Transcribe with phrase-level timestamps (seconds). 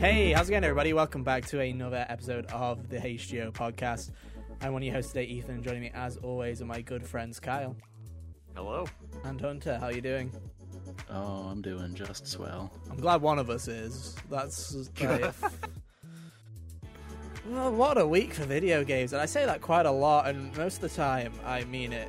[0.00, 0.94] Hey, how's it going, everybody?
[0.94, 4.12] Welcome back to another episode of the HGO podcast.
[4.62, 7.06] I'm one of your hosts today, Ethan, and joining me, as always, are my good
[7.06, 7.76] friends Kyle
[8.56, 8.86] Hello.
[9.24, 9.76] and Hunter.
[9.78, 10.32] How you doing?
[11.10, 12.72] Oh, I'm doing just swell.
[12.90, 14.16] I'm glad one of us is.
[14.30, 15.34] That's like,
[17.46, 20.56] well, what a week for video games, and I say that quite a lot, and
[20.56, 22.08] most of the time I mean it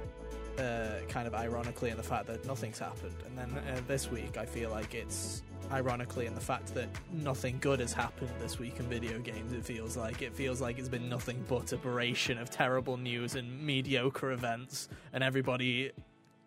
[0.58, 4.38] uh, kind of ironically in the fact that nothing's happened, and then uh, this week
[4.38, 8.80] I feel like it's ironically in the fact that nothing good has happened this week
[8.80, 9.53] in video games.
[9.53, 13.35] It feels like it feels like it's been nothing but a aberration of terrible news
[13.35, 15.91] and mediocre events, and everybody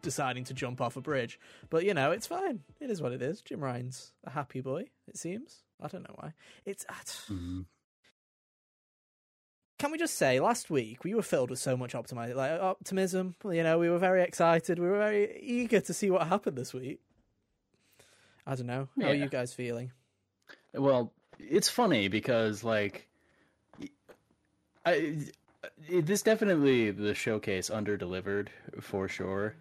[0.02, 1.38] deciding to jump off a bridge.
[1.70, 2.60] But you know, it's fine.
[2.80, 3.40] It is what it is.
[3.42, 4.86] Jim Ryan's a happy boy.
[5.08, 5.62] It seems.
[5.80, 6.32] I don't know why.
[6.64, 6.84] It's.
[7.30, 7.66] Mhm.
[9.76, 13.34] Can we just say, last week we were filled with so much optimi- like optimism.
[13.44, 14.78] You know, we were very excited.
[14.78, 17.00] We were very eager to see what happened this week.
[18.46, 18.88] I don't know.
[19.00, 19.92] How are you guys feeling?
[20.74, 23.08] Well, it's funny because like,
[24.84, 25.18] I
[25.88, 29.54] it, this definitely the showcase under delivered for sure,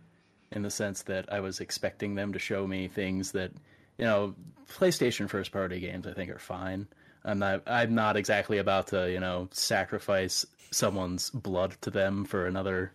[0.51, 3.51] in the sense that I was expecting them to show me things that
[3.97, 4.35] you know
[4.69, 6.87] PlayStation first party games I think are fine.
[7.23, 12.47] I'm not I'm not exactly about to you know sacrifice someone's blood to them for
[12.47, 12.91] another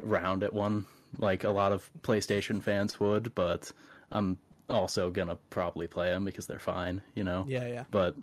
[0.00, 0.84] round at one
[1.18, 3.70] like a lot of PlayStation fans would, but
[4.10, 4.38] I'm
[4.72, 7.44] also gonna probably play them because they're fine, you know.
[7.48, 7.84] Yeah, yeah.
[7.90, 8.16] But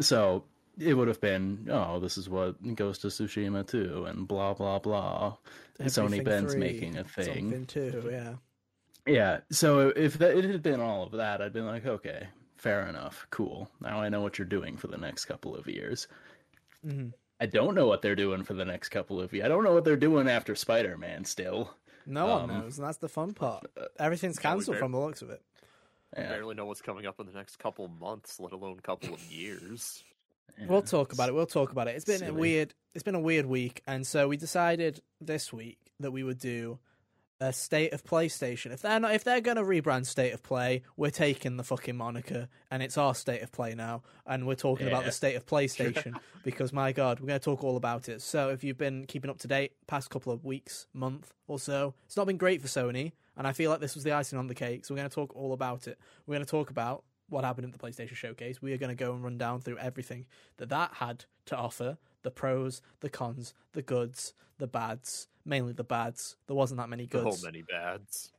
[0.00, 0.44] so
[0.78, 4.78] it would have been, oh, this is what goes to Tsushima too, and blah blah
[4.78, 5.36] blah.
[5.80, 7.66] Sony Everything Ben's three, making a thing.
[7.66, 8.34] Too, yeah.
[9.06, 9.40] Yeah.
[9.50, 13.26] So if that, it had been all of that, I'd been like, okay, fair enough,
[13.30, 13.70] cool.
[13.80, 16.08] Now I know what you're doing for the next couple of years.
[16.84, 17.08] hmm
[17.40, 19.44] I don't know what they're doing for the next couple of years.
[19.44, 21.24] I don't know what they're doing after Spider Man.
[21.24, 21.72] Still,
[22.04, 23.64] No one Um, knows, and that's the fun part.
[23.96, 25.40] Everything's cancelled from the looks of it.
[26.16, 26.28] Yeah.
[26.28, 30.02] Barely know what's coming up in the next couple months, let alone couple of years.
[30.66, 31.36] We'll talk about it.
[31.36, 31.94] We'll talk about it.
[31.94, 32.74] It's been a weird.
[32.92, 36.80] It's been a weird week, and so we decided this week that we would do
[37.40, 38.72] a state of PlayStation.
[38.72, 42.48] If they're not, if they're gonna rebrand State of Play, we're taking the fucking moniker,
[42.70, 46.18] and it's our State of Play now, and we're talking about the state of PlayStation
[46.44, 48.20] because my god, we're gonna talk all about it.
[48.22, 51.94] So if you've been keeping up to date past couple of weeks, month or so,
[52.06, 54.46] it's not been great for Sony, and I feel like this was the icing on
[54.48, 54.84] the cake.
[54.84, 55.98] So we're gonna talk all about it.
[56.26, 58.60] We're gonna talk about what happened at the PlayStation Showcase.
[58.62, 60.24] We are going to go and run down through everything
[60.56, 65.84] that that had to offer the pros, the cons, the goods, the bads, mainly the
[65.84, 66.36] bads.
[66.46, 67.44] There wasn't that many So goods.
[67.44, 68.32] many bads.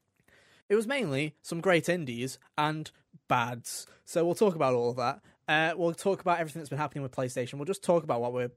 [0.70, 2.90] It was mainly some great indies and
[3.28, 3.86] bads.
[4.06, 5.22] So we'll talk about all of that.
[5.48, 7.56] Uh, we'll talk about everything that's been happening with PlayStation.
[7.56, 8.50] We'll just talk about what we're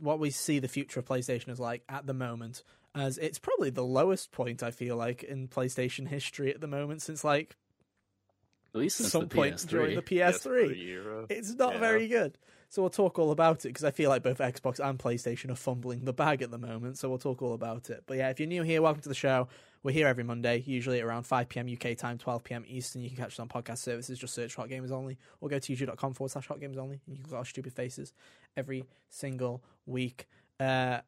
[0.00, 2.62] what we see the future of PlayStation is like at the moment,
[2.94, 7.02] as it's probably the lowest point I feel like in PlayStation history at the moment
[7.02, 7.56] since like
[8.74, 9.68] At least since some the point PS3.
[9.68, 10.76] during the PS3.
[10.86, 11.26] era.
[11.28, 11.80] It's not Yeah.
[11.80, 12.38] very good.
[12.70, 15.54] So we'll talk all about it because I feel like both Xbox and PlayStation are
[15.56, 16.98] fumbling the bag at the moment.
[16.98, 18.02] So we'll talk all about it.
[18.06, 19.48] But yeah, if you're new here, welcome to the show.
[19.82, 21.66] We're here every Monday, usually around 5 p.m.
[21.72, 22.64] UK time, 12 p.m.
[22.66, 23.00] Eastern.
[23.00, 24.18] You can catch us on podcast services.
[24.18, 27.16] Just search Hot Gamers Only or go to youtube.com forward slash Hot Gamers Only and
[27.16, 28.12] you can look at our stupid faces
[28.54, 30.26] every single week.
[30.60, 30.98] Uh,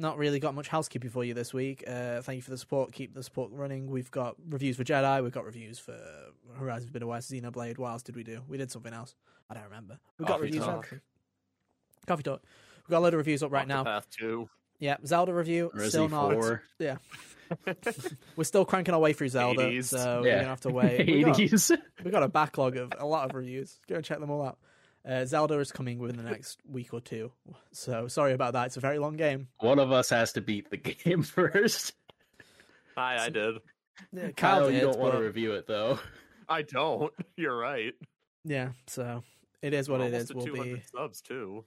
[0.00, 1.84] not really got much housekeeping for you this week.
[1.86, 2.92] Uh, thank you for the support.
[2.92, 3.90] Keep the support running.
[3.90, 5.22] We've got reviews for Jedi.
[5.22, 5.96] We've got reviews for
[6.58, 7.78] Horizon Forbidden West, Xenoblade.
[7.78, 8.40] What else did we do?
[8.48, 9.14] We did something else.
[9.48, 9.98] I don't remember.
[10.18, 10.64] We've got Coffee reviews.
[10.64, 10.76] for Talk.
[10.86, 11.00] everything.
[12.06, 12.42] Coffee talk.
[12.86, 13.84] We've got a load of reviews up right now.
[13.84, 14.48] Path two.
[14.78, 15.70] Yeah, Zelda review.
[15.88, 16.32] still not.
[16.32, 16.62] 4.
[16.78, 16.96] Yeah.
[18.36, 19.84] We're still cranking our way through Zelda, 80s.
[19.86, 21.06] so we're gonna have to wait.
[21.06, 21.76] We got, 80s.
[22.04, 23.78] we got a backlog of a lot of reviews.
[23.88, 24.58] Go and check them all out.
[25.08, 27.32] Uh, Zelda is coming within the next week or two,
[27.72, 28.66] so sorry about that.
[28.66, 29.48] It's a very long game.
[29.60, 31.94] One of us has to beat the game first.
[32.96, 33.56] Hi, I did.
[34.12, 35.98] Yeah, Kyle, did, you don't want to review it though.
[36.48, 37.12] I don't.
[37.36, 37.94] You're right.
[38.44, 39.22] Yeah, so
[39.62, 40.30] it is what We're almost is.
[40.30, 40.82] at We'll 200 be.
[40.94, 41.64] subs too.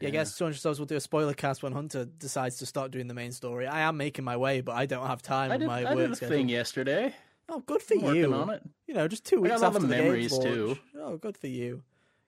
[0.00, 0.78] Yeah, I guess 200 subs.
[0.78, 3.66] We'll do a spoiler cast when Hunter decides to start doing the main story.
[3.66, 5.94] I am making my way, but I don't have time I with did, my I
[5.94, 6.36] work did a schedule.
[6.36, 7.14] thing yesterday.
[7.48, 8.34] Oh, good for I'm working you.
[8.34, 8.62] on it.
[8.86, 10.78] You know, just two I weeks got after the the memories, game's too.
[10.98, 11.82] Oh, good for you.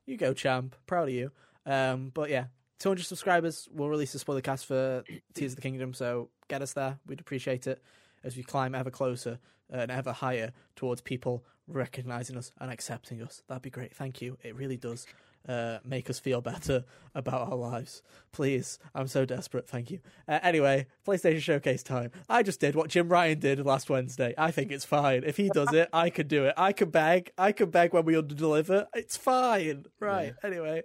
[0.08, 0.74] You go, champ.
[0.86, 1.30] Proud of you.
[1.66, 2.46] Um, but yeah,
[2.78, 3.68] 200 subscribers.
[3.70, 6.98] We'll release a spoiler cast for Tears of the Kingdom, so get us there.
[7.06, 7.82] We'd appreciate it
[8.24, 9.38] as we climb ever closer
[9.68, 13.42] and ever higher towards people recognizing us and accepting us.
[13.48, 13.94] That'd be great.
[13.94, 14.38] Thank you.
[14.42, 15.06] It really does
[15.46, 18.02] uh, make us feel better about our lives.
[18.32, 19.68] Please, I'm so desperate.
[19.68, 20.00] Thank you.
[20.26, 22.10] Uh, anyway, PlayStation Showcase time.
[22.28, 24.34] I just did what Jim Ryan did last Wednesday.
[24.36, 25.24] I think it's fine.
[25.24, 26.54] If he does it, I could do it.
[26.56, 27.32] I could beg.
[27.36, 28.88] I could beg when we under deliver.
[28.94, 29.86] It's fine.
[30.00, 30.34] Right.
[30.42, 30.82] Anyway.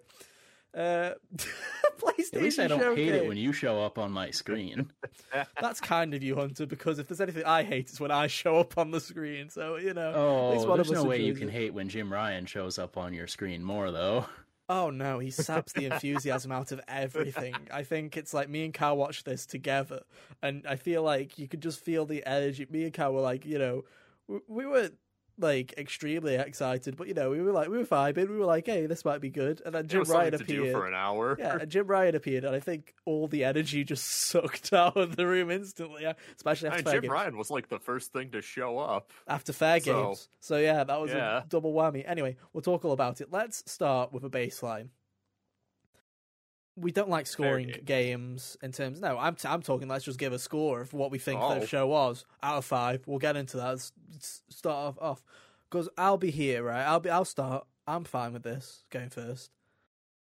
[0.75, 1.11] Uh,
[1.99, 3.05] PlayStation At least I don't Showcase.
[3.05, 4.91] hate it when you show up on my screen.
[5.61, 8.57] That's kind of you, Hunter, because if there's anything I hate, it's when I show
[8.57, 9.49] up on the screen.
[9.49, 10.13] So, you know.
[10.15, 12.97] Oh, one there's of us no way you can hate when Jim Ryan shows up
[12.97, 14.25] on your screen more, though.
[14.75, 17.53] Oh no, he saps the enthusiasm out of everything.
[17.71, 20.01] I think it's like me and Kyle watched this together,
[20.41, 22.65] and I feel like you could just feel the energy.
[22.67, 23.83] Me and Kyle were like, you know,
[24.27, 24.89] we, we were
[25.39, 28.29] like extremely excited, but you know, we were like, we were vibing.
[28.29, 29.61] We were like, hey, this might be good.
[29.65, 30.71] And then Jim Ryan appeared.
[30.71, 31.35] for an hour.
[31.39, 35.15] Yeah, and Jim Ryan appeared, and I think all the energy just sucked out of
[35.15, 37.11] the room instantly, especially after And Jim games.
[37.11, 39.11] Ryan was like the first thing to show up.
[39.27, 40.29] After fair So- games.
[40.39, 41.43] So yeah, that was Yeah.
[41.43, 42.03] a double whammy.
[42.07, 43.29] Anyway, we'll talk all about it.
[43.31, 44.89] Let's start with a baseline.
[46.75, 47.81] We don't like scoring game.
[47.85, 48.99] games in terms.
[48.99, 49.87] No, I'm t- I'm talking.
[49.87, 51.59] Let's just give a score of what we think Oh.
[51.59, 53.03] the show was out of five.
[53.05, 53.69] We'll get into that.
[53.69, 55.23] Let's s- start off off
[55.69, 56.83] because I'll be here, right?
[56.83, 57.09] I'll be.
[57.11, 57.65] I'll start.
[57.87, 59.51] I'm fine with this going first.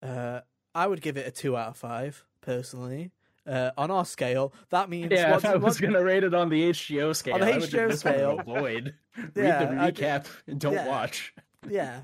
[0.02, 0.40] Uh,
[0.75, 3.12] I would give it a two out of five personally.
[3.46, 6.25] Uh, on our scale, that means Yeah, what- if I was what- going to rate
[6.25, 8.38] it on the HGO scale, On the I would HGO give this one scale.
[8.40, 8.94] a void.
[9.37, 10.88] Yeah, Read I- the recap and don't yeah.
[10.88, 11.32] watch.
[11.69, 12.00] yeah.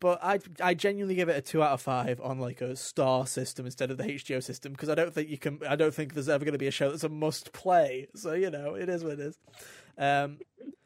[0.00, 3.26] But I I genuinely give it a two out of five on like a star
[3.26, 6.14] system instead of the HGO system because I don't think you can I don't think
[6.14, 8.08] there's ever going to be a show that's a must play.
[8.14, 9.38] So you know it is what it is.
[9.98, 10.38] Um,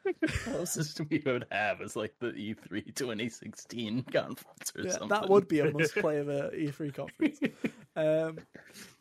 [0.43, 5.07] closest we would have is like the E E3 2016 conference or yeah, something.
[5.09, 7.39] that would be a must play of a E3 conference.
[7.95, 8.39] Um,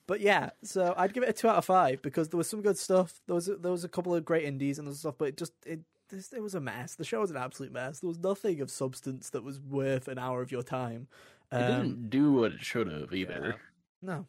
[0.07, 2.63] but yeah, so I'd give it a two out of five because there was some
[2.63, 3.21] good stuff.
[3.27, 5.81] There was there was a couple of great indies and stuff, but it just it
[6.11, 6.95] this, it was a mess.
[6.95, 8.01] The show was an absolute mess.
[8.01, 11.09] There was nothing of substance that was worth an hour of your time.
[11.53, 13.57] It Um, didn't do what it should have either.
[14.03, 14.27] No.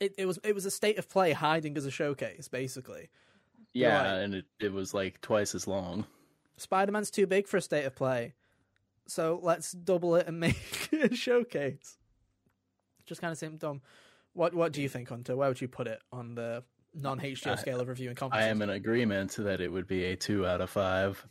[0.00, 3.08] It it was it was a state of play hiding as a showcase, basically.
[3.72, 4.22] Yeah, Right.
[4.22, 6.04] and it, it was like twice as long.
[6.56, 8.34] Spider Man's too big for a state of play.
[9.06, 11.96] So let's double it and make a showcase.
[13.06, 13.80] Just kind of seemed dumb.
[14.32, 15.36] What what do you think, Hunter?
[15.36, 16.62] Where would you put it on the
[17.00, 18.46] non HGO I- scale of reviewing I conferences?
[18.46, 21.24] I am in agreement that it would be a two out of five.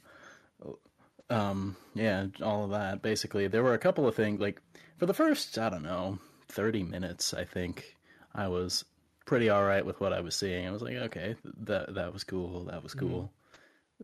[1.30, 3.02] Um, yeah, all of that.
[3.02, 4.62] Basically, there were a couple of things like
[4.98, 7.34] for the first, I don't know, thirty minutes.
[7.34, 7.96] I think
[8.34, 8.86] I was
[9.26, 10.66] pretty all right with what I was seeing.
[10.68, 12.66] I was like, okay, that that was cool.
[12.66, 13.32] That was cool.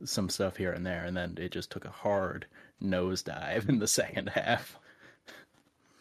[0.03, 2.45] Some stuff here and there, and then it just took a hard
[2.81, 4.77] nosedive in the second half.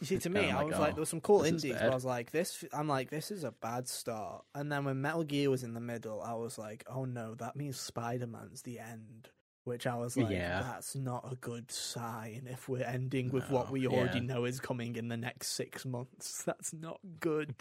[0.02, 1.50] You see, to me, I'm I like, was oh, like, there were some cool this
[1.50, 1.92] indies, but.
[1.92, 2.64] I was like, this.
[2.72, 4.42] I'm like, this is a bad start.
[4.52, 7.54] And then when Metal Gear was in the middle, I was like, oh no, that
[7.54, 9.28] means Spider Man's the end.
[9.62, 10.60] Which I was like, Yeah.
[10.62, 12.48] that's not a good sign.
[12.50, 14.34] If we're ending with what we already yeah.
[14.34, 17.54] know is coming in the next six months, that's not good.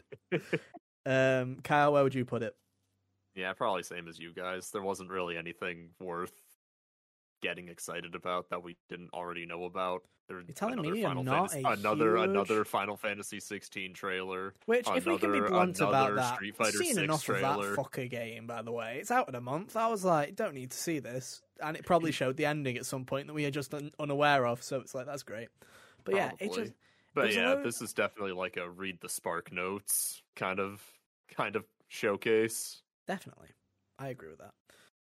[1.05, 2.55] um, Kyle, where would you put it?
[3.35, 4.71] Yeah, probably same as you guys.
[4.71, 6.33] There wasn't really anything worth
[7.41, 10.03] getting excited about that we didn't already know about.
[10.27, 14.53] There, You're telling another me Final not Fantasy, another huge- another Final Fantasy 16 trailer.
[14.65, 17.71] Which, if we can be blunt about that, Street Fighter seen 6 enough trailer.
[17.71, 18.47] of that fucker game.
[18.47, 19.75] By the way, it's out in a month.
[19.75, 22.85] I was like, don't need to see this, and it probably showed the ending at
[22.85, 24.63] some point that we are just un- unaware of.
[24.63, 25.49] So it's like that's great.
[26.05, 26.71] But yeah, it just
[27.13, 30.81] But there's yeah, this is definitely like a read the spark notes kind of
[31.35, 32.81] kind of showcase.
[33.07, 33.49] definitely,
[33.99, 34.53] I agree with that.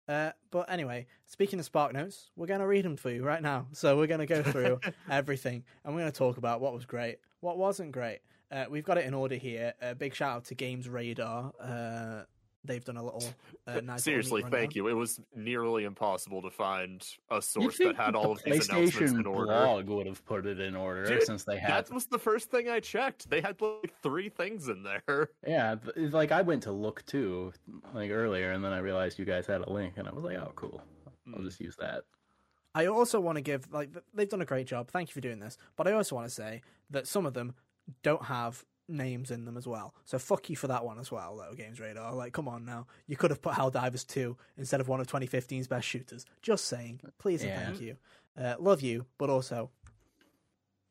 [0.08, 3.42] Uh, but anyway, speaking of Spark Notes, we're going to read them for you right
[3.42, 3.68] now.
[3.74, 6.86] So we're going to go through everything, and we're going to talk about what was
[6.86, 8.20] great, what wasn't great.
[8.50, 9.74] Uh, we've got it in order here.
[9.82, 11.52] Uh, big shout out to Games Radar.
[11.60, 12.24] Uh,
[12.68, 13.24] they've done a little
[13.66, 14.04] uh, nice.
[14.04, 14.88] Seriously, little thank you.
[14.88, 19.14] It was nearly impossible to find a source that had the all of these announcements
[19.14, 19.46] in order.
[19.48, 22.52] blog would have put it in order Dude, since they had That was the first
[22.52, 23.30] thing I checked.
[23.30, 25.30] They had like three things in there.
[25.48, 27.54] Yeah, like I went to look too,
[27.94, 30.38] like earlier, and then I realized you guys had a link, and I was like,
[30.38, 30.82] "Oh, cool!
[31.34, 31.46] I'll Mm.
[31.46, 32.04] just use that."
[32.76, 34.90] I also want to give like they've done a great job.
[34.92, 35.58] Thank you for doing this.
[35.78, 37.56] But I also want to say that some of them
[38.04, 39.94] don't have names in them as well.
[40.06, 42.14] So fuck you for that one as well, though, Games Radar.
[42.14, 42.88] Like, come on now.
[43.08, 46.26] You could have put Helldivers 2 instead of one of 2015's best shooters.
[46.42, 47.02] Just saying.
[47.20, 47.66] Please and Yeah.
[47.66, 47.98] thank you.
[48.40, 49.70] Uh, love you, but also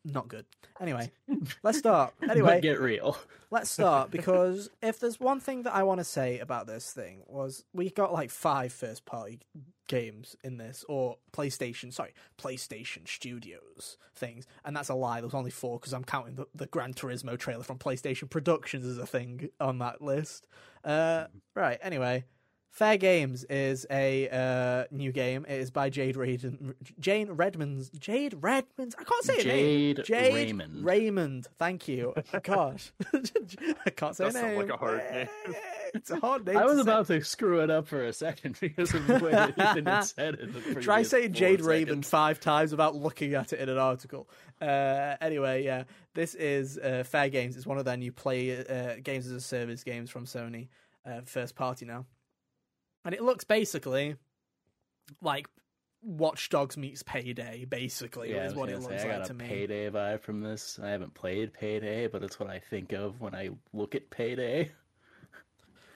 [0.05, 0.45] not good.
[0.81, 1.11] Anyway,
[1.63, 2.15] let's start.
[2.23, 3.17] Anyway, but get real.
[3.51, 7.23] let's start because if there's one thing that I want to say about this thing
[7.27, 9.41] was we got like five first party
[9.87, 14.47] games in this or PlayStation sorry PlayStation Studios things.
[14.65, 15.21] And that's a lie.
[15.21, 18.87] There was only four because I'm counting the, the Gran Turismo trailer from PlayStation Productions
[18.87, 20.47] as a thing on that list.
[20.85, 22.25] Uh, right anyway
[22.77, 25.47] Fair Games is a uh, new game.
[25.49, 26.75] It is by Jade Raymond.
[27.01, 27.89] Jane Redmond's.
[27.99, 28.95] Jade Redmond's.
[28.99, 29.97] I can't say her name.
[29.97, 30.85] Jade Jade Raymond.
[30.85, 31.47] Raymond.
[31.59, 32.13] Thank you.
[32.43, 34.57] Gosh, I can't say her Does sound name.
[34.59, 35.29] like a hard name.
[35.95, 36.59] It's a hard name.
[36.59, 36.83] I was to say.
[36.83, 40.01] about to screw it up for a second because of the way that Ethan had
[40.03, 40.75] said it.
[40.75, 41.67] the Try saying four Jade seconds.
[41.67, 44.29] Raymond five times without looking at it in an article.
[44.61, 47.57] Uh, anyway, yeah, this is uh, Fair Games.
[47.57, 50.69] It's one of their new play uh, games as a service games from Sony,
[51.07, 52.05] uh, first party now,
[53.07, 54.17] and it looks basically
[55.23, 55.47] like
[56.03, 59.33] Watch Dogs meets Payday, basically, Yeah, is what it looks say, I like got to
[59.33, 59.47] a me.
[59.49, 60.79] payday vibe from this.
[60.83, 64.71] I haven't played payday, but it's what I think of when I look at payday.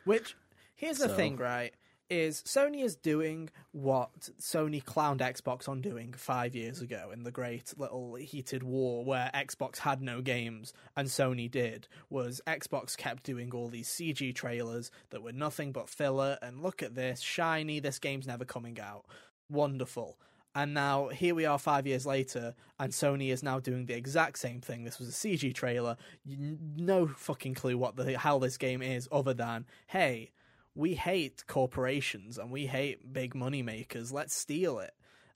[0.05, 0.37] Which
[0.75, 1.75] here's the thing, right?
[2.11, 7.31] Is Sony is doing what Sony clowned Xbox on doing five years ago in the
[7.31, 11.87] great little heated war where Xbox had no games and Sony did.
[12.09, 16.83] Was Xbox kept doing all these CG trailers that were nothing but filler and look
[16.83, 19.05] at this, shiny, this game's never coming out.
[19.49, 20.19] Wonderful.
[20.53, 24.41] And now here we are five years later, and Sony is now doing the exact
[24.41, 24.83] same thing.
[24.83, 25.97] This was a CG trailer.
[26.27, 30.33] No fucking clue what the hell this game is, other than hey,
[30.75, 34.13] we hate corporations and we hate big money makers.
[34.13, 34.93] Let's steal it.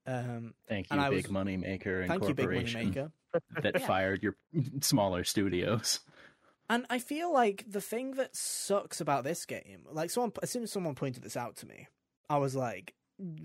[0.06, 3.12] Um, Thank you, And big was- money maker and thank you, big money corporation maker.
[3.62, 4.36] that fired your
[4.80, 6.00] smaller studios.
[6.70, 10.62] And I feel like the thing that sucks about this game, like someone, as soon
[10.62, 11.88] as someone pointed this out to me,
[12.30, 12.94] I was like,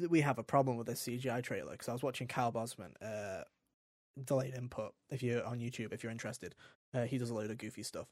[0.07, 3.43] "We have a problem with this CGI trailer." Because I was watching Kyle Bosman, uh,
[4.23, 4.93] delayed input.
[5.09, 6.55] If you're on YouTube, if you're interested,
[6.93, 8.07] uh, he does a load of goofy stuff.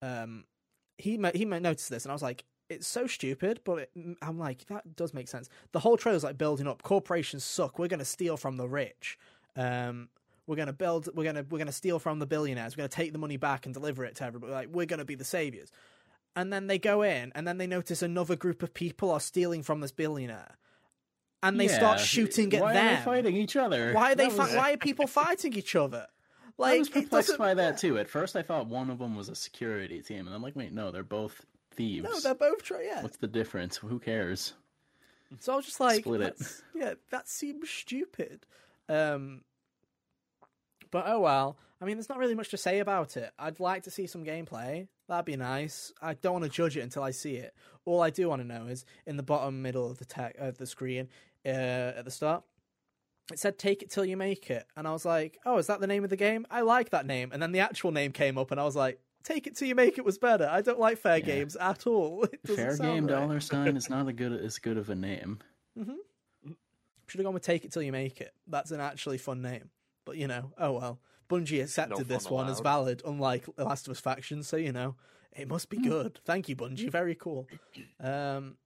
[0.00, 0.44] Um,
[0.98, 3.90] he ma- he might notice this, and I was like, "It's so stupid," but it,
[4.22, 5.48] I'm like, that does make sense.
[5.72, 6.82] The whole trailer's like building up.
[6.82, 7.78] Corporations suck.
[7.78, 9.18] We're gonna steal from the rich.
[9.56, 10.08] Um,
[10.46, 11.08] we're gonna build.
[11.14, 12.76] We're gonna we're gonna steal from the billionaires.
[12.76, 14.52] We're gonna take the money back and deliver it to everybody.
[14.52, 15.70] Like we're gonna be the saviors.
[16.34, 19.62] And then they go in, and then they notice another group of people are stealing
[19.62, 20.56] from this billionaire,
[21.42, 22.86] and they start shooting at Why them.
[22.86, 23.92] are they fighting each other?
[23.92, 24.30] Why are they?
[24.30, 26.06] Fi- why are people fighting each other?
[26.56, 27.98] Like I was perplexed by that too.
[27.98, 30.72] At first, I thought one of them was a security team, and I'm like, wait,
[30.72, 32.04] no, they're both thieves.
[32.04, 32.86] No, they're both trying.
[32.86, 33.02] Yeah.
[33.02, 33.76] What's the difference?
[33.76, 34.52] Who cares?
[35.40, 36.24] So I was just like, Split it.
[36.38, 38.44] that's- yeah, that seems stupid.
[38.88, 39.42] Um,
[40.90, 41.56] but oh well.
[41.80, 43.32] I mean, there's not really much to say about it.
[43.40, 44.86] I'd like to see some gameplay.
[45.08, 45.92] That'd be nice.
[46.00, 47.54] I don't want to judge it until I see it.
[47.84, 50.58] All I do want to know is in the bottom middle of the tech of
[50.58, 51.08] the screen
[51.44, 52.44] uh, at the start.
[53.32, 55.80] It said "Take it till you make it," and I was like, "Oh, is that
[55.80, 56.46] the name of the game?
[56.50, 59.00] I like that name." And then the actual name came up, and I was like,
[59.22, 60.48] "Take it till you make it" was better.
[60.50, 61.24] I don't like fair Yeah.
[61.26, 62.24] games at all.
[62.32, 63.20] It doesn't Fair sound game right.
[63.20, 65.38] dollar sign is not a good as good of a name.
[65.78, 66.52] Mm-hmm.
[67.08, 68.32] Should have gone with Take It Till You Make It.
[68.46, 69.70] That's an actually fun name.
[70.04, 71.00] But, you know, oh well.
[71.28, 74.56] Bungie accepted No this fun one as valid, unlike The Last of Us Faction, so,
[74.56, 74.96] you know,
[75.34, 76.20] it must be good.
[76.24, 76.90] Thank you, Bungie.
[76.90, 77.46] Very cool.
[78.00, 78.56] Um,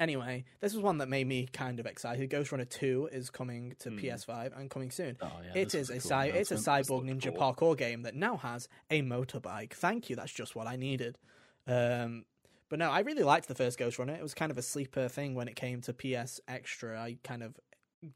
[0.00, 2.30] anyway, this was one that made me kind of excited.
[2.30, 3.98] Ghostrunner 2 is coming to Hmm.
[3.98, 5.16] PS5 and coming soon.
[5.20, 7.54] Oh yeah, It is a cool cy- it's a cyborg ninja cool.
[7.54, 9.72] parkour game that now has a motorbike.
[9.74, 10.16] Thank you.
[10.16, 11.18] That's just what I needed.
[11.66, 12.24] Um,
[12.68, 14.16] but no, I really liked the first Ghostrunner.
[14.16, 17.00] It was kind of a sleeper thing when it came to PS Extra.
[17.00, 17.58] I kind of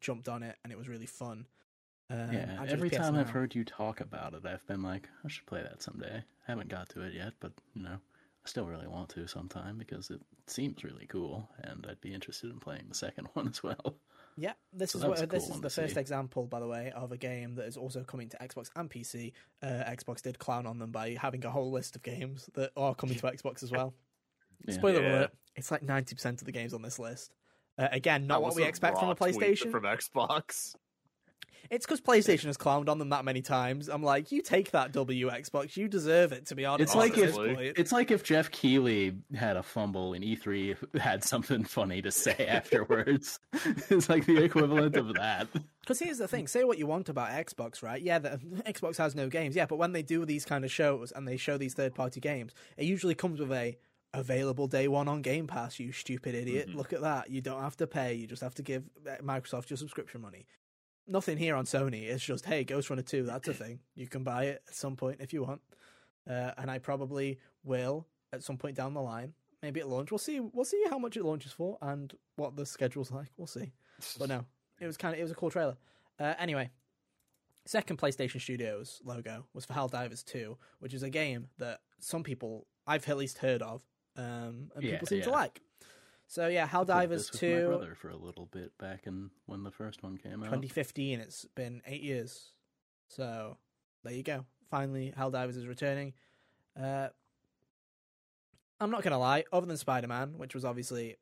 [0.00, 1.46] jumped on it and it was really fun.
[2.10, 5.46] Um, Yeah, every time I've heard you talk about it, I've been like, I should
[5.46, 6.24] play that someday.
[6.46, 7.98] I haven't got to it yet, but you know,
[8.48, 12.50] I still really want to sometime because it seems really cool, and I'd be interested
[12.50, 13.96] in playing the second one as well.
[14.38, 16.00] Yeah, this So is what, was a this is the first see.
[16.00, 19.32] example, by the way, of a game that is also coming to Xbox and PC.
[19.62, 22.94] Uh, Xbox did clown on them by having a whole list of games that are
[22.94, 23.92] coming to Xbox as well.
[24.66, 24.74] Yeah.
[24.76, 25.08] Spoiler Yeah.
[25.18, 27.34] alert: it's like ninety percent of the games on this list.
[27.76, 29.70] Uh, again, not what we expect from raw a tweet PlayStation.
[29.70, 30.74] from Xbox.
[31.70, 33.88] It's because PlayStation has clowned on them that many times.
[33.88, 35.76] I'm like, you take that W, Xbox.
[35.76, 36.46] You deserve it.
[36.46, 37.36] To be honest, It's like if-
[37.78, 42.46] It's like if Jeff Keighley had a fumble and E3 had something funny to say
[42.48, 43.38] afterwards.
[43.90, 45.48] it's like the equivalent of that.
[45.80, 48.00] Because here's the thing: say what you want about Xbox, right?
[48.00, 49.56] Yeah, the, Xbox has no games.
[49.56, 52.52] Yeah, but when they do these kind of shows and they show these third-party games,
[52.76, 53.76] it usually comes with a
[54.14, 55.78] available day one on Game Pass.
[55.78, 56.68] You stupid idiot!
[56.70, 56.74] Mhm.
[56.76, 57.30] Look at that.
[57.30, 58.14] You don't have to pay.
[58.14, 58.84] You just have to give
[59.22, 60.46] Microsoft your subscription money.
[61.08, 62.04] Nothing here on Sony.
[62.08, 63.24] It's just hey, Ghostrunner two.
[63.24, 63.80] That's a thing.
[63.94, 65.60] You can buy it at some point if you want,
[66.28, 69.32] uh, and I probably will at some point down the line.
[69.62, 70.12] Maybe at launch.
[70.12, 70.38] We'll see.
[70.38, 73.28] We'll see how much it launches for and what the schedule's like.
[73.36, 73.72] We'll see.
[74.18, 74.44] But no,
[74.80, 75.76] it was kind of it was a cool trailer.
[76.20, 76.70] Uh, anyway,
[77.64, 82.66] second PlayStation Studios logo was for Helldivers 2, which is a game that some people
[82.86, 83.82] I've at least heard of,
[84.16, 85.60] um, and Yeah, people seem to like.
[86.30, 89.06] So yeah, I played Helldivers this with 2, my brother for a little bit back
[89.06, 90.50] in when the first one came out.
[90.50, 91.20] 2015.
[91.20, 92.52] It's been eight years.
[93.08, 93.56] So
[94.04, 94.44] there you go.
[94.70, 96.12] Finally, Hell Helldivers is returning.
[96.78, 97.08] Uh,
[98.78, 99.44] I'm not gonna lie.
[99.52, 101.16] Other than Spider-Man, which was obviously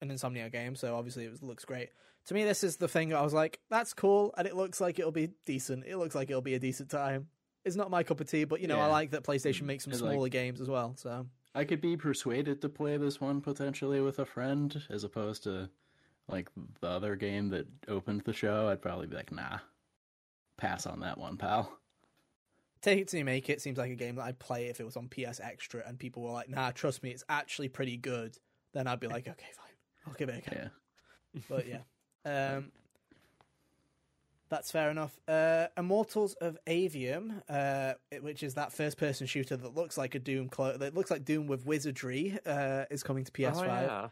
[0.00, 1.90] an Insomniac game, so obviously it was, looks great.
[2.26, 3.12] To me, this is the thing.
[3.12, 5.84] I was like, "That's cool," and it looks like it'll be decent.
[5.86, 7.28] It looks like it'll be a decent time.
[7.64, 9.92] It's not my cup of tea, but you know, I like that PlayStation makes some
[9.92, 10.94] It's like- smaller games as well.
[10.96, 15.42] So I could be persuaded to play this one potentially with a friend as opposed
[15.44, 15.68] to
[16.28, 16.48] like
[16.80, 18.68] the other game that opened the show.
[18.68, 19.58] I'd probably be like, nah,
[20.56, 21.78] pass on that one, pal.
[22.80, 24.96] Take It You Make It seems like a game that I'd play if it was
[24.96, 28.36] on PS Extra and people were like, nah, trust me, it's actually pretty good.
[28.72, 29.66] Then I'd be like, okay, fine.
[30.06, 30.56] I'll give it a go.
[30.56, 31.40] Yeah.
[31.48, 31.78] But yeah.
[32.24, 32.70] Um,
[34.52, 35.18] That's fair enough.
[35.26, 40.50] Uh, Immortals of Aveum, uh, which is that first-person shooter that looks like a Doom,
[40.50, 43.62] clo- that looks like Doom with wizardry, uh, is coming to PS5.
[43.62, 44.08] Oh, yeah.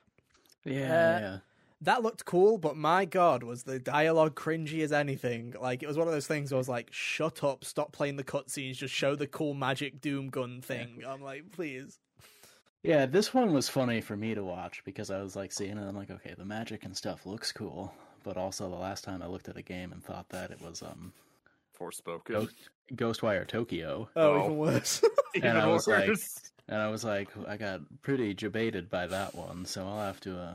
[0.64, 1.38] Yeah, Uh, yeah.
[1.82, 5.54] That looked cool, but my god, was the dialogue cringy as anything.
[5.61, 7.62] Like it was one of those things where I was like, "Shut up!
[7.62, 8.76] Stop playing the cutscenes.
[8.76, 11.99] Just show the cool magic Doom gun thing." I'm like, please.
[12.82, 15.87] Yeah, this one was funny for me to watch because I was like seeing it.
[15.87, 17.92] I'm like, okay, the magic and stuff looks cool,
[18.24, 20.82] but also the last time I looked at a game and thought that it was
[20.82, 21.12] um
[21.78, 22.24] Forspoken.
[22.26, 22.54] Ghost,
[22.94, 24.44] Ghostwire Tokyo, Oh, Oh.
[24.44, 25.02] even worse.
[25.34, 26.10] Even I was like-
[26.68, 30.36] and I was like, I got pretty debated by that one, so I'll have to
[30.38, 30.54] uh,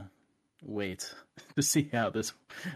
[0.63, 1.13] wait
[1.55, 2.33] to see how this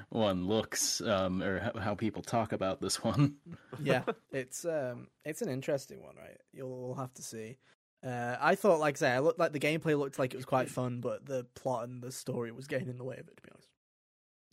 [0.10, 3.36] one looks, um, or how, how people talk about this one.
[3.84, 6.38] yeah, it's um, it's an interesting one, right?
[6.54, 7.58] You'll have to see.
[8.02, 10.46] Uh, I thought, like I say, I looked like the gameplay looked like it was
[10.46, 13.36] quite fun, but the plot and the story was getting in the way of it,
[13.38, 13.59] to be honest.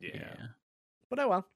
[0.00, 0.34] Yeah.
[1.10, 1.46] But oh well.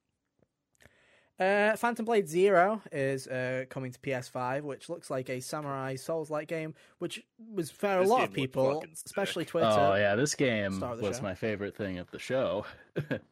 [1.38, 6.48] Uh, Phantom Blade Zero is uh, coming to PS5, which looks like a samurai Souls-like
[6.48, 9.66] game, which was for a This lot of people, especially Twitter.
[9.66, 11.22] Oh yeah, this game Star of the was show.
[11.22, 12.66] my favorite thing of the show.
[12.94, 13.22] it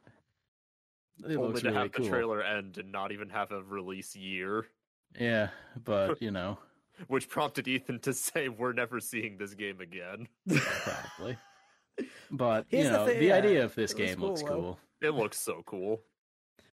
[1.22, 2.04] Only looks to really have cool.
[2.06, 4.66] the trailer end and not even have a release year,
[5.18, 5.50] Yeah,
[5.84, 6.58] but you know,
[7.08, 11.36] which prompted Ethan to say, "We're never seeing this game again." probably.
[12.30, 14.42] But Here's you the know, thing, the yeah, idea of this it looks game looks
[14.42, 14.60] cool, though.
[14.62, 14.78] cool.
[15.00, 16.00] It looks so cool.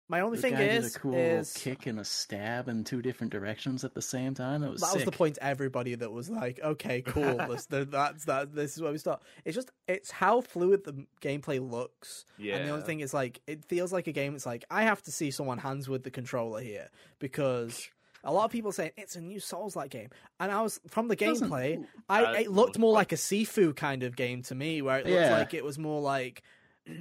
[0.08, 2.84] My only The thing guy is, did a cool is kick and a stab in
[2.84, 4.62] two different directions at the same time.
[4.62, 5.36] That was that was the point.
[5.36, 8.53] to Everybody that was like, "Okay, cool, this, that's that.
[8.53, 12.25] This is where we start." It's just it's how fluid the gameplay looks.
[12.38, 12.58] Yeah.
[12.58, 14.36] And the only thing is, like, it feels like a game.
[14.36, 17.89] It's like I have to see someone hands with the controller here because
[18.24, 21.15] a lot of people saying it's a new Souls-like game, and I was from the
[21.15, 21.84] gameplay.
[22.09, 24.83] I Uh, it looked looked more like- like a Sifu kind of game to me,
[24.83, 25.35] where it looked Yeah.
[25.35, 26.44] like it was more like.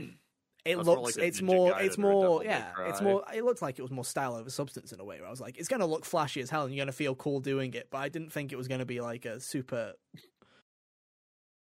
[0.64, 1.16] It That's looks.
[1.16, 1.79] like it's more.
[1.81, 2.22] It's more.
[2.22, 2.72] Devil May Yeah.
[2.88, 3.22] It's more.
[3.35, 5.18] It looked like it was more style over substance in a way.
[5.18, 6.96] Where I was like, it's going to look flashy as hell, and you're going to
[6.96, 7.88] feel cool doing it.
[7.90, 9.92] But I didn't think it was going to be like a super,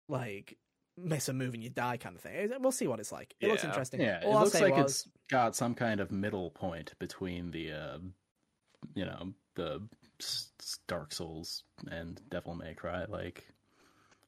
[0.07, 0.57] like
[0.97, 2.51] miss a move and you die kind of thing.
[2.59, 3.33] We'll see what it's like.
[3.39, 4.01] It looks interesting.
[4.01, 7.51] Yeah, All it I'll looks like was, it's got some kind of middle point between
[7.51, 7.97] the, uh,
[8.95, 9.81] you know, the
[10.19, 13.05] s- s- Dark Souls and Devil May Cry.
[13.07, 13.47] Like,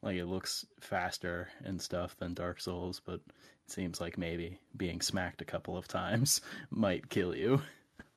[0.02, 5.02] like it looks faster and stuff than Dark Souls, but it seems like maybe being
[5.02, 7.62] smacked a couple of times might kill you.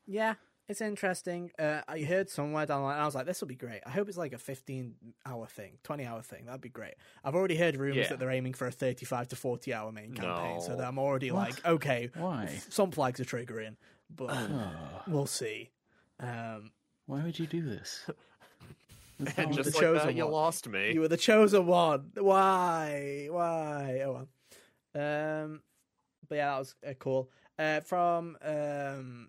[0.07, 0.35] Yeah,
[0.69, 1.51] it's interesting.
[1.59, 3.81] Uh, I heard somewhere down the line, and I was like, this will be great.
[3.87, 4.95] I hope it's like a 15
[5.27, 6.47] hour thing, 20 hour thing.
[6.47, 6.95] That'd be great.
[7.25, 8.09] I've already heard rumors Yeah.
[8.09, 10.77] that they're aiming for a 35 to 40 hour main campaign, so No.
[10.77, 11.51] that I'm already What?
[11.51, 12.61] like, okay, Why?
[12.69, 13.77] some flags are triggering,
[14.15, 14.71] but Oh,
[15.09, 15.71] we'll see.
[16.21, 16.71] Um,
[17.07, 18.05] why would you do this?
[19.37, 20.33] And just the like chosen that, you one.
[20.33, 20.93] lost me.
[20.93, 22.11] you were the chosen one.
[22.17, 23.29] Why?
[23.31, 24.03] Why?
[24.05, 24.29] Oh well.
[24.95, 25.61] Um,
[26.29, 27.31] but yeah, that was uh, cool.
[27.59, 29.29] Uh, from um,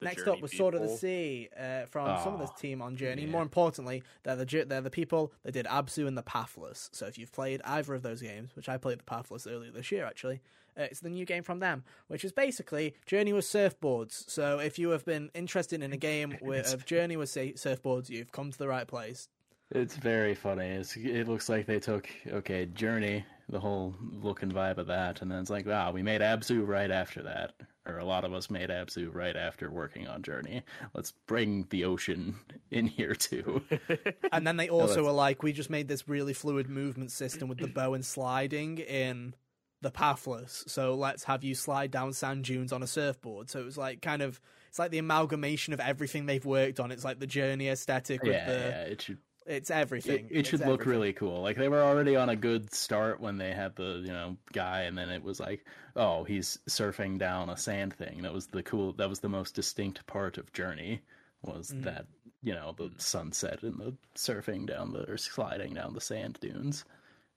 [0.00, 0.88] The Next Journey up was Sword of the.
[0.88, 3.22] Sea uh, from some of this Oh, team on Journey.
[3.22, 3.30] yeah.
[3.30, 6.90] More importantly, they're the they're the people that did Abzu and the Pathless.
[6.92, 9.90] So if you've played either of those games, which I played the Pathless earlier this
[9.92, 10.40] year, actually,
[10.78, 14.28] uh, it's the new game from them, which is basically Journey with surfboards.
[14.28, 18.10] So if you have been interested in a game with, of Journey with sa- surfboards,
[18.10, 19.28] you've come to the right place.
[19.70, 20.66] It's very funny.
[20.66, 25.22] It's, it looks like they took okay Journey, the whole look and vibe of that,
[25.22, 27.52] and then it's like, wow, we made Abzu right after that,
[27.86, 30.62] or a lot of us made Abzu right after working on Journey.
[30.94, 32.36] Let's bring the ocean
[32.70, 33.62] in here too.
[34.32, 37.48] And then they also that's- were like, we just made this really fluid movement system
[37.48, 39.34] with the bow and sliding in
[39.82, 40.64] the pathless.
[40.66, 43.50] So let's have you slide down sand dunes on a surfboard.
[43.50, 46.90] So it was like kind of it's like the amalgamation of everything they've worked on.
[46.90, 50.26] It's like the journey aesthetic with yeah, the yeah, it should it's everything.
[50.30, 50.90] it should It's look everything.
[50.90, 51.42] really cool.
[51.42, 54.82] Like they were already on a good start when they had the you know guy,
[54.82, 58.22] and then it was like, oh, he's surfing down a sand thing.
[58.22, 58.92] That was the cool.
[58.94, 61.00] That was the most distinct part of Journey
[61.42, 61.84] was Mhm.
[61.84, 62.06] that
[62.42, 66.84] you know the sunset and the surfing down the or sliding down the sand dunes,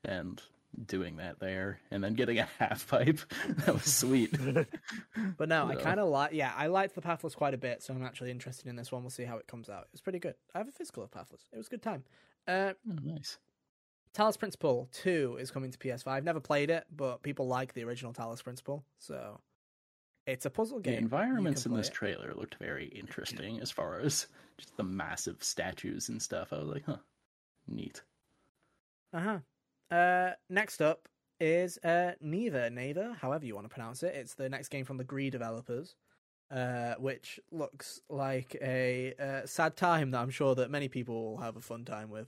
[0.04, 0.42] and
[0.86, 3.20] doing that there, and then getting a half pipe.
[3.66, 4.34] that was sweet.
[5.38, 6.34] But no, I kind of like.
[6.34, 9.04] Yeah, I liked the pathless quite a bit, so I'm actually interested in this one.
[9.04, 9.84] We'll see how it comes out.
[9.84, 10.36] It was pretty good.
[10.54, 11.42] I have a physical of pathless.
[11.52, 12.04] It was a good time.
[12.48, 13.38] Uh, Oh, nice.
[14.14, 16.24] Talos Principle 2 is coming to PS5.
[16.24, 19.40] Never played it, but people like the original Talos Principle, so
[20.26, 20.94] it's a puzzle game.
[20.94, 21.94] The environments in this it.
[21.94, 24.28] trailer looked very interesting as far as
[24.58, 26.52] just the massive statues and stuff.
[26.52, 26.98] I was like, huh,
[27.68, 28.02] neat.
[29.14, 29.40] Uh-huh.
[29.92, 31.08] Uh Next up
[31.40, 34.16] is uh Neva, Neva, however you want to pronounce it.
[34.16, 35.96] It's the next game from the Gris developers,
[36.52, 41.38] uh, which looks like a uh, sad time that I'm sure that many people will
[41.42, 42.28] have a fun time with.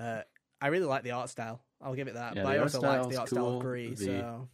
[0.00, 0.22] Uh,
[0.60, 1.62] I really like the art style.
[1.80, 2.34] I'll give it that.
[2.34, 3.60] Yeah, but I also like the art style of cool.
[3.60, 4.48] Gris, The- so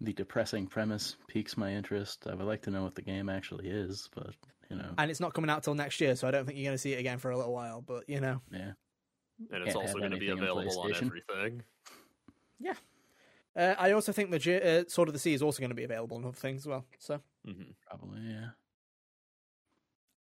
[0.00, 2.26] the depressing premise piques my interest.
[2.28, 4.34] I would like to know what the game actually is, but
[4.68, 6.64] you know, And it's not coming out till next year, so I don't think you're
[6.66, 7.80] going to see it again for a little while.
[7.82, 8.72] But you know, yeah.
[9.50, 11.06] And it's also going to be anything on available on PlayStation.
[11.06, 11.62] everything.
[13.56, 15.74] uh, I also think the J- uh, Sword of the Sea is also going to
[15.76, 16.84] be available on other things as well.
[16.98, 18.48] So hmm Probably, yeah.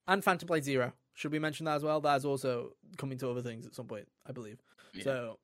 [0.09, 0.93] and Phantom Blade Zero.
[1.15, 2.01] Should we mention that as well?
[2.01, 4.59] That is also coming to other things at some point, I believe.
[4.93, 5.05] Yeah.
[5.05, 5.39] So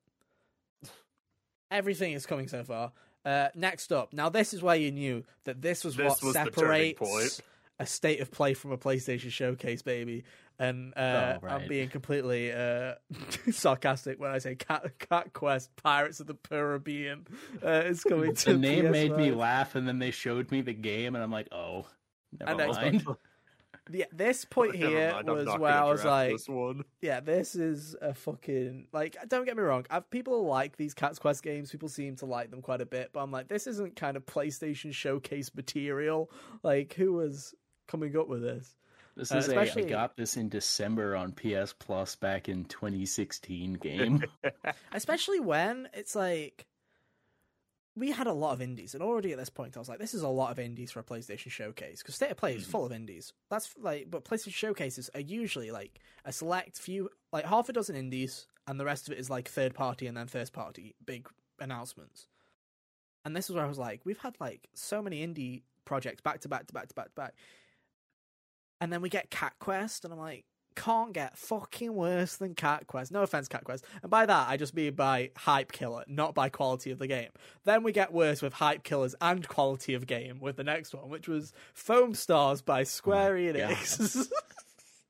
[1.71, 2.91] everything is coming so far.
[3.25, 6.33] Uh, next up, now this is where you knew that this was This what was
[6.33, 7.39] the separates point.
[7.79, 10.23] a state of play from a PlayStation Showcase, baby.
[10.59, 12.93] And uh, Oh, I'm being completely uh,
[13.51, 17.25] sarcastic when I say Cat, Cat Quest Pirates of the Caribbean
[17.63, 20.73] uh, is coming to the name made me laugh, and then they showed me the
[20.73, 21.87] game, and I'm like, oh,
[22.39, 22.75] never Xbox.
[22.75, 23.05] mind.
[23.91, 26.85] Yeah, this point here mind, was where I was like, this one.
[27.01, 29.17] yeah, this is a fucking like.
[29.27, 29.85] Don't get me wrong.
[29.89, 31.69] I've, people like these Cat's Quest games.
[31.69, 33.09] People seem to like them quite a bit.
[33.11, 36.31] But I'm like, this isn't kind of PlayStation Showcase material.
[36.63, 37.53] Like, who was
[37.85, 38.73] coming up with this?
[39.15, 42.65] This Uh, is a I especially- got this in December on PS Plus back in
[42.65, 44.23] 2016 game.
[44.91, 46.65] Especially when it's like
[47.95, 50.15] we had a lot of indies, and already at this point, I was like, this
[50.15, 52.71] is a lot of indies for a PlayStation Showcase because State of Play is Mhm.
[52.71, 53.33] full of indies.
[53.51, 57.95] That's like, but PlayStation Showcases are usually like a select few, like half a dozen
[57.95, 61.27] indies, and the rest of it is like third party and then first party big
[61.59, 62.27] announcements.
[63.25, 66.39] And this is where I was like, we've had like so many indie projects back
[66.41, 67.35] to back to back to back to back,
[68.81, 72.87] and then we get Cat Quest, and I'm like, can't get fucking worse than Cat
[72.87, 73.11] Quest.
[73.11, 73.85] No offense, Cat Quest.
[74.01, 77.29] And by that, I just mean by hype killer, not by quality of the game.
[77.63, 81.09] Then we get worse with hype killers and quality of game with the next one,
[81.09, 84.27] which was Foamstars by Square oh Enix.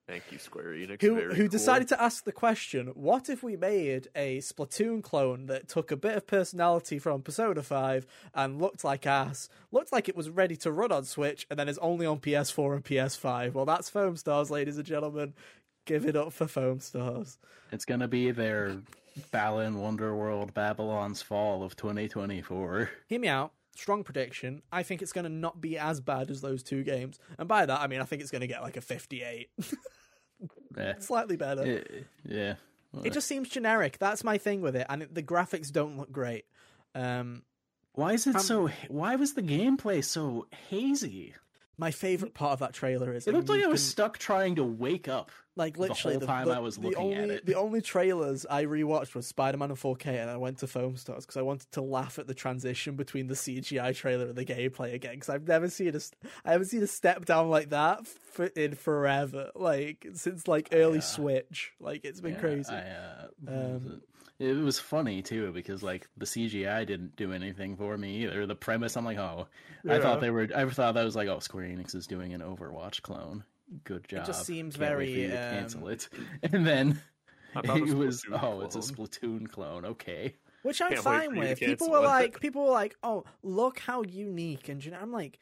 [0.07, 1.01] Thank you, Square Enix.
[1.01, 1.47] who Very who cool.
[1.47, 5.95] decided to ask the question, what if we made a Splatoon clone that took a
[5.95, 10.57] bit of personality from Persona 5 and looked like ass, looked like it was ready
[10.57, 13.53] to run on Switch, and then is only on PS4 and PS5?
[13.53, 15.33] Well, that's Foamstars, ladies and gentlemen.
[15.85, 17.37] Give it up for Foamstars.
[17.71, 18.77] it's gonna be their
[19.31, 22.89] Balan Wonderworld Babylon's Fall of 2024.
[23.07, 23.53] Hear me out.
[23.75, 24.61] Strong prediction.
[24.71, 27.19] I think it's going to not be as bad as those two games.
[27.39, 29.49] And by that, I mean, I think it's going to get like a 58.
[30.77, 31.83] Yeah, Slightly better.
[32.27, 32.55] Yeah.
[32.91, 33.97] Well, It just seems generic.
[33.99, 34.85] That's my thing with it.
[34.89, 36.45] And it, the graphics don't look great.
[36.95, 37.43] Um,
[37.93, 38.69] why is it um, so?
[38.87, 41.35] Why was the gameplay so hazy?
[41.77, 44.55] My favorite part of that trailer is It looked like I was can- stuck trying
[44.55, 45.31] to wake up.
[45.55, 47.45] like literally the whole time I was the looking only, at it.
[47.47, 51.21] The only trailers I rewatched was Spider Man in 4K, and I went to Foamstars
[51.21, 54.93] because I wanted to laugh at the transition between the CGI trailer and the gameplay
[54.93, 55.13] again.
[55.15, 55.99] Because I've never seen a,
[56.45, 60.95] I haven't seen a step down like that for, in forever, like since like early
[60.95, 60.99] Yeah.
[61.01, 61.73] Switch.
[61.79, 62.71] Like it's been Yeah, crazy.
[62.73, 64.01] I, uh, Um,
[64.43, 68.45] it was funny too because like the CGI didn't do anything for me either.
[68.45, 69.47] The premise, I'm like, oh,
[69.89, 70.49] I thought they were.
[70.55, 73.43] I thought that was like, oh, Square Enix is doing an Overwatch clone.
[73.83, 74.23] Good job.
[74.23, 76.09] It just seems Can't wait very, for you to um, cancel it.
[76.43, 77.01] And then
[77.53, 78.79] How about it was, Splatoon oh, it's a?
[78.79, 79.85] Splatoon clone.
[79.85, 80.35] Okay.
[80.63, 81.59] Which I'm Can't fine for you with.
[81.59, 82.09] People cancel were it.
[82.09, 85.39] like, people were like, "Oh, look how unique!" And gen- I'm like,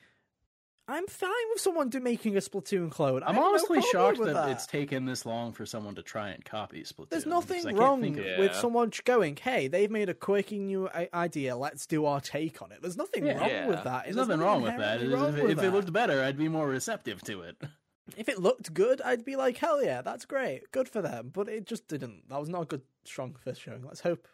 [0.91, 3.23] I'm fine with someone do making a Splatoon clone.
[3.23, 6.04] I I'm have no honestly shocked that, that it's taken this long for someone to
[6.04, 7.10] try and copy Splatoon.
[7.10, 8.60] There's nothing wrong think of- with Yeah.
[8.62, 11.56] someone going, "Hey, they've made a quirky new idea.
[11.56, 13.39] Let's do our take on it." There's nothing Yeah.
[13.39, 13.67] wrong Yeah.
[13.67, 14.04] with that.
[14.06, 15.01] There's nothing wrong with that.
[15.01, 15.71] wrong If, with if it that.
[15.73, 17.56] looked better, I'd be more receptive to it.
[18.17, 21.47] if it looked good, I'd be like, "Hell yeah, that's great, good for them." But
[21.47, 22.27] it just didn't.
[22.30, 23.84] That was not a good, strong first showing.
[23.86, 24.27] Let's hope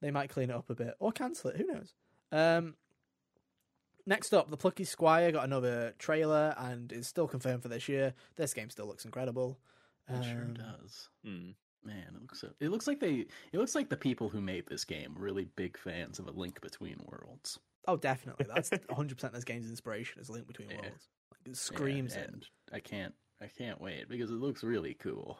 [0.00, 1.56] they might clean it up a bit or cancel it.
[1.56, 1.94] Who knows?
[2.32, 2.74] Um,
[4.06, 8.14] next up, the Plucky Squire got another trailer and is still confirmed for this year.
[8.36, 9.58] This game still looks incredible.
[10.08, 11.08] It sure Um, does.
[11.24, 11.50] Hmm.
[11.84, 14.66] Man, it looks so, it looks like they it looks like the people who made
[14.66, 17.60] this game were really big fans of a link between worlds.
[17.86, 18.46] Oh, definitely.
[18.52, 20.80] That's 100 percent this game's inspiration is Link Between Yeah.
[20.80, 21.08] Worlds.
[21.30, 22.74] Like, it screams and, it.
[22.74, 25.38] I can't I can't wait because it looks really cool.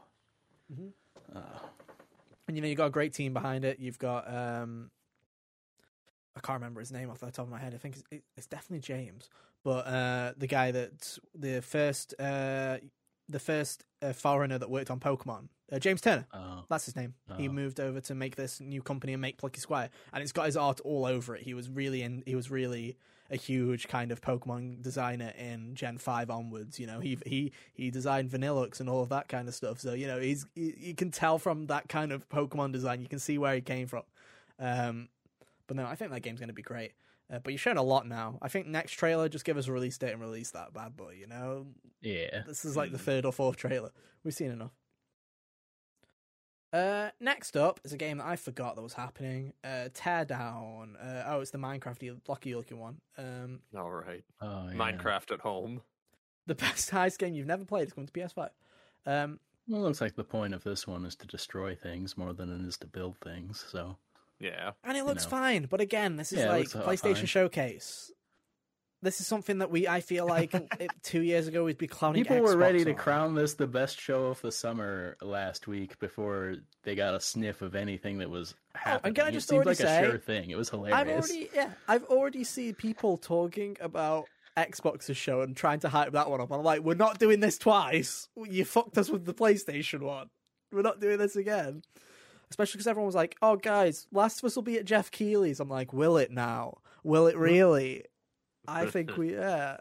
[0.73, 0.93] Mhm.
[1.35, 1.59] Uh,
[2.47, 3.81] And you know, you've got a great team behind it.
[3.81, 4.91] You've got um
[6.37, 7.73] I can't remember his name off the top of my head.
[7.75, 9.31] I think it's, it's definitely James,
[9.65, 12.77] but uh the guy that the first uh
[13.29, 16.27] the first uh, foreigner that worked on Pokemon, uh, James Turner.
[16.33, 17.15] uh, That's his name.
[17.37, 17.53] He Oh.
[17.53, 20.57] moved over to make this new company and make Plucky Squire, and it's got his
[20.57, 21.43] art all over it.
[21.43, 22.23] He was really in.
[22.25, 22.97] He was really
[23.29, 26.79] a huge kind of Pokemon designer in Gen Five onwards.
[26.79, 29.81] You know, he he he designed Vanilluxe and all of that kind of stuff.
[29.81, 33.09] So you know, he's he, you can tell from that kind of Pokemon design, you
[33.09, 34.05] can see where he came from.
[34.61, 35.09] Um,
[35.67, 36.93] but no, I think that game's going to be great.
[37.33, 38.39] Uh, but you're showing a lot now.
[38.41, 41.17] I think next trailer, just give us a release date and release that bad boy.
[41.19, 41.67] You know,
[42.01, 42.43] yeah.
[42.47, 43.03] this is like the Mm.
[43.03, 43.91] third or fourth trailer.
[44.23, 44.71] We've seen enough.
[46.73, 49.55] Uh, next up is a game that I forgot that was happening.
[49.65, 50.95] Uh, Teardown.
[51.01, 53.01] Uh, oh, it's the Minecraft lucky looking one.
[53.17, 54.25] Um, All right.
[54.41, 54.75] Oh, yeah.
[54.75, 55.81] Minecraft at home.
[56.47, 58.51] the best heist game you've never played is going to PS5.
[59.07, 62.33] Um, Well, it looks like the point of this one is to destroy things more
[62.35, 63.65] than it is to build things.
[63.71, 63.97] So
[64.39, 64.73] Yeah.
[64.85, 65.31] and it looks know.
[65.31, 67.27] fine, but again, this is Yeah, like PlayStation fine.
[67.27, 68.11] Showcase.
[69.03, 72.25] This is something that we, I feel like, it, two years ago we'd be clowning.
[72.25, 72.97] people were Xbox ready to on.
[72.97, 77.63] crown this the best show of the summer last week before they got a sniff
[77.63, 79.15] of anything that was oh, happening.
[79.15, 80.51] can I It seemed like say, a sure thing.
[80.51, 80.99] It was hilarious.
[80.99, 86.13] I've already, yeah, I've already seen people talking about Xbox's show and trying to hype
[86.13, 86.51] that one up.
[86.51, 88.29] I'm like, we're not doing this twice.
[88.37, 90.29] You fucked us with the PlayStation one.
[90.73, 91.83] We're not doing this again.
[92.51, 95.61] Especially because everyone was like, "Oh, guys, Last of Us will be at Jeff Keighley's."
[95.61, 96.79] I'm like, "Will it now?
[97.03, 97.43] Will it mm-hmm.
[97.43, 98.05] really?"
[98.69, 99.79] I think we, yeah,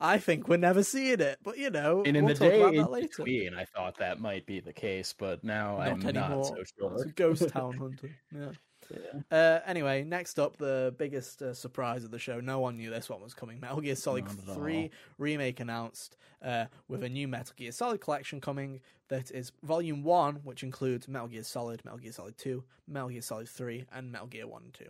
[0.00, 1.38] I think we're never seeing it.
[1.42, 3.08] But you know, And in we'll the talk day about that later.
[3.24, 6.28] between, I thought that might be the case, but now Not I'm anymore.
[6.28, 6.92] not so sure.
[6.94, 8.10] It's a ghost town hunter.
[8.34, 8.52] Yeah.
[8.90, 9.20] Yeah.
[9.30, 12.40] Uh, anyway, next up, the biggest uh, surprise of the show.
[12.40, 13.60] No one knew this one was coming.
[13.60, 18.40] Metal Gear Solid Not 3 remake announced uh, with a new Metal Gear Solid collection
[18.40, 18.80] coming.
[19.08, 23.22] That is Volume 1, which includes Metal Gear Solid, Metal Gear Solid 2, Metal Gear
[23.22, 24.84] Solid 3, and Metal Gear 1 and 2.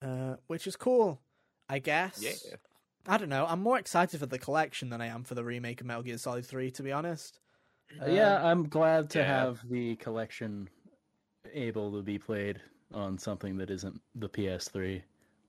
[0.00, 1.20] Uh, which is cool,
[1.68, 2.20] I guess.
[2.22, 2.56] Yeah.
[3.06, 3.46] I don't know.
[3.48, 6.18] I'm more excited for the collection than I am for the remake of Metal Gear
[6.18, 7.40] Solid 3, to be honest.
[8.00, 9.26] Uh, yeah, I'm glad to yeah.
[9.26, 10.68] have the collection
[11.54, 12.60] able to be played
[12.92, 15.02] on something that isn't the PS3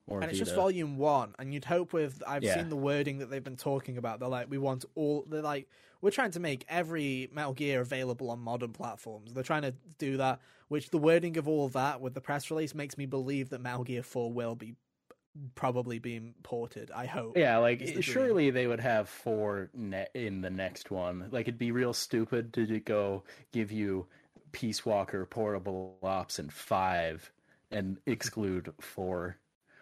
[0.08, 2.56] or and it's just volume one and you'd hope with i've Yeah.
[2.56, 5.70] seen the wording that they've been talking about they're like we want all they're like
[6.02, 10.18] we're trying to make every metal gear available on modern platforms they're trying to do
[10.18, 13.62] that which the wording of all that with the press release makes me believe that
[13.62, 14.74] metal gear 4 will be
[15.56, 18.02] probably being ported i hope Yeah, like the dream.
[18.02, 21.30] surely they would have four ne- in the next one.
[21.32, 24.08] Like it'd be real stupid to go give you
[24.52, 27.32] Peace Walker, Portable Ops, and five,
[27.72, 29.38] and exclude four.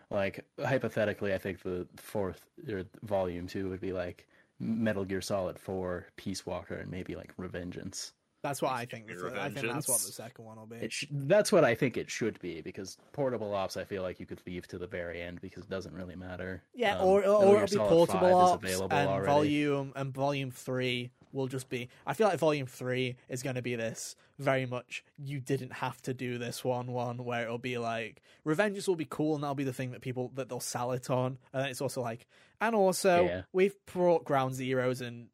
[0.09, 4.27] Like hypothetically, I think the fourth or volume two would be like
[4.59, 8.11] Metal Gear Solid Four, Peace Walker, and maybe like Revengeance.
[8.43, 10.93] that's what i think the i think that's what the second one will be It
[10.93, 14.25] sh- that's what I think it should be because Portable Ops, I feel like you
[14.27, 16.61] could leave to the very end because it doesn't really matter.
[16.75, 19.25] Yeah, Um, or Metal or it'll be portable ops, and already.
[19.25, 21.87] volume and volume three will just be.
[22.05, 25.03] I feel like volume three is going to be this very much.
[25.17, 29.07] You didn't have to do this one one where it'll be like Revenges will be
[29.09, 31.69] cool and that'll be the thing that people that they'll sell it on, and then
[31.69, 32.27] it's also like,
[32.59, 33.41] and also Yeah.
[33.53, 35.29] we've brought Ground Zeroes and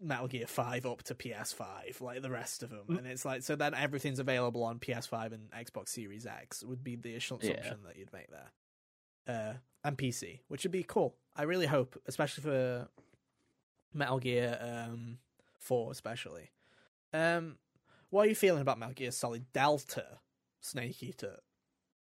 [0.00, 2.98] Metal Gear Five up to PS5 like the rest of them, Mm.
[2.98, 6.96] and it's like so then everything's available on PS5 and Xbox Series X would be
[6.96, 7.74] the assumption Yeah.
[7.84, 8.50] that you'd make there
[9.28, 11.14] uh, and PC, which would be cool.
[11.34, 12.88] I really hope, especially for
[13.96, 15.18] Metal Gear um,
[15.58, 16.50] Four, especially.
[17.12, 17.56] Um,
[18.10, 20.06] what are you feeling about Metal Gear Solid Delta,
[20.60, 21.38] Snake Eater?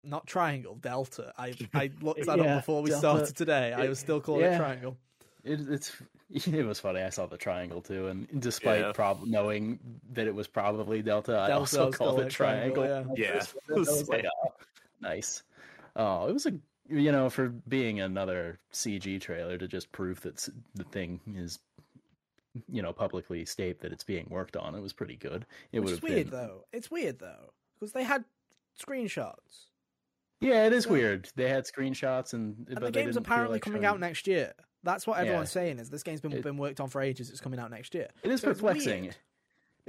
[0.05, 1.33] Not Triangle, Delta.
[1.39, 3.19] I I looked that Yeah, up before we Delta.
[3.19, 3.73] started today.
[3.73, 4.97] I was still calling it Triangle.
[5.45, 5.93] It, it's
[6.47, 7.01] it was funny.
[7.01, 8.93] I saw the triangle too, and despite Yeah.
[8.93, 9.79] prob- knowing
[10.13, 12.85] that it was probably Delta, I Delta also called called it triangle.
[12.85, 13.45] triangle, yeah.
[13.75, 14.53] I was like, oh,
[15.01, 15.43] nice.
[15.97, 16.53] Oh, it was a
[16.89, 21.59] you know for being another CG trailer to just prove that the thing is
[22.69, 24.75] you know publicly state that it's being worked on.
[24.75, 25.47] It was pretty good.
[25.73, 26.39] It Which would is have weird been.
[26.41, 26.65] though.
[26.73, 28.25] It's weird though because they had
[28.81, 29.67] screenshots.
[30.41, 31.31] Yeah, it is So- weird.
[31.37, 34.53] They had screenshots and, And but the game's apparently like coming showing- out next year.
[34.85, 35.63] That's what everyone's Yeah.
[35.63, 35.79] saying.
[35.81, 37.31] Is this game's been It- been worked on for ages?
[37.31, 38.09] It's coming out next year.
[38.23, 39.13] It is So perplexing.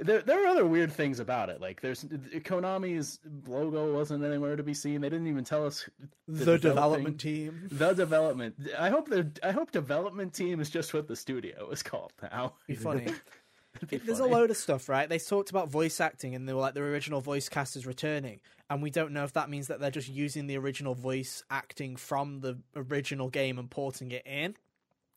[0.02, 1.60] There, there are other weird things about it.
[1.60, 5.00] Like, there's Konami's logo wasn't anywhere to be seen.
[5.00, 5.88] They didn't even tell us
[6.26, 7.68] The, developing- development team.
[7.70, 8.54] the development.
[8.78, 12.54] I hope the I hope development team is just what the studio is called now.
[12.66, 13.06] Be funny.
[13.88, 14.32] Be There's funny.
[14.32, 15.08] a load of stuff, right?
[15.08, 18.40] They talked about voice acting, and they were like the original voice cast is returning,
[18.68, 21.94] and we don't know if that means that they're just using the original voice acting
[21.96, 24.56] from the original game and porting it in,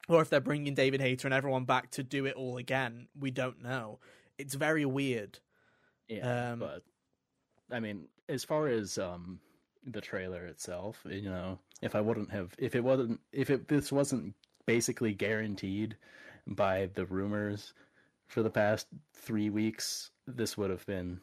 [0.07, 3.07] or if they're bringing David Hayter and everyone back to do it all again.
[3.19, 3.99] We don't know.
[4.37, 5.39] It's very weird.
[6.07, 6.83] Yeah, um, but
[7.71, 9.39] I mean, as far as um
[9.85, 13.91] the trailer itself, you know, if I wouldn't have, if it wasn't, if it this
[13.91, 14.33] wasn't
[14.65, 15.97] basically guaranteed
[16.47, 17.73] by the rumors
[18.27, 21.19] for the past three weeks, this would have been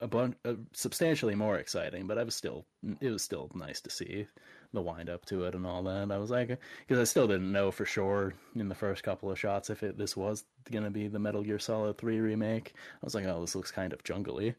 [0.00, 2.06] a bunch, uh, substantially more exciting.
[2.06, 2.66] But I was still,
[3.00, 4.26] it was still nice to see
[4.72, 6.10] the wind up to it and all that.
[6.10, 9.38] I was like, because I still didn't know for sure in the first couple of
[9.38, 12.72] shots if it this was gonna be the Metal Gear Solid Three remake.
[12.76, 14.54] I was like, oh, this looks kind of jungly.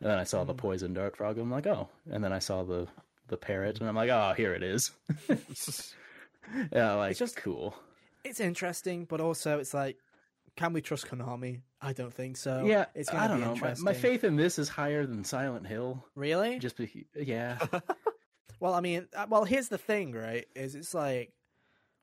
[0.00, 0.58] And then I saw the mm.
[0.58, 1.38] poison dart frog.
[1.38, 1.88] I'm like, oh.
[2.10, 2.88] And then I saw the
[3.28, 4.90] the parrot, and I'm like, oh, here it is.
[6.72, 7.74] yeah, like it's just- cool.
[8.22, 9.96] It's interesting, but also it's like
[10.56, 11.62] Can we trust Konami?
[11.80, 12.64] I don't think so.
[12.66, 13.46] yeah, it's I don't be know.
[13.48, 13.84] My, interesting.
[13.86, 16.04] my faith in this is higher than Silent Hill.
[16.14, 16.58] Really?
[16.58, 17.56] Just be, yeah,
[18.60, 20.46] Well, I mean, uh, well, here's the thing, right?
[20.54, 21.32] Is it's like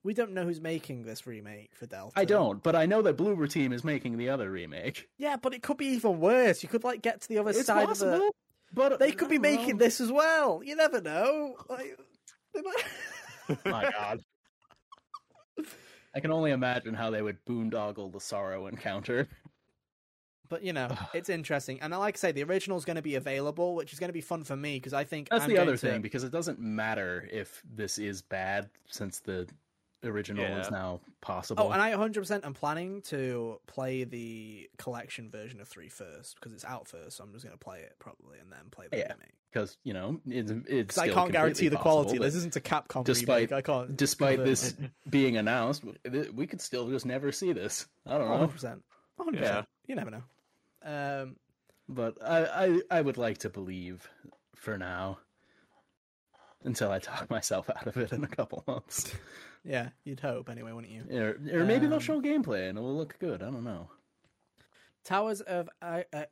[0.04, 2.13] we don't know who's making this remake for Delta.
[2.17, 5.08] I don't, but I know that Bloober Team is making the other remake.
[5.17, 6.63] Yeah, but it could be even worse.
[6.63, 8.32] You could like get to the other It's side possible, of the.
[8.74, 9.86] but They could be making know.
[9.86, 10.62] this as well.
[10.63, 11.56] You never know.
[11.70, 12.00] Like,
[12.54, 13.65] they might...
[13.65, 14.20] My God.
[16.15, 19.28] I can only imagine how they would boondoggle the Sorrow encounter.
[20.49, 23.15] But you know, it's interesting, and like I say, the original is going to be
[23.15, 25.57] available, which is going to be fun for me because I think That's I'm the
[25.57, 29.47] other to- thing because it doesn't matter if this is bad since the
[30.03, 31.63] original is now possible.
[31.63, 36.53] Oh, and I 100% am planning to play the collection version of 3 first because
[36.53, 38.97] it's out first, so I'm just going to play it probably and then play the
[38.97, 39.12] Yeah.
[39.13, 39.33] remake.
[39.51, 42.17] because you know it's, it's Because I can't guarantee completely the quality.
[42.19, 43.51] This isn't a Capcom despite- remake.
[43.53, 43.97] I can't.
[43.97, 44.75] despite this
[45.10, 45.83] being announced,
[46.33, 47.88] we could still just never see this.
[48.05, 48.81] I don't know, 100%.
[49.19, 49.33] 100%.
[49.41, 49.63] Yeah.
[49.88, 50.23] You never know.
[50.84, 51.36] Um,
[51.90, 54.10] but I, I I would like to believe
[54.56, 55.20] for now
[56.63, 59.13] until I talk myself out of it in a couple months,
[59.63, 61.04] yeah, you'd hope anyway, wouldn't you?
[61.18, 63.42] or, or maybe they'll Um, show gameplay and it will look good.
[63.42, 63.90] I don't know.
[65.04, 66.26] Towers of I, I,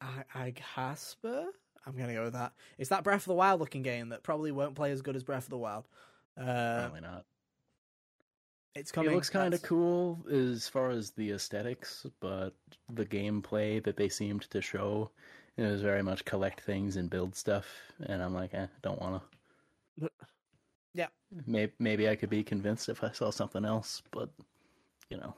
[0.00, 1.46] I, Ighasper?
[1.86, 2.52] I'm going to go with that.
[2.78, 5.24] It's that Breath of the Wild looking game that probably won't play as good as
[5.24, 5.88] Breath of the Wild.
[6.36, 7.24] Uh, Probably not.
[8.76, 9.10] It's coming.
[9.10, 12.54] It looks kind of cool as far as the aesthetics, but
[12.92, 15.10] the gameplay that they seemed to show
[15.56, 17.66] it was very much collect things and build stuff,
[18.06, 19.22] and I'm like, eh, don't want
[20.00, 20.10] to.
[20.94, 21.08] Yeah.
[21.46, 24.30] Maybe maybe I could be convinced if I saw something else, but
[25.10, 25.34] you know,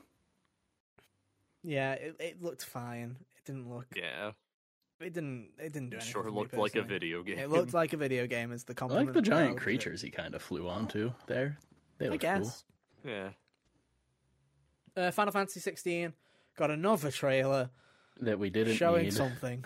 [1.63, 3.17] Yeah, it, it looked fine.
[3.37, 3.87] It didn't look.
[3.93, 4.31] Yeah,
[5.01, 5.49] It didn't.
[5.57, 6.11] It didn't do anything.
[6.13, 7.39] sure looked like a video game.
[7.39, 8.53] It looked like a video game.
[8.53, 9.07] Is the I compliment.
[9.07, 9.63] like the giant would give it.
[9.63, 11.57] creatures he kind of flew onto there.
[11.97, 12.53] They I look cool.
[13.05, 13.33] Guess.
[14.95, 15.03] yeah.
[15.07, 16.13] Uh, Final Fantasy 16
[16.57, 17.69] got another trailer
[18.21, 19.13] that we didn't showing need.
[19.13, 19.63] something.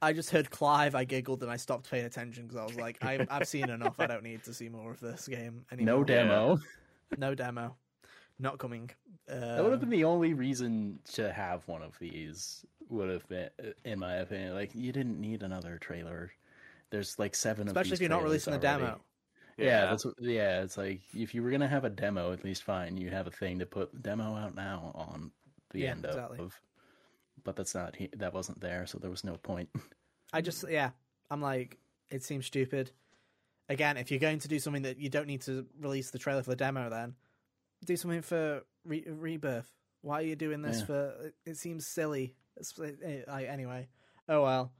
[0.00, 0.94] I just heard Clive.
[0.94, 3.96] I giggled and I stopped paying attention because I was like, I, I've seen enough.
[4.00, 5.98] I don't need to see more of this game anymore.
[5.98, 6.58] No demo.
[7.18, 7.76] No demo.
[8.38, 8.90] Not coming.
[9.30, 12.64] Uh, That would have been the only reason to have one of these.
[12.88, 13.48] Would have been,
[13.84, 16.32] in my opinion, like you didn't need another trailer.
[16.90, 18.84] There's like seven of especially these if you're not releasing a already.
[18.84, 19.00] demo.
[19.58, 20.62] Yeah, that's what, yeah.
[20.62, 22.96] It's like if you were gonna have a demo, at least fine.
[22.96, 25.30] You have a thing to put the demo out now on
[25.70, 26.38] the Yeah, end exactly.
[26.38, 26.58] of.
[27.44, 29.68] But that's not that wasn't there, so there was no point.
[30.32, 30.90] I just yeah,
[31.30, 31.78] I'm like
[32.10, 32.90] it seems stupid.
[33.68, 36.42] Again, if you're going to do something that you don't need to release the trailer
[36.42, 37.14] for the demo, then
[37.84, 39.70] do something for re- Rebirth.
[40.02, 40.84] Why are you doing this Yeah.
[40.86, 41.06] for?
[41.26, 42.34] It, it seems silly.
[42.82, 43.88] Eh, I, anyway,
[44.28, 44.72] oh well.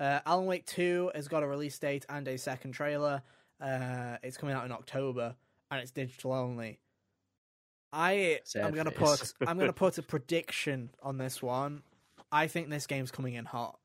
[0.00, 3.22] Uh, Alan Wake Two has got a release date and a second trailer.
[3.60, 5.34] Uh, it's coming out in October
[5.70, 6.80] and it's digital only.
[7.92, 9.34] I Sad I'm gonna face.
[9.38, 11.82] put I'm gonna put a prediction on this one.
[12.30, 13.78] I think this game's coming in hot.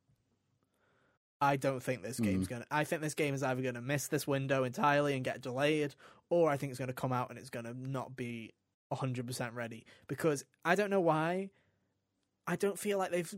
[1.41, 2.65] I don't think this game's gonna.
[2.71, 5.95] I think this game is either gonna miss this window entirely and get delayed,
[6.29, 8.53] or I think it's gonna come out and it's gonna not be
[8.91, 9.85] hundred percent ready.
[10.07, 11.49] Because I don't know why.
[12.47, 13.33] I don't feel like they've.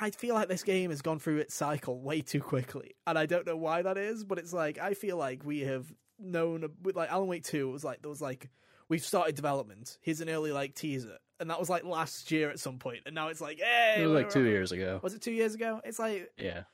[0.00, 3.26] I feel like this game has gone through its cycle way too quickly, and I
[3.26, 4.24] don't know why that is.
[4.24, 7.68] But it's like I feel like we have known with like Alan Wake Two.
[7.68, 8.50] It was like there was like
[8.88, 9.98] we've started development.
[10.00, 12.82] Here's an early like teaser, and that was like last year at some point.
[12.82, 15.00] point, and now it's like hey, it was like two years ago.
[15.02, 15.80] Was it two years ago?
[15.84, 16.64] It's like Yeah,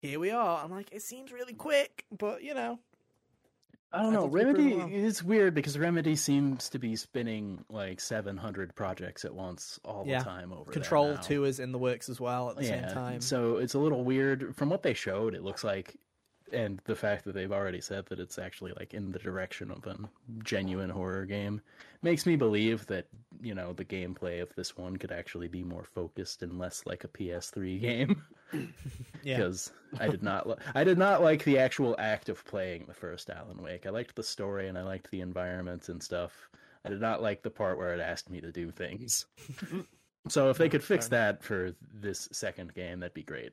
[0.00, 0.62] here we are.
[0.62, 2.78] I'm like, it seems really quick, but you know,
[3.92, 4.26] I don't know.
[4.26, 4.88] Remedy well.
[4.90, 10.04] it's weird because Remedy seems to be spinning like seven hundred projects at once all
[10.06, 10.18] Yeah.
[10.18, 11.16] the time over there Control.
[11.18, 13.20] Two is in the works as well at the same time.
[13.22, 14.54] So it's a little weird.
[14.56, 15.96] From what they showed, it looks like,
[16.52, 19.86] and the fact that they've already said that it's actually like in the direction of
[19.86, 19.96] a
[20.44, 21.60] genuine horror game
[22.02, 23.06] makes me believe that
[23.40, 27.04] you know the gameplay of this one could actually be more focused and less like
[27.04, 28.22] a PS3 game.
[29.22, 32.84] yeah, Because I did not, li- I did not like the actual act of playing
[32.86, 33.86] the first Alan Wake.
[33.86, 36.48] I liked the story and I liked the environment and stuff.
[36.84, 39.26] I did not like the part where it asked me to do things.
[40.28, 43.52] so if they could fix that for this second game, that'd be great.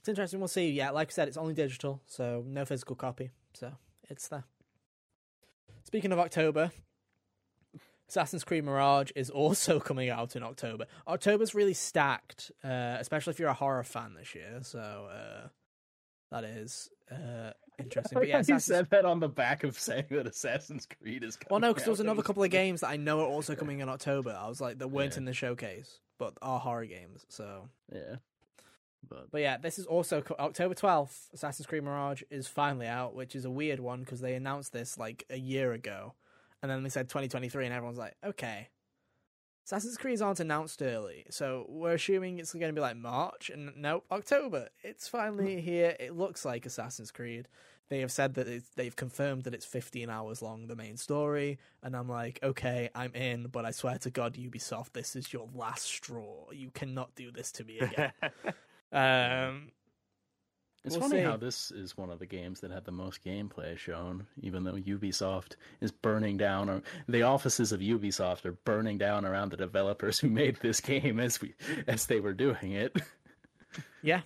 [0.00, 0.40] It's interesting.
[0.40, 0.70] We'll see.
[0.70, 3.30] Yeah, like I said, it's only digital, so no physical copy.
[3.54, 3.72] So
[4.08, 4.44] it's there.
[5.84, 6.72] Speaking of October,
[8.08, 10.86] Assassin's Creed Mirage is also coming out in October.
[11.06, 14.58] October's really stacked, uh, especially if you're a horror fan this year.
[14.62, 14.78] So
[15.12, 15.48] uh,
[16.30, 18.18] that is uh, interesting.
[18.18, 21.36] But yeah, you said that on the back of saying that Assassin's Creed is.
[21.36, 21.48] coming.
[21.50, 23.80] Well, no, because there was another couple of games that I know are also coming
[23.80, 24.36] in October.
[24.38, 25.18] I was like, that weren't Yeah.
[25.18, 27.24] in the showcase, but are horror games.
[27.28, 28.16] So, Yeah,
[29.08, 31.30] but but yeah, this is also co- October twelfth.
[31.32, 34.98] Assassin's Creed Mirage is finally out, which is a weird one because they announced this
[34.98, 36.14] like a year ago,
[36.62, 38.68] and then they said 2023, and everyone's like, okay,
[39.66, 43.72] Assassin's Creed aren't announced early, so we're assuming it's going to be like March, and
[43.76, 44.68] nope, October.
[44.82, 45.60] It's finally hmm.
[45.60, 45.96] here.
[46.00, 47.48] It looks like Assassin's Creed.
[47.88, 51.58] They have said that it's, they've confirmed that it's 15 hours long, the main story,
[51.82, 55.48] and I'm like, okay, I'm in, but I swear to God, Ubisoft, this is your
[55.54, 56.50] last straw.
[56.52, 58.12] You cannot do this to me again.
[58.92, 59.70] um,
[60.84, 61.24] It's We'll funny see.
[61.24, 64.72] how this is one of the games that had the most gameplay shown, even though
[64.74, 70.18] Ubisoft is burning down, or the offices of Ubisoft are burning down around the developers
[70.18, 71.54] who made this game as we
[71.86, 72.96] as they were doing it.
[74.02, 74.22] Yeah,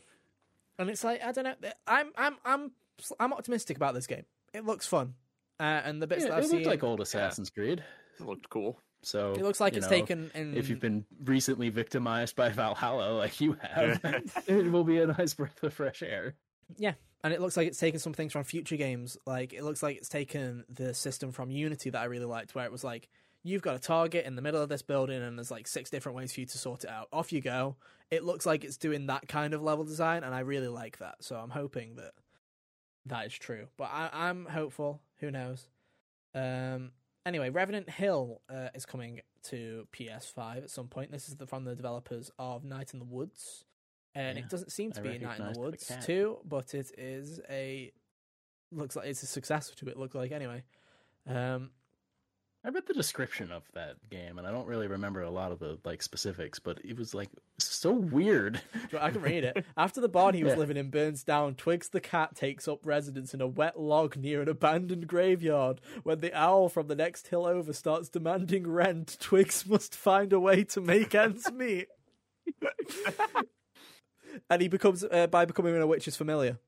[0.78, 1.54] and it's like I don't know.
[1.86, 2.72] I'm I'm I'm
[3.20, 4.24] I'm optimistic about this game.
[4.54, 5.14] It looks fun,
[5.58, 7.82] uh, and the bits Yeah, that I've looked seen, like old Assassin's Creed.
[8.20, 8.78] It looked cool.
[9.04, 10.56] So it looks like it's know, taken in.
[10.56, 14.00] If you've been recently victimized by Valhalla like you have,
[14.46, 16.34] it will be a nice breath of fresh air.
[16.76, 19.16] Yeah, and it looks like it's taken some things from future games.
[19.26, 22.64] Like it looks like it's taken the system from Unity that I really liked, where
[22.64, 23.08] it was like
[23.42, 26.16] you've got a target in the middle of this building, and there's like six different
[26.16, 27.08] ways for you to sort it out.
[27.12, 27.76] Off you go.
[28.10, 31.16] It looks like it's doing that kind of level design, and I really like that.
[31.20, 32.12] So I'm hoping that
[33.06, 33.68] that is true.
[33.76, 35.00] But I, I'm hopeful.
[35.20, 35.68] Who knows?
[36.34, 36.92] Um.
[37.26, 41.10] Anyway, Revenant Hill uh, is coming to PS5 at some point.
[41.10, 43.64] This is the, from the developers of Night in the Woods,
[44.14, 46.90] and Yeah, it doesn't seem to I be Night in the Woods too, but it
[46.98, 47.92] is a
[48.70, 49.96] looks like it's a successor to it.
[49.96, 50.64] Looks like anyway.
[51.26, 51.70] Um,
[52.66, 55.58] I read the description of that game, and I don't really remember a lot of
[55.58, 58.58] the like specifics, but it was like so weird.
[58.90, 59.66] but I can read it.
[59.76, 60.60] After the barn he was Yeah.
[60.60, 64.40] living in burns down, Twigs the cat takes up residence in a wet log near
[64.40, 65.82] an abandoned graveyard.
[66.04, 70.40] When the owl from the next hill over starts demanding rent, Twigs must find a
[70.40, 71.88] way to make ends meet.
[74.50, 76.58] and he becomes uh, by becoming a witch's familiar.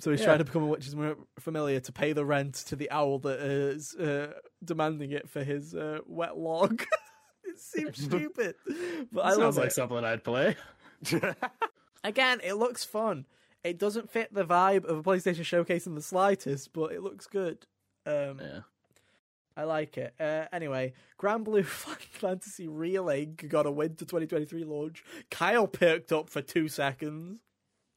[0.00, 0.26] So he's Yeah.
[0.26, 0.94] trying to become a witch's
[1.40, 4.32] familiar to pay the rent to the owl that is uh,
[4.64, 6.82] demanding it for his uh, wet log.
[7.44, 8.54] it seems stupid,
[9.10, 9.72] but I Sounds like it.
[9.72, 10.56] something I'd play.
[12.04, 13.26] Again, it looks fun.
[13.64, 17.26] It doesn't fit the vibe of a PlayStation Showcase in the slightest, but it looks
[17.26, 17.66] good.
[18.06, 18.60] Um, Yeah.
[19.56, 20.14] I like it.
[20.20, 25.02] Uh, anyway, Granblue Fantasy Relay got a win to 2023 launch.
[25.32, 27.40] Kyle perked up for two seconds.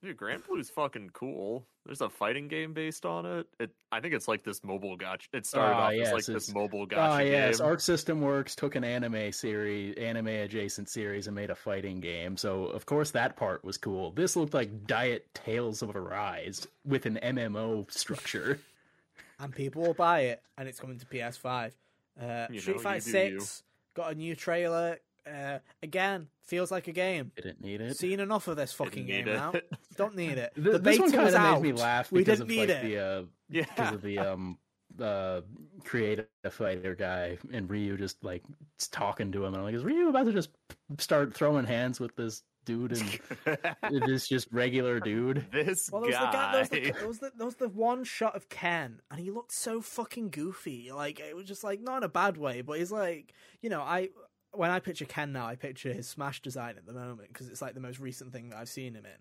[0.04, 1.68] Dude, Granblue's fucking cool.
[1.86, 3.48] There's a fighting game based on it.
[3.60, 5.28] It I think it's like this mobile gacha.
[5.34, 7.58] It started Ah, off yes, as like this mobile Ah, gacha yes.
[7.60, 7.68] game.
[7.68, 12.36] Arc System Works took an anime series, anime adjacent series, and made a fighting game.
[12.36, 14.10] So of course that part was cool.
[14.12, 18.60] This looked like Diet Tales of Arise with an MMO structure.
[19.40, 21.74] and people will buy it, and it's coming to PS5.
[22.20, 23.40] Uh, You Street know, Fighter you do you.
[23.42, 23.64] Six
[23.96, 24.98] got a new trailer.
[25.30, 27.32] Uh, again, feels like a game.
[27.36, 27.98] Didn't need it.
[27.98, 29.54] Seen enough of this fucking game need now.
[29.98, 30.54] Don't need it.
[30.56, 31.62] Th- the this one kind of out.
[31.62, 32.84] made me laugh We didn't of need like it.
[32.84, 33.66] the uh, Yeah.
[33.66, 34.58] because of the um
[35.00, 35.42] uh
[35.86, 38.44] creative fighter guy and Ryu just like
[38.92, 40.50] talking to him and I'm like, is Ryu about to just
[40.98, 45.46] start throwing hands with this dude and this just regular dude?
[45.52, 46.52] this Well, there was, the guy, guy.
[46.52, 49.32] there, was the, there was the there was the one shot of Ken, and he
[49.32, 50.92] looked so fucking goofy.
[50.92, 53.82] Like it was just like not in a bad way, but he's like, you know,
[53.82, 54.10] I
[54.54, 57.62] when I picture Ken now, I picture his Smash design at the moment because it's
[57.62, 59.12] like the most recent thing that I've seen him in.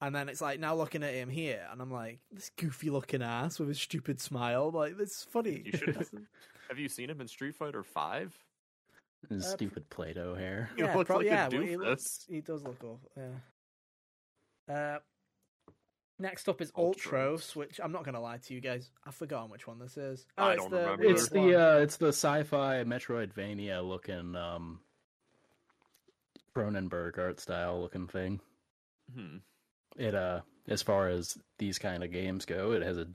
[0.00, 3.22] And then it's like now looking at him here, and I'm like, this goofy looking
[3.22, 4.70] ass with his stupid smile.
[4.72, 5.62] Like this is funny.
[5.64, 5.94] You should
[6.68, 8.36] have you seen him in Street Fighter Five?
[9.28, 10.70] His Uh, stupid Play-Doh hair.
[10.74, 12.98] He yeah, looks prob- like a yeah, well, he looks, he does look awful.
[13.16, 14.74] Yeah.
[14.74, 14.98] Uh,
[16.22, 17.56] next up is Ultros, Ultros.
[17.56, 20.24] which I'm not gonna lie to you guys, I've forgotten which one this is.
[20.38, 21.04] I it's don't the remember.
[21.04, 24.80] It's the uh it's the sci-fi Metroidvania looking um
[26.56, 28.40] Cronenberg art style looking thing.
[29.14, 29.38] Hmm.
[29.96, 33.08] It uh as far as these kind of games go, it has a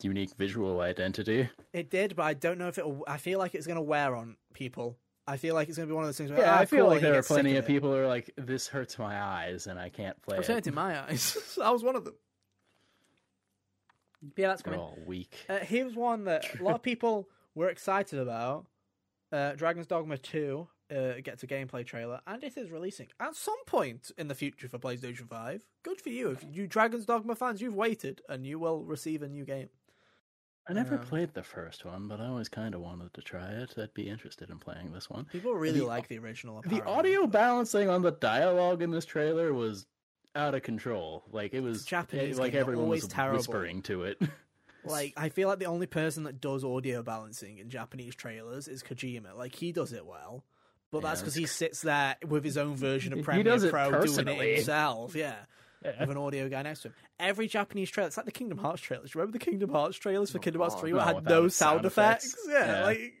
[0.00, 1.48] unique visual identity.
[1.72, 2.84] It did, but I don't know if it.
[3.06, 4.98] I feel like it's gonna wear on people.
[5.26, 6.30] I feel like it's gonna be one of those things.
[6.30, 7.66] Where, Yeah, ah, I feel cool, like there are plenty of of it.
[7.66, 10.66] people who are like, "This hurts my eyes, and I can't play I've it it."
[10.68, 11.58] in my eyes.
[11.62, 12.14] I was one of them.
[14.36, 14.80] Yeah, that's coming.
[14.80, 15.34] all weak.
[15.48, 18.66] Uh, here's one that a lot of people were excited about.
[19.30, 23.62] Uh, Dragon's Dogma 2 uh, gets a gameplay trailer, and it is releasing at some
[23.66, 25.64] point in the future for PlayStation 5.
[25.82, 26.30] Good for you.
[26.30, 29.68] If you Dragon's Dogma fans, you've waited, and you will receive a new game.
[30.70, 33.48] I never um, played the first one, but I always kind of wanted to try
[33.48, 33.74] it.
[33.78, 35.24] I'd be interested in playing this one.
[35.26, 36.62] People really The- like the original.
[36.66, 39.86] The audio balancing on the dialogue in this trailer was
[40.34, 41.24] out of control.
[41.32, 43.38] Like it was Japanese like game, everyone always was terrible.
[43.38, 44.20] whispering to it.
[44.84, 48.82] Like, I feel like the only person that does audio balancing in Japanese trailers is
[48.82, 49.36] Kojima.
[49.36, 50.44] Like, he does it well.
[50.92, 54.28] But that's because he sits there with his own version of Premiere it Pro doing
[54.28, 55.14] it himself.
[55.14, 55.34] Yeah.
[55.84, 56.00] Yeah.
[56.00, 56.94] With an audio guy next to him.
[57.20, 59.10] Every Japanese trailer, it's like the Kingdom Hearts trailers.
[59.10, 60.80] Do you remember the Kingdom Hearts trailers for Oh, Kingdom Hearts God.
[60.80, 62.26] 3 where it had no sound, sound effects?
[62.26, 62.46] effects.
[62.48, 62.84] Yeah, Yeah.
[62.84, 63.14] like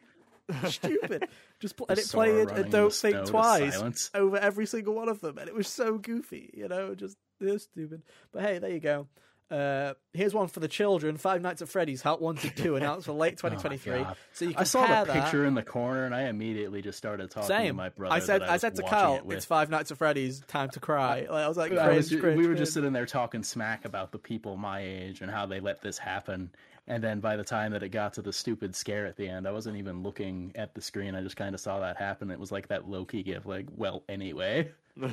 [0.68, 1.28] stupid.
[1.60, 5.38] Just pl- and it played and don't think twice over every single one of them,
[5.38, 6.50] and it was so goofy.
[6.54, 8.02] You know, just was stupid.
[8.32, 9.06] But hey, there you go.
[9.50, 13.12] Uh, here's one for the children: Five Nights at Freddy's Help Wanted Two, announced for
[13.12, 13.92] late 2023.
[14.06, 16.82] Oh so you can I saw the that- picture in the corner, and I immediately
[16.82, 17.76] just started talking to Same.
[17.76, 18.14] my brother.
[18.14, 20.40] I said, that I, said to Kyle, it "It's Five Nights at Freddy's.
[20.48, 22.58] Time to cry." Like, I was like, I cringe, was ju- cringe, we were cringe.
[22.58, 25.96] just sitting there talking smack about the people my age and how they let this
[25.96, 26.50] happen.
[26.88, 29.46] And then by the time that it got to the stupid scare at the end,
[29.46, 31.14] I wasn't even looking at the screen.
[31.14, 32.30] I just kind of saw that happen.
[32.30, 34.70] It was like that Loki gif, like, well, anyway.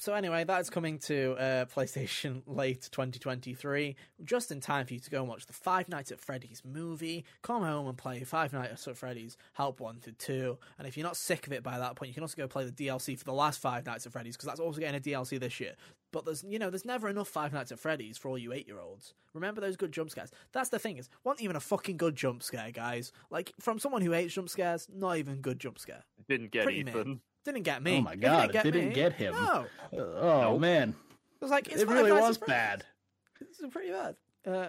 [0.00, 5.10] So anyway, that's coming to uh, PlayStation late 2023, just in time for you to
[5.10, 7.24] go and watch the Five Nights at Freddy's movie.
[7.42, 10.56] Come home and play Five Nights at Freddy's Help Wanted 2.
[10.78, 12.64] And if you're not sick of it by that point, you can also go play
[12.64, 15.40] the DLC for the last Five Nights at Freddy's because that's also getting a DLC
[15.40, 15.74] this year.
[16.12, 18.66] But there's you know there's never enough Five Nights at Freddy's for all you eight
[18.66, 19.14] year olds.
[19.34, 20.30] Remember those good jump scares.
[20.52, 23.12] That's the thing is, wasn't even a fucking good jump scare, guys.
[23.30, 26.04] Like from someone who hates jump scares, not even good jump scare.
[26.28, 26.94] Didn't get Pretty Ethan.
[27.08, 27.20] mean.
[27.44, 27.98] Didn't get me.
[27.98, 29.34] Oh my If it God, it get didn't me- get him.
[29.34, 30.60] No, Oh, Nope.
[30.60, 30.88] man.
[30.90, 32.84] it was like it's it really was bad.
[33.40, 34.16] It's pretty bad.
[34.46, 34.68] Uh,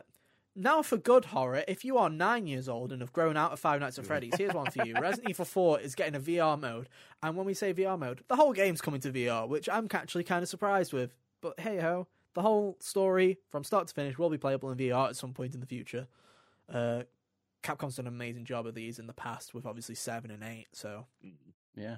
[0.56, 3.60] now for good horror, if you are nine years old and have grown out of
[3.60, 4.94] Five Nights at Freddy's, here's one for you.
[5.02, 6.90] Resident Evil 4 is getting a VR mode,
[7.24, 10.26] and when we say VR mode, the whole game's coming to VR, which I'm actually
[10.26, 11.16] kind of surprised with.
[11.42, 15.10] But hey ho, the whole story from start to finish will be playable in VR
[15.10, 16.08] at some point in the future.
[16.72, 17.04] Uh,
[17.64, 20.68] Capcom's done an amazing job of these in the past with obviously 7 and 8,
[20.72, 21.06] so
[21.76, 21.98] Yeah.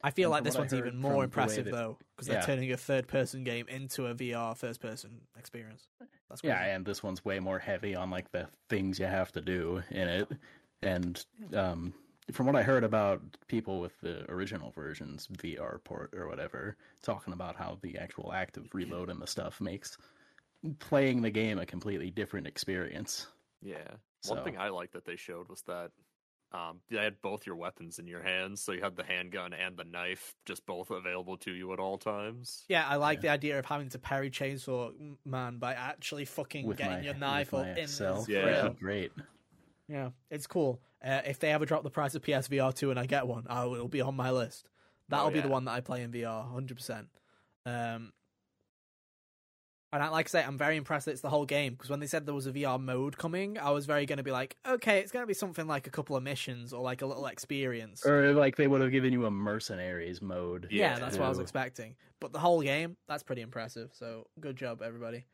[0.00, 2.76] I feel And like this one's even more impressive that- though, because they're turning a
[2.76, 5.88] third person game into a VR first person experience.
[6.28, 6.52] That's crazy.
[6.54, 9.82] Yeah, and this one's way more heavy on like the things you have to do
[9.90, 10.28] in it.
[10.82, 11.94] And um,
[12.32, 17.32] from what I heard about people with the original versions VR port or whatever, talking
[17.32, 19.96] about how the actual active reload and the stuff makes
[20.78, 23.26] playing the game a completely different experience.
[23.62, 23.76] Yeah.
[24.22, 25.90] So- One thing I liked that they showed was that
[26.50, 29.76] um, they had both your weapons in your hands, so you had the handgun and
[29.76, 32.64] the knife just both available to you at all times.
[32.68, 34.92] Yeah, I like the idea of having to parry Chainsaw
[35.26, 38.22] Man by actually fucking With getting my, your knife with up my in cell.
[38.22, 38.40] the Yeah.
[38.46, 38.72] That'd grill.
[38.72, 39.12] be great.
[39.88, 40.80] Yeah, it's cool.
[41.04, 43.64] Uh, if they ever drop the price of PSVR 2 and I get one, I
[43.66, 44.68] will be on my list.
[45.08, 47.06] That'll Oh, be the one that I play in VR, 100%.
[47.66, 48.12] Um,
[49.90, 51.98] and I, like I say, I'm very impressed that it's the whole game because when
[52.00, 54.56] they said there was a VR mode coming, I was very going to be like,
[54.68, 57.24] okay, it's going to be something like a couple of missions or like a little
[57.26, 58.04] experience.
[58.04, 60.68] Or like they would have given you a mercenaries mode.
[60.70, 60.98] Yeah, Yeah.
[60.98, 61.96] that's what I was expecting.
[62.20, 63.90] But the whole game, that's pretty impressive.
[63.94, 65.24] So good job, everybody.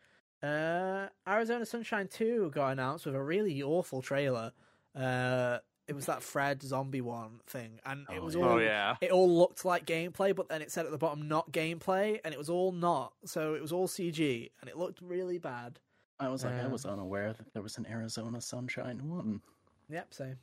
[0.40, 4.52] Uh, Arizona Sunshine 2 got announced with a really awful trailer.
[4.94, 8.96] Uh, it was that Fred zombie one thing, and it Oh, was all Oh yeah.
[9.02, 12.32] it all looked like gameplay, but then it said at the bottom not gameplay, and
[12.32, 13.12] it was all not.
[13.26, 15.78] So it was all CG, and it looked really bad.
[16.18, 19.42] I was like, I Uh, was unaware that there was an Arizona Sunshine one.
[19.90, 20.38] Yep, same.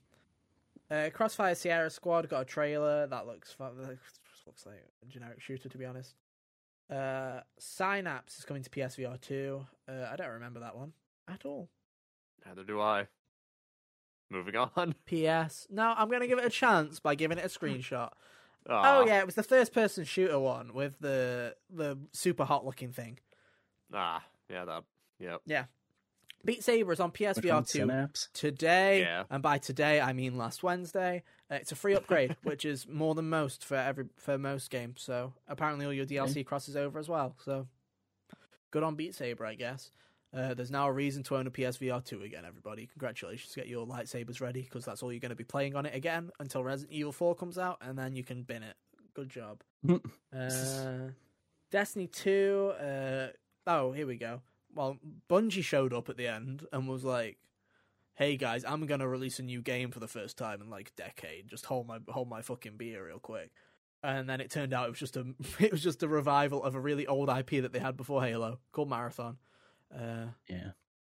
[0.92, 3.78] Uh, Crossfire Sierra Squad got a trailer that looks fun.
[3.78, 3.98] that
[4.46, 6.14] looks like a generic shooter, to be honest.
[6.90, 9.66] Uh, Synapse is coming to PSVR 2.
[9.88, 10.92] Uh, I don't remember that one
[11.30, 11.70] at all.
[12.46, 13.08] Neither do I.
[14.32, 14.96] Moving on.
[15.06, 15.68] PS.
[15.70, 18.10] No, I'm going to give it a chance by giving it a screenshot.
[18.70, 22.66] Aw, Oh yeah, it was the first person shooter one with the the super hot
[22.66, 23.20] looking thing.
[23.94, 24.84] Ah, yeah, that.
[25.20, 25.42] Yep.
[25.46, 25.66] Yeah.
[26.46, 28.30] Beat Saber is on Which PSVR 2 Synapse.
[28.34, 29.24] today, Yeah.
[29.30, 31.22] and by today I mean last Wednesday.
[31.52, 35.02] Uh, it's a free upgrade, which is more than most for every for most games.
[35.04, 37.36] So apparently all your DLC crosses over as well.
[37.44, 37.68] So
[38.72, 39.92] good on Beat Saber, I guess.
[40.34, 42.88] Uh, there's now a reason to own a PSVR 2 again, everybody.
[42.88, 45.94] Congratulations, get your lightsabers ready because that's all you're going to be playing on it
[45.94, 48.76] again until Resident Evil 4 comes out, and then you can bin it.
[49.14, 49.62] Good job.
[49.90, 51.10] uh,
[51.70, 52.74] Destiny 2.
[52.80, 53.28] Uh,
[53.68, 54.42] oh, here we go.
[54.74, 54.98] Well,
[55.30, 57.38] Bungie showed up at the end and was like,
[58.14, 61.02] "Hey guys, I'm gonna release a new game for the first time in like a
[61.02, 61.50] decade.
[61.50, 63.52] Just hold my hold my fucking beer real quick."
[64.02, 65.26] And then it turned out it was just a
[65.60, 68.60] it was just a revival of a really old IP that they had before Halo
[68.72, 69.38] called Marathon.
[69.94, 70.72] Uh, Yeah.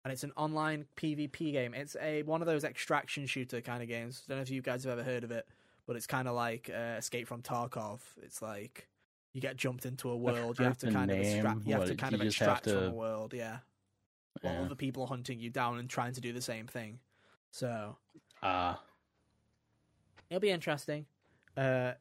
[0.03, 1.73] and it's an online PvP game.
[1.73, 4.23] It's a one of those extraction shooter kind of games.
[4.25, 5.47] I Don't know if you guys have ever heard of it,
[5.85, 7.99] but it's kind of like uh, Escape from Tarkov.
[8.21, 8.87] It's like
[9.33, 10.59] you get jumped into a world.
[10.59, 11.65] You have to kind of extract.
[11.65, 13.33] You have to kind of extract from a world.
[13.33, 13.59] Yeah,
[14.41, 14.61] while Yeah.
[14.63, 16.99] other people are hunting you down and trying to do the same thing.
[17.51, 17.97] So
[18.41, 18.81] Ah,
[20.29, 21.05] it'll be interesting.
[21.55, 21.93] Uh,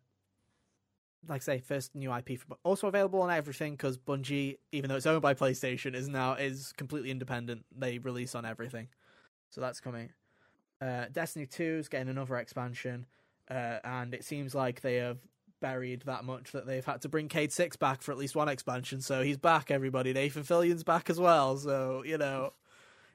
[1.29, 4.97] like I say, first new IP for also available on everything because Bungie, even though
[4.97, 7.65] it's owned by PlayStation, is now is completely independent.
[7.77, 8.89] They release on everything,
[9.51, 10.11] so that's coming.
[10.81, 13.07] Uh, Destiny Two is getting another expansion,
[13.51, 15.19] uh, and it seems like they have
[15.61, 19.01] buried that much that they've had to bring Cayde-6 back for at least one expansion.
[19.01, 20.13] So he's back, everybody.
[20.13, 21.57] Nathan Fillion's back as well.
[21.57, 22.53] So you know,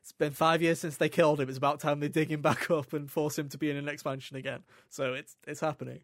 [0.01, 1.49] It's been five years since they killed him.
[1.49, 3.89] It's about time they dig him back up and force him to be in an
[3.89, 4.63] expansion again.
[4.89, 5.99] So it's it's happening.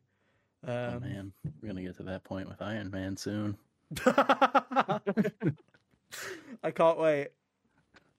[0.68, 3.58] Oh Um, man, we're gonna get to that point with Iron Man soon.
[6.64, 7.30] I can't wait.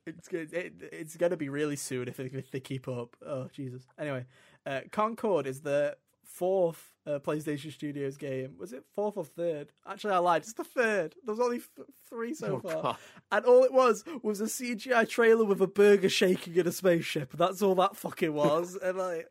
[0.07, 0.53] It's good.
[0.53, 3.16] It, it's gonna be really soon if, if they keep up.
[3.26, 3.84] Oh Jesus.
[3.99, 4.26] Anyway,
[4.66, 8.57] uh, Concord is the fourth uh, PlayStation Studios game.
[8.59, 9.72] Was it fourth or third?
[9.86, 10.42] Actually, I lied.
[10.42, 11.14] It's the third.
[11.24, 11.70] There's only f-
[12.09, 12.97] three so Oh, far, God.
[13.32, 17.32] and all it was was a CGI trailer with a burger shaking in a spaceship.
[17.36, 18.76] That's all that fucking was.
[18.76, 19.28] and like,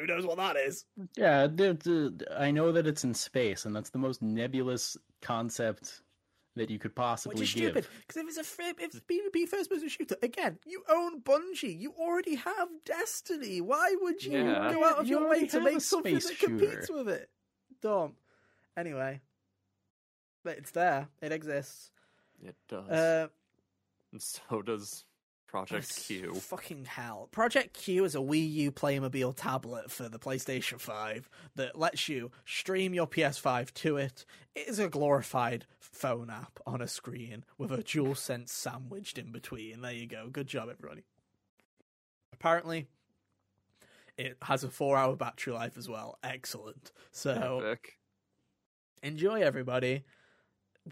[0.00, 0.84] who knows what that is?
[1.16, 6.02] Yeah, dude, dude, I know that it's in space, and that's the most nebulous concept
[6.54, 7.64] that you could possibly Which is give.
[7.72, 11.22] stupid because if it's a free, if it's PvP first person shooter, again, you own
[11.22, 11.78] Bungie.
[11.80, 13.60] You already have Destiny.
[13.62, 14.70] Why would you Yeah.
[14.72, 17.30] go out of You your way to make something space that competes with it?
[17.80, 18.16] Dumb.
[18.76, 19.20] Anyway,
[20.44, 21.08] but it's there.
[21.22, 21.90] It exists.
[22.44, 22.90] It does.
[22.90, 23.28] Uh,
[24.12, 25.06] and so does
[25.52, 26.32] Project Q.
[26.32, 27.28] Fucking hell.
[27.30, 32.30] Project Q is a Wii U Playmobil tablet for the PlayStation 5 that lets you
[32.46, 34.24] stream your PS5 to it.
[34.54, 39.82] It is a glorified phone app on a screen with a DualSense sandwiched in between.
[39.82, 40.30] There you go.
[40.32, 41.04] Good job, everybody.
[42.32, 42.86] Apparently,
[44.16, 46.18] it has a four hour battery life as well.
[46.24, 46.92] Excellent.
[47.10, 47.98] So Epic.
[49.02, 50.04] enjoy, everybody.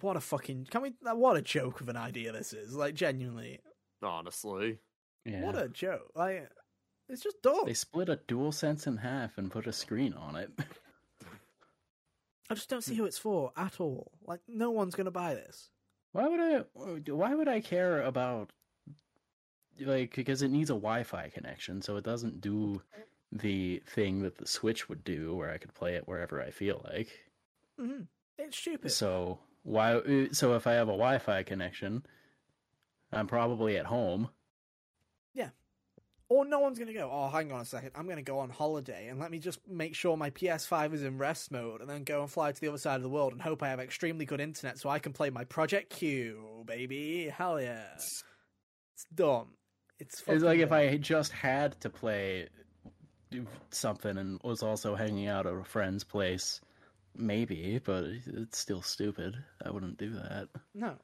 [0.03, 0.67] What a fucking.
[0.71, 0.93] Can we.
[1.01, 2.75] What a joke of an idea this is.
[2.75, 3.61] Like, genuinely.
[4.03, 4.79] Honestly.
[5.25, 5.43] Yeah.
[5.43, 6.11] What a joke!
[6.15, 6.49] Like,
[7.09, 7.63] it's just dumb.
[7.67, 10.51] They split a DualSense in half and put a screen on it.
[12.51, 14.11] I just don't see who it's for at all.
[14.27, 15.71] Like, no one's gonna buy this.
[16.13, 16.65] Why would I?
[17.13, 18.51] Why would I care about?
[19.79, 22.83] Like, because it needs a Wi-Fi connection, so it doesn't do
[23.33, 26.85] the thing that the Switch would do, where I could play it wherever I feel
[26.93, 27.09] like.
[27.79, 28.03] hmm
[28.39, 28.91] It's stupid.
[28.91, 30.29] So why?
[30.33, 32.05] So if I have a Wi-Fi connection,
[33.13, 34.29] I'm probably at home.
[35.35, 35.51] Yeah.
[36.29, 37.11] Or no one's gonna go.
[37.13, 37.91] Oh, hang on a second.
[37.95, 41.19] I'm gonna go on holiday and let me just make sure my PS5 is in
[41.19, 43.43] rest mode, and then go and fly to the other side of the world and
[43.43, 47.29] hope I have extremely good internet so I can play my Project Q, baby.
[47.29, 47.85] Hell yeah!
[47.97, 48.23] It's
[49.15, 49.49] dumb.
[49.99, 50.73] It's, It's like fucking if.
[50.73, 52.49] I just had to play
[53.71, 56.61] something and was also hanging out at a friend's place,
[57.15, 59.37] maybe, but it's still stupid.
[59.65, 60.49] I wouldn't do that.
[60.75, 60.97] No,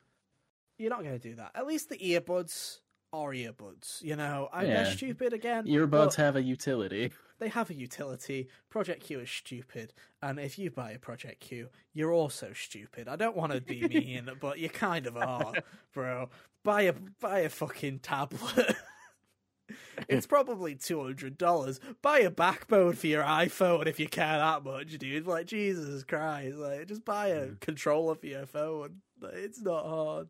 [0.79, 1.53] you're not going to do that.
[1.55, 2.79] At least the earbuds
[3.13, 4.03] are earbuds.
[4.03, 4.83] You know, I, Yeah.
[4.83, 5.67] they're stupid again.
[5.67, 7.13] Earbuds have a utility.
[7.39, 8.49] they have a utility.
[8.71, 13.09] Project Q is stupid, and if you buy a Project Q, you're also stupid.
[13.09, 15.55] I don't want to be mean, but you kind of are,
[15.93, 16.29] bro.
[16.65, 18.77] Buy a buy a fucking tablet.
[20.09, 21.81] It's probably two hundred dollars.
[22.01, 25.27] Buy a backbone for your iPhone if you care that much, dude.
[25.27, 27.55] Like Jesus Christ, like just buy a hmm.
[27.61, 29.01] controller for your phone.
[29.21, 30.29] Like, It's not hard.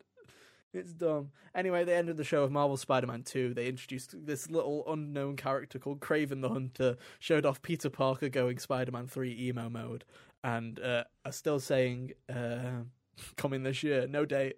[0.73, 1.31] It's dumb.
[1.55, 3.55] Anyway, they ended the show with Marvel Spider-Man 2.
[3.55, 8.59] They introduced this little unknown character called Kraven the Hunter, showed off Peter Parker going
[8.59, 10.05] Spider-Man 3 emo mode,
[10.45, 12.83] and uh, are still saying uh,
[13.37, 14.57] coming this year, no date.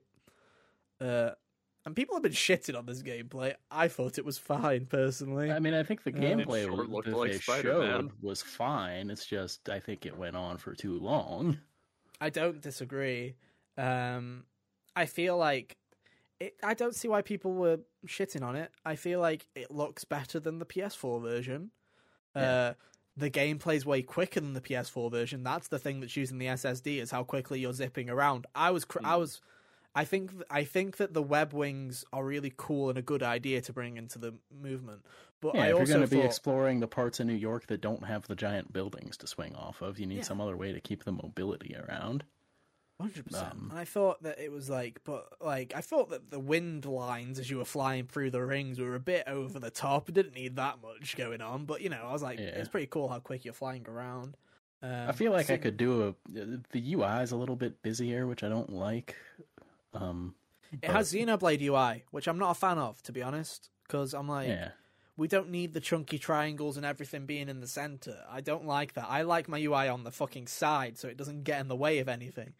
[1.01, 1.31] Uh,
[1.87, 3.55] and people have been shitting on this gameplay.
[3.71, 5.53] I thought it was fine, personally.
[5.53, 7.91] I mean, I think the Uh, gameplay It sure was- looked that like they Spider-Man.
[8.09, 9.11] showed was fine.
[9.11, 11.59] It's just I think it went on for too long.
[12.21, 13.37] I don't disagree.
[13.77, 14.45] Um,
[14.97, 15.77] I feel like
[16.41, 18.70] it, I don't see why people were shitting on it.
[18.84, 21.70] I feel like it looks better than the PS4 version.
[22.34, 22.74] Uh,
[23.16, 25.43] the gameplay's way quicker than the PS4 version.
[25.43, 28.47] That's the thing that's using the SSD is how quickly you're zipping around.
[28.55, 29.41] I was, cr- I was,
[29.97, 33.24] I think, th- I think that the web wings are really cool and a good
[33.24, 35.01] idea to bring into the movement.
[35.41, 37.66] But Yeah, I if you're also going to be exploring the parts of New York
[37.66, 40.22] that don't have the giant buildings to swing off of, you need Yeah.
[40.22, 42.22] some other way to keep the mobility around.
[43.01, 43.53] Hundred percent.
[43.53, 46.84] Um, And I thought that it was like, but like, I thought that the wind
[46.84, 50.09] lines as you were flying through the rings were a bit over the top.
[50.09, 52.46] It didn't need that much going on, but you know, I was like, Yeah.
[52.46, 54.36] it's pretty cool how quick you're flying around.
[54.82, 56.14] Um, I feel like I could do a
[56.72, 59.14] the UI is a little bit busier, which I don't like.
[59.94, 60.34] Um,
[60.82, 64.28] It has Xenoblade UI, which I'm not a fan of, to be honest, because I'm
[64.28, 64.70] like, yeah,
[65.16, 68.22] we don't need the chunky triangles and everything being in the center.
[68.30, 69.07] I don't like that.
[69.09, 71.99] I like my UI on the fucking side, so it doesn't get in the way
[72.01, 72.55] of anything.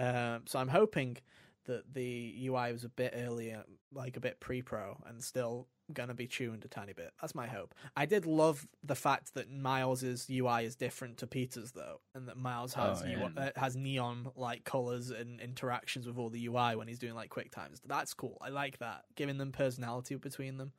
[0.00, 1.18] Um, so I'm hoping
[1.66, 6.26] that the UI was a bit earlier, like a bit pre-pro, and still gonna be
[6.26, 7.12] tuned a tiny bit.
[7.20, 7.74] That's my hope.
[7.96, 12.36] I did love the fact that Miles's UI is different to Peter's though, and that
[12.36, 13.50] Miles has Oh, UI yeah.
[13.56, 17.28] uh, has neon like colors and interactions with all the UI when he's doing like
[17.28, 17.80] quick times.
[17.84, 18.38] That's cool.
[18.40, 19.02] I like that.
[19.16, 20.72] Giving them personality between them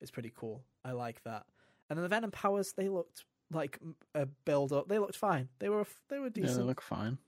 [0.00, 0.64] is pretty cool.
[0.84, 1.44] I like that.
[1.90, 3.78] And then the Venom powers, they looked like
[4.14, 4.88] a build up.
[4.88, 5.48] They looked fine.
[5.58, 6.58] They were they were yeah, decent.
[6.58, 7.18] they look fine.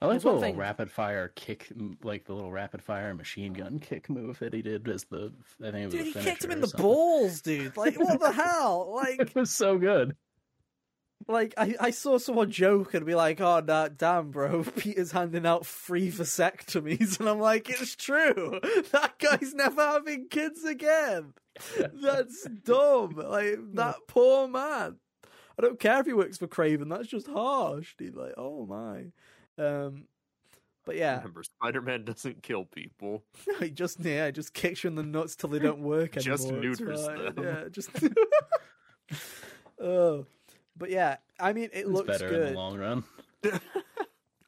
[0.00, 1.68] I like the little thing- rapid fire kick,
[2.02, 5.32] like the little rapid fire machine gun kick move that he did as the.
[5.60, 6.84] I think it was Dude, the he kicked him in the something.
[6.86, 7.76] balls, dude.
[7.76, 8.92] Like, what the hell?
[8.94, 10.16] Like, It was so good.
[11.28, 15.46] like I, I saw someone joke and be like, "Oh, nah, damn, bro, Peter's handing
[15.46, 18.60] out free vasectomies," and I'm like, "It's true.
[18.92, 21.32] That guy's never having kids again.
[21.94, 23.14] That's dumb.
[23.16, 24.96] Like that poor man.
[25.58, 26.90] I don't care if he works for Kraven.
[26.90, 28.14] That's just harsh, dude.
[28.14, 29.06] Like, oh my.
[29.58, 30.04] Um,
[30.84, 33.24] but yeah, Remember, Spider Man doesn't kill people.
[33.48, 36.36] No, he just yeah, just kicks you in the nuts till they don't work anymore.
[36.36, 37.34] Just It's neuters fine.
[37.34, 37.34] them.
[37.42, 37.90] Yeah, just.
[39.80, 40.26] oh,
[40.76, 43.04] but yeah, I mean, it It's looks better in the long run.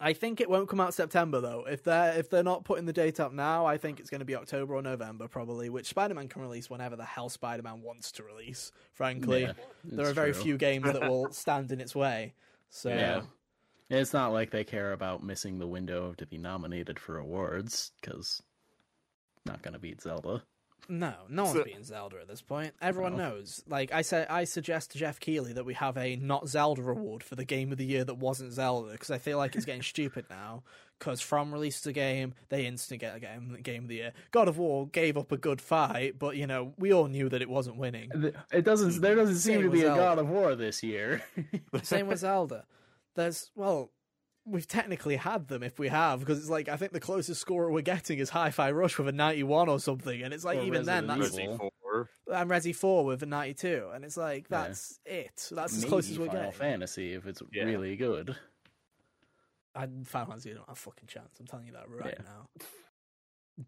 [0.01, 1.65] I think it won't come out September though.
[1.69, 4.25] If they're if they're not putting the date up now, I think it's going to
[4.25, 5.71] be October or November probably.
[5.71, 8.71] Which Spider Man can release whenever the hell Spider Man wants to release.
[8.93, 9.53] Frankly, Yeah,
[9.85, 10.43] there are very true.
[10.43, 12.35] few games that will stand in its way.
[12.71, 13.23] So Yeah.
[13.91, 18.43] It's not like they care about missing the window to be nominated for awards because
[19.47, 20.43] not going to beat Zelda.
[20.91, 22.75] no, no one's So- beating Zelda at this point.
[22.83, 23.31] Everyone No.
[23.31, 23.63] knows.
[23.67, 27.23] Like I said, I suggest to Jeff Keighley that we have a not Zelda award
[27.23, 29.83] for the game of the year that wasn't Zelda because I feel like it's getting
[29.95, 30.63] stupid now.
[30.99, 34.13] Because From released a game, they instantly get a game, game of the year.
[34.33, 37.41] God of War gave up a good fight, but you know we all knew that
[37.41, 38.11] it wasn't winning.
[38.53, 39.01] It doesn't.
[39.01, 40.01] There doesn't seem Same to be a Zelda.
[40.03, 41.23] God of War this year.
[41.83, 42.67] Same with Zelda.
[43.19, 43.91] There's well,
[44.47, 47.69] we've technically had them if we have because it's like I think the closest score
[47.71, 50.85] we're getting is Hi-Fi Rush with a 91 or something, and it's like Or even
[50.85, 51.71] then Resident that's Evil.
[51.93, 52.37] Resi 4.
[52.37, 54.63] and Resi 4 with a 92, and it's like Yeah.
[54.69, 55.49] that's it.
[55.51, 56.59] That's as close as we're Final getting.
[56.59, 57.65] Fantasy if it's Yeah.
[57.65, 58.37] really good.
[59.75, 61.39] And Final Fantasy don't have a fucking chance.
[61.41, 62.25] I'm telling you that right Yeah.
[62.25, 62.49] now.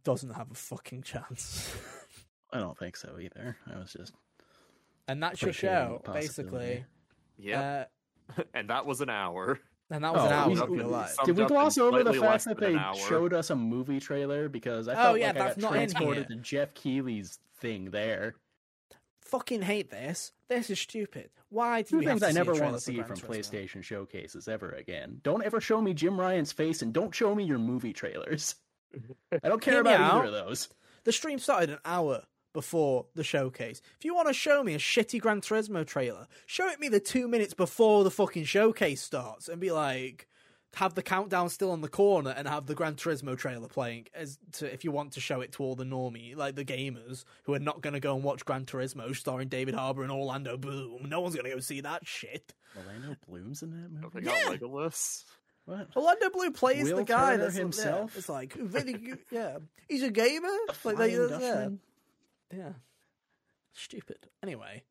[0.04, 1.74] Doesn't have a fucking chance.
[2.52, 3.56] I don't think so either.
[3.66, 4.14] I was just
[5.08, 6.84] and that's your show, basically.
[7.36, 7.84] Yeah, Uh,
[8.54, 9.58] and that was an hour.
[9.90, 11.10] and that was an Oh, hour we- we- your life.
[11.10, 12.78] some- Did we gloss over the fact that they
[13.08, 14.48] showed us a movie trailer?
[14.48, 17.90] Because I Oh, felt yeah, like I got not in transported to Jeff Keighley's thing
[17.90, 18.34] there.
[19.22, 20.32] Fucking hate this.
[20.48, 21.30] This is stupid.
[21.50, 23.28] Why do Two things I never want to see from Turismo?
[23.38, 25.20] PlayStation showcases ever again.
[25.22, 28.56] Don't ever show me Jim Ryan's face, and don't show me your movie trailers.
[29.42, 30.14] I don't care about out.
[30.24, 30.68] either of those.
[31.04, 32.22] The stream started an hour
[32.52, 33.80] before the showcase.
[33.98, 37.00] If you want to show me a shitty Gran Turismo trailer, show it me the
[37.00, 40.26] two minutes before the fucking showcase starts and be like,
[40.74, 44.38] have the countdown still on the corner and have the Gran Turismo trailer playing as
[44.52, 47.54] to if you want to show it to all the normie, like the gamers who
[47.54, 51.08] are not going to go and watch Gran Turismo starring David Harbour and Orlando Bloom.
[51.08, 52.54] No one's going to go see that shit.
[52.76, 54.26] Orlando Bloom's in that Don't movie.
[54.26, 54.56] they got Yeah.
[54.58, 55.24] Legolas?
[55.66, 55.88] What?
[55.96, 58.16] Orlando Bloom plays Will the guy Turner that's yeah, himself?
[58.16, 58.56] it's like.
[59.30, 60.48] Yeah, he's a gamer.
[60.84, 61.68] Like they, yeah.
[62.50, 62.66] Dutchman?
[62.66, 62.72] Yeah.
[63.72, 64.28] Stupid.
[64.42, 64.82] Anyway,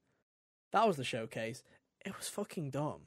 [0.72, 1.64] that was the showcase.
[2.06, 3.02] It was fucking dumb.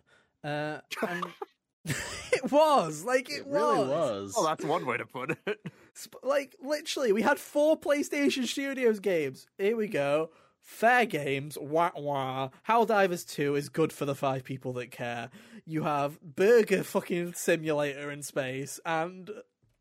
[0.45, 0.79] Uh,
[1.09, 1.25] and
[1.85, 3.89] it was like it, It really was.
[3.89, 4.35] was.
[4.37, 5.59] Oh, that's one way to put it.
[5.97, 9.47] Sp- Like literally, we had four PlayStation Studios games.
[9.59, 10.31] Here we go.
[10.61, 12.51] Fair games, wah wah.
[12.69, 15.29] Helldivers 2 is good for the five people that care.
[15.67, 19.29] You have Burger fucking Simulator in space and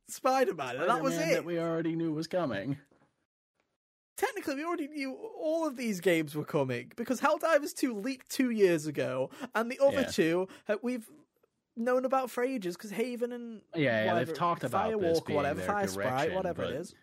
[0.07, 1.29] Spider Man, and that was it.
[1.33, 2.77] That we already knew was coming.
[4.17, 8.49] Technically we already knew all of these games were coming because Helldivers 2 leaked two
[8.51, 10.07] years ago, and the other Yeah.
[10.11, 11.09] two uh, we've
[11.75, 15.61] known about for ages because Haven and Yeah, yeah, whatever, they've talked about Firewalk whatever,
[15.61, 16.95] Firesprite, whatever but- it is.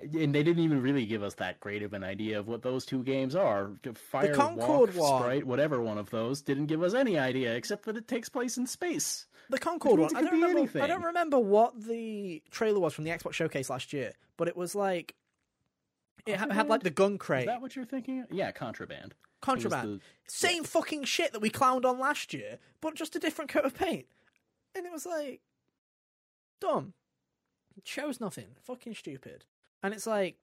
[0.00, 2.84] And they didn't even really give us that great of an idea of what those
[2.84, 3.70] two games are.
[3.94, 5.22] Fire, Concord Walk, one.
[5.22, 8.56] Sprite, whatever one of those, didn't give us any idea except that it takes place
[8.56, 9.26] in space.
[9.50, 10.16] The Concord one.
[10.16, 13.92] I don't, remember, I don't remember what the trailer was from the Xbox Showcase last
[13.92, 15.14] year, but it was like
[16.26, 17.40] it ha- had like the gun crate.
[17.42, 18.24] Is that what you're thinking?
[18.30, 19.14] Yeah, contraband.
[19.40, 23.50] Contraband, the- same fucking shit that we clowned on last year, but just a different
[23.50, 24.06] coat of paint,
[24.74, 25.40] and it was like
[26.60, 26.94] dumb.
[27.76, 29.44] It shows nothing, fucking stupid,
[29.82, 30.36] and it's like,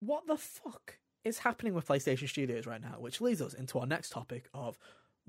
[0.00, 2.96] what the fuck is happening with PlayStation Studios right now?
[2.98, 4.78] Which leads us into our next topic of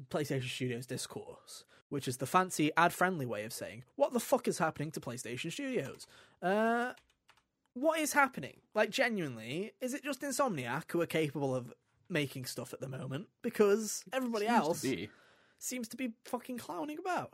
[0.09, 4.59] PlayStation Studios discourse, which is the fancy ad-friendly way of saying what the fuck is
[4.59, 6.07] happening to PlayStation Studios.
[6.41, 6.93] Uh,
[7.79, 8.61] what is happening?
[8.73, 11.73] Like, genuinely, is it just Insomniac who are capable of
[12.09, 13.27] making stuff at the moment?
[13.41, 15.09] Because everybody Seems to else be.
[15.57, 17.33] seems to be fucking clowning about.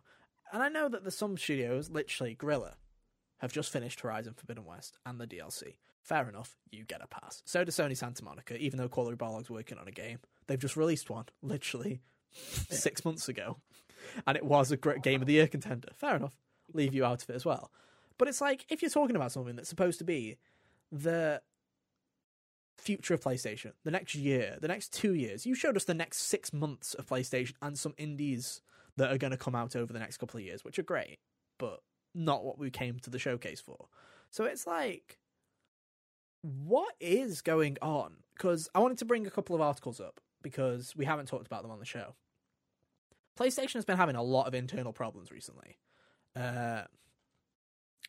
[0.52, 2.76] And I know that there's some studios, literally Guerrilla,
[3.40, 5.76] have just finished Horizon Forbidden West and the DLC.
[6.02, 7.42] Fair enough, you get a pass.
[7.46, 10.20] So does Sony Santa Monica, even though Cory Barlog's working on a game.
[10.48, 12.02] They've just released one, literally
[12.70, 13.58] six months ago.
[14.28, 15.90] And it was a great game of the year contender.
[15.96, 16.36] Fair enough.
[16.74, 17.72] Leave you out of it as well.
[18.18, 20.38] But it's like, if you're talking about something that's supposed to be
[20.92, 21.42] the
[22.78, 26.20] future of PlayStation, the next year, the next two years, you showed us the next
[26.20, 28.62] six months of PlayStation and some indies
[28.98, 31.20] that are going to come out over the next couple of years, which are great,
[31.58, 31.82] but
[32.14, 33.88] not what we came to the showcase for.
[34.30, 35.20] So it's like,
[36.42, 38.18] what is going on?
[38.34, 41.64] Because I wanted to bring a couple of articles up because we haven't talked about
[41.64, 42.16] them on the show.
[43.38, 45.78] PlayStation has been having a lot of internal problems recently.
[46.36, 46.84] Uh,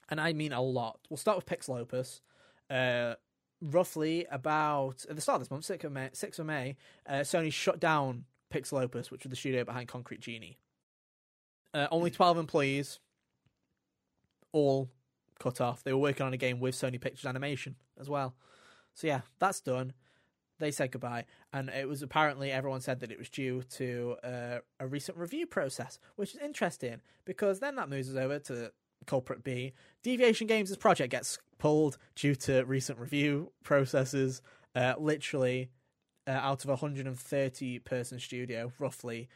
[0.09, 1.01] and I mean a lot.
[1.11, 2.21] We'll start with Pixelopus.
[2.69, 3.15] Uh,
[3.61, 6.77] roughly about at the start of this month, 6th of May, 6th of May
[7.07, 10.59] uh, Sony shut down Pixelopus, which was the studio behind Concrete Genie.
[11.73, 13.01] Uh, only 12 employees,
[14.53, 14.89] all
[15.39, 15.83] cut off.
[15.83, 18.35] They were working on a game with Sony Pictures Animation as well.
[18.95, 19.93] So yeah, that's done.
[20.59, 24.59] They said goodbye, and it was apparently everyone said that it was due to uh,
[24.81, 28.73] a recent review process, which is interesting because then that moves us over to
[29.07, 29.73] culprit B.
[30.03, 34.43] Deviation Games' project gets pulled due to recent review processes.
[34.75, 35.71] Uh, literally,
[36.27, 39.29] uh, out of a 130 person studio, roughly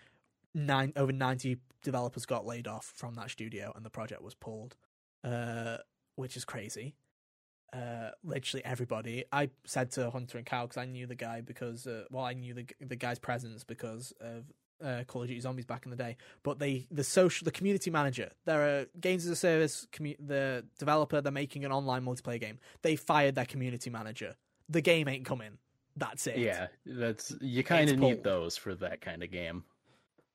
[0.55, 4.77] nine over 90 developers got laid off from that studio, and the project was pulled,
[5.25, 5.79] uh,
[6.17, 6.95] which is crazy.
[7.73, 9.25] Uh, literally everybody.
[9.31, 12.33] I said to Hunter and Cow because I knew the guy because uh, well, I
[12.33, 14.51] knew the the guy's presence because of
[14.83, 16.17] uh, Call of Duty Zombies back in the day.
[16.43, 19.87] But they, the social, the community manager, they're a games as a service.
[19.93, 22.59] Commu- the developer, they're making an online multiplayer game.
[22.83, 24.35] They fired their community manager.
[24.69, 25.59] The game ain't coming.
[25.97, 26.39] That's it.
[26.39, 29.65] Yeah, that's you kind of need those for that kind of game.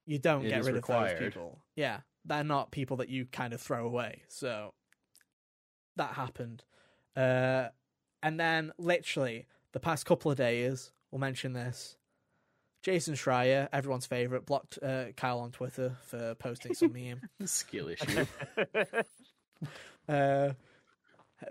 [0.05, 1.59] you don't It get rid of those people.
[1.75, 4.23] Yeah, they're not people that you kind of throw away.
[4.27, 4.73] So
[5.95, 6.63] that happened,
[7.15, 7.69] uh,
[8.21, 11.95] and then literally the past couple of days, we'll mention this.
[12.85, 17.19] Jason Schreier, everyone's favorite, blocked uh, Kyle on Twitter for posting some meme.
[17.43, 18.27] Skill issue.
[20.07, 20.49] uh,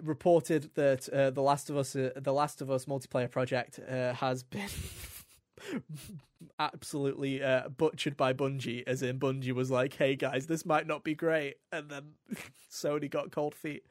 [0.01, 4.12] reported that uh, the Last of Us, uh, the Last of Us multiplayer project, uh,
[4.12, 4.68] has been
[6.61, 8.85] absolutely uh, butchered by Bungie.
[8.87, 12.12] As in, Bungie was like, "Hey guys, this might not be great," and then
[12.70, 13.82] Sony got cold feet.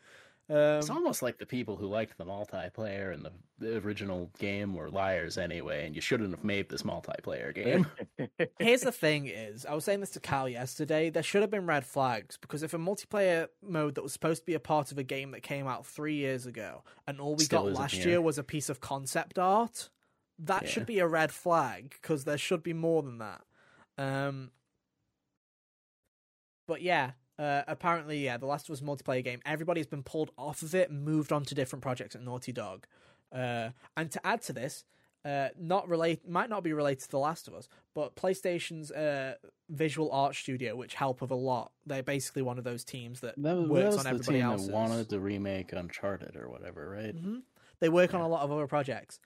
[0.55, 4.73] It's Um, almost like the people who liked the multiplayer and the, the original game
[4.75, 7.87] were liars anyway, and you shouldn't have made this multiplayer game.
[8.59, 11.09] here's the thing: is I was saying this to Cal yesterday.
[11.09, 14.45] There should have been red flags because if a multiplayer mode that was supposed to
[14.45, 17.45] be a part of a game that came out three years ago, and all we
[17.45, 18.09] Still got last here.
[18.09, 19.89] year was a piece of concept art,
[20.37, 20.69] that Yeah.
[20.69, 23.41] should be a red flag because there should be more than that.
[23.97, 24.51] Um,
[26.67, 29.39] but yeah, uh, apparently, yeah, the Last of Us multiplayer game.
[29.45, 32.85] Everybody's been pulled off of it, moved on to different projects at Naughty Dog.
[33.31, 34.83] Uh, and to add to this,
[35.25, 39.35] uh, not relate might not be related to The Last of Us, but PlayStation's uh,
[39.69, 41.71] visual art studio, which help with a lot.
[41.85, 44.39] They're basically one of those teams that, That was, that works was on the everybody
[44.39, 47.15] team that wanted to remake Uncharted or whatever, right?
[47.15, 47.39] hmm
[47.79, 49.19] They work on a lot of other projects.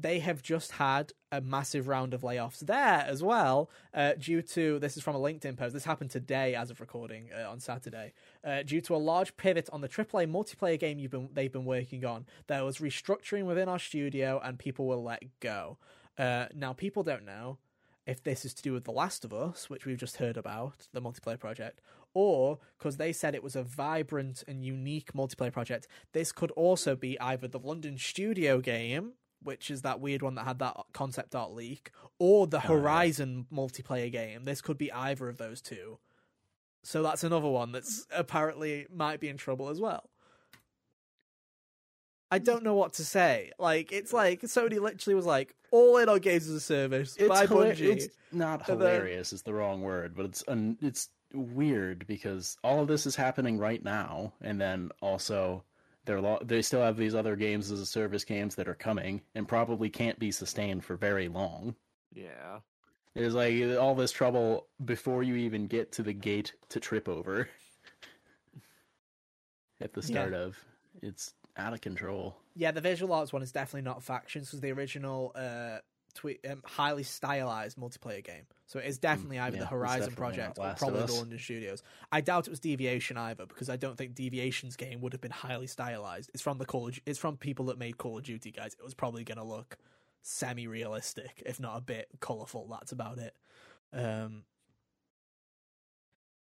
[0.00, 4.78] They have just had a massive round of layoffs there as well, uh, due to
[4.78, 5.74] this is from a LinkedIn post.
[5.74, 8.12] This happened today, as of recording uh, on Saturday,
[8.44, 11.64] uh, due to a large pivot on the AAA multiplayer game you've been they've been
[11.64, 12.26] working on.
[12.46, 15.78] There was restructuring within our studio, and people were let go.
[16.16, 17.58] Uh, now, people don't know
[18.06, 20.88] if this is to do with The Last of Us, which we've just heard about,
[20.94, 21.82] the multiplayer project,
[22.14, 26.96] or because they said it was a vibrant and unique multiplayer project, this could also
[26.96, 29.12] be either the London studio game,
[29.42, 32.68] which is that weird one that had that concept art leak, or the Oh, yeah.
[32.68, 34.44] Horizon multiplayer game.
[34.44, 35.98] This could be either of those two.
[36.84, 40.10] So that's another one that's apparently might be in trouble as well.
[42.30, 43.52] I don't know what to say.
[43.58, 47.46] Like it's like Sony literally was like all in on games as a service by
[47.46, 47.80] hila- Bungie.
[47.96, 52.56] it's not And then- hilarious is the wrong word, but it's un- it's weird because
[52.62, 55.64] all of this is happening right now, and then also
[56.08, 59.20] they're lo- they still have these other games as a service games that are coming
[59.34, 61.76] and probably can't be sustained for very long.
[62.12, 62.60] yeah.
[63.14, 67.48] There's like all this trouble before you even get to the gate to trip over.
[69.80, 70.56] At the start of
[71.02, 72.36] it's out of control.
[72.54, 75.78] Yeah, the visual arts one is definitely not factions because the original uh,
[76.18, 78.42] tweet, um, highly stylized multiplayer game.
[78.66, 81.16] So it is definitely either Mm, yeah, the Horizon project or probably.
[81.16, 81.82] London Studios.
[82.12, 85.30] I doubt it was Deviation either because I don't think Deviation's game would have been
[85.30, 86.30] highly stylized.
[86.34, 88.74] It's from the Call of, it's from people that made Call of Duty guys.
[88.74, 89.78] It was probably going to look
[90.22, 92.66] semi-realistic, if not a bit colorful.
[92.68, 93.34] That's about it.
[93.92, 94.42] Um,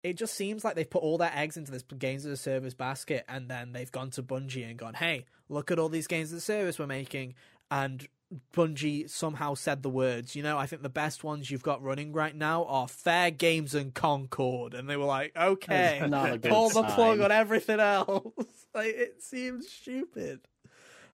[0.01, 2.73] it just seems like they've put all their eggs into this games as a service
[2.73, 6.31] basket and then they've gone to Bungie and gone, hey, look at all these games
[6.31, 7.35] as a service we're making.
[7.69, 8.07] And
[8.53, 12.11] Bungie somehow said the words, you know, I think the best ones you've got running
[12.11, 14.73] right now are Fair Games and Concord.
[14.73, 18.33] And they were like, okay, That's not a good pull the plug on everything else.
[18.73, 20.41] like, it seems stupid.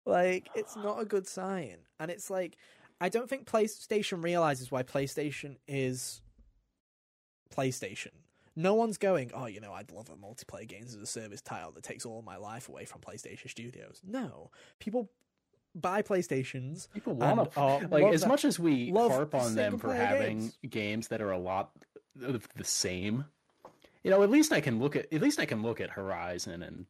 [0.05, 1.77] Like, it's not a good sign.
[1.99, 2.57] And it's like,
[2.99, 6.21] I don't think PlayStation realizes why PlayStation is
[7.55, 8.11] PlayStation.
[8.55, 11.71] No one's going, oh, you know, I'd love a multiplayer games as a service title
[11.71, 14.01] that takes all my life away from PlayStation Studios.
[14.03, 15.09] No, people
[15.75, 16.91] buy PlayStations.
[16.93, 20.39] People want to uh, like as that- much as we harp on them for having
[20.39, 20.57] games.
[20.69, 21.07] games.
[21.09, 21.71] that are a lot
[22.21, 23.25] of the same.
[24.03, 26.61] You know, at least I can look at at least I can look at Horizon
[26.61, 26.85] and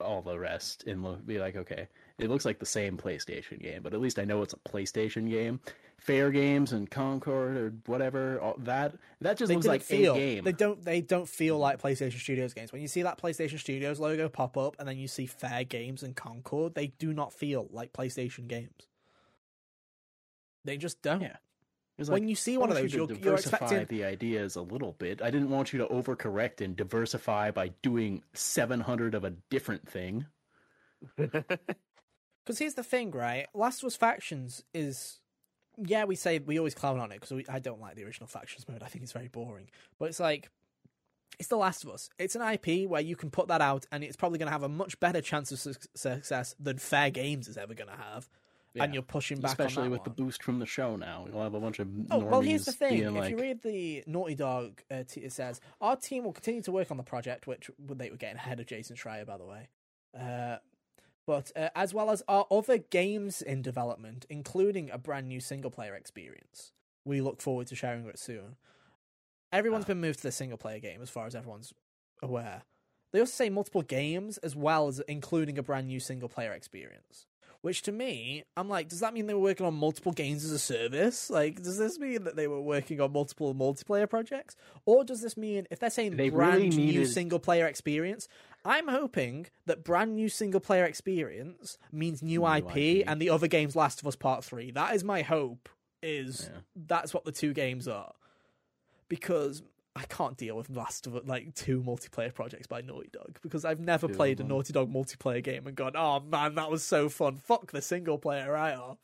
[0.00, 1.88] all the rest and look, be like, okay,
[2.18, 5.28] it looks like the same PlayStation game, but at least I know it's a PlayStation
[5.30, 5.60] game.
[6.06, 10.44] Fairgames and Concord or whatever, all, that that just They looks like feel a game.
[10.44, 12.72] they don't they don't feel like PlayStation Studios games.
[12.72, 16.16] When you see that PlayStation Studios logo pop up and then you see Fairgames and
[16.16, 18.88] Concord, they do not feel like PlayStation games.
[20.64, 21.20] They just don't.
[21.20, 21.36] Yeah.
[22.08, 24.92] When like, you see one of those, you you're, you're expecting the ideas a little
[24.92, 25.20] bit.
[25.20, 30.26] I didn't want you to overcorrect and diversify by doing 700 of a different thing.
[32.50, 33.46] Because here's the thing, right?
[33.54, 35.20] Last of Us Factions is,
[35.76, 38.66] yeah, we say we always clown on it because I don't like the original Factions
[38.68, 38.82] mode.
[38.82, 39.68] I think it's very boring.
[39.98, 40.50] But it's like,
[41.38, 42.10] it's The Last of Us.
[42.18, 44.62] It's an IP where you can put that out, and it's probably going to have
[44.62, 48.28] a much better chance of su- success than Fairgames is ever going to have.
[48.78, 50.04] And you're pushing back, Especially with one.
[50.04, 51.26] the boost from the show now.
[51.28, 52.98] We'll have a bunch of Oh well, here's the thing.
[52.98, 56.62] If like, you read the Naughty Dog, uh, t- it says our team will continue
[56.62, 59.44] to work on the project, which they were getting ahead of Jason Schreier, by the
[59.44, 59.68] way.
[60.16, 60.58] Uh,
[61.26, 65.70] but uh, as well as our other games in development, including a brand new single
[65.70, 66.72] player experience,
[67.04, 68.56] we look forward to sharing it soon.
[69.52, 69.88] Everyone's Ah.
[69.88, 71.72] been moved to the single player game, as far as everyone's
[72.22, 72.62] aware.
[73.12, 77.26] They also say multiple games as well as including a brand new single player experience.
[77.62, 80.50] Which to me, I'm like, does that mean they were working on multiple games as
[80.50, 81.28] a service?
[81.28, 84.56] Like, does this mean that they were working on multiple multiplayer projects?
[84.86, 88.28] Or does this mean if they're saying They brand really new single player experience,
[88.64, 93.04] I'm hoping that brand new single player experience means new, New IP, IP.
[93.06, 94.70] and the other game's Last of Us Part 3.
[94.70, 95.68] That is my hope,
[96.02, 96.60] is Yeah.
[96.74, 98.14] that's what the two games are.
[99.10, 99.62] Because
[99.96, 103.64] I can't deal with Last of Us, like two multiplayer projects by Naughty Dog because
[103.64, 104.44] I've never played a.
[104.44, 107.38] Naughty Dog multiplayer game and gone, oh man, that was so fun.
[107.38, 108.98] Fuck the single player right off.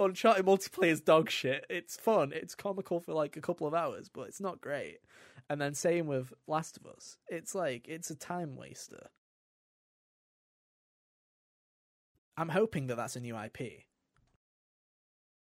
[0.00, 1.64] Uncharted multiplayer is dog shit.
[1.70, 2.32] It's fun.
[2.34, 4.98] It's comical for like a couple of hours, but it's not great.
[5.48, 7.18] And then same with Last of Us.
[7.28, 9.08] It's like it's a time waster.
[12.36, 13.84] I'm hoping that that's a new IP.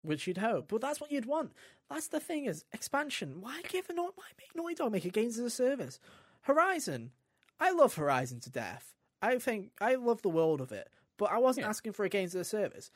[0.05, 1.51] Which you'd hope, but that's what you'd want.
[1.89, 3.41] That's the thing is expansion.
[3.41, 5.99] Why give a why make Naughty Dog make a games as a service?
[6.41, 7.11] Horizon,
[7.59, 8.93] I love Horizon to death.
[9.21, 11.69] I think I love the world of it, but I wasn't Yeah.
[11.69, 12.91] asking for a games as a service.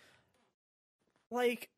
[1.32, 1.70] Like,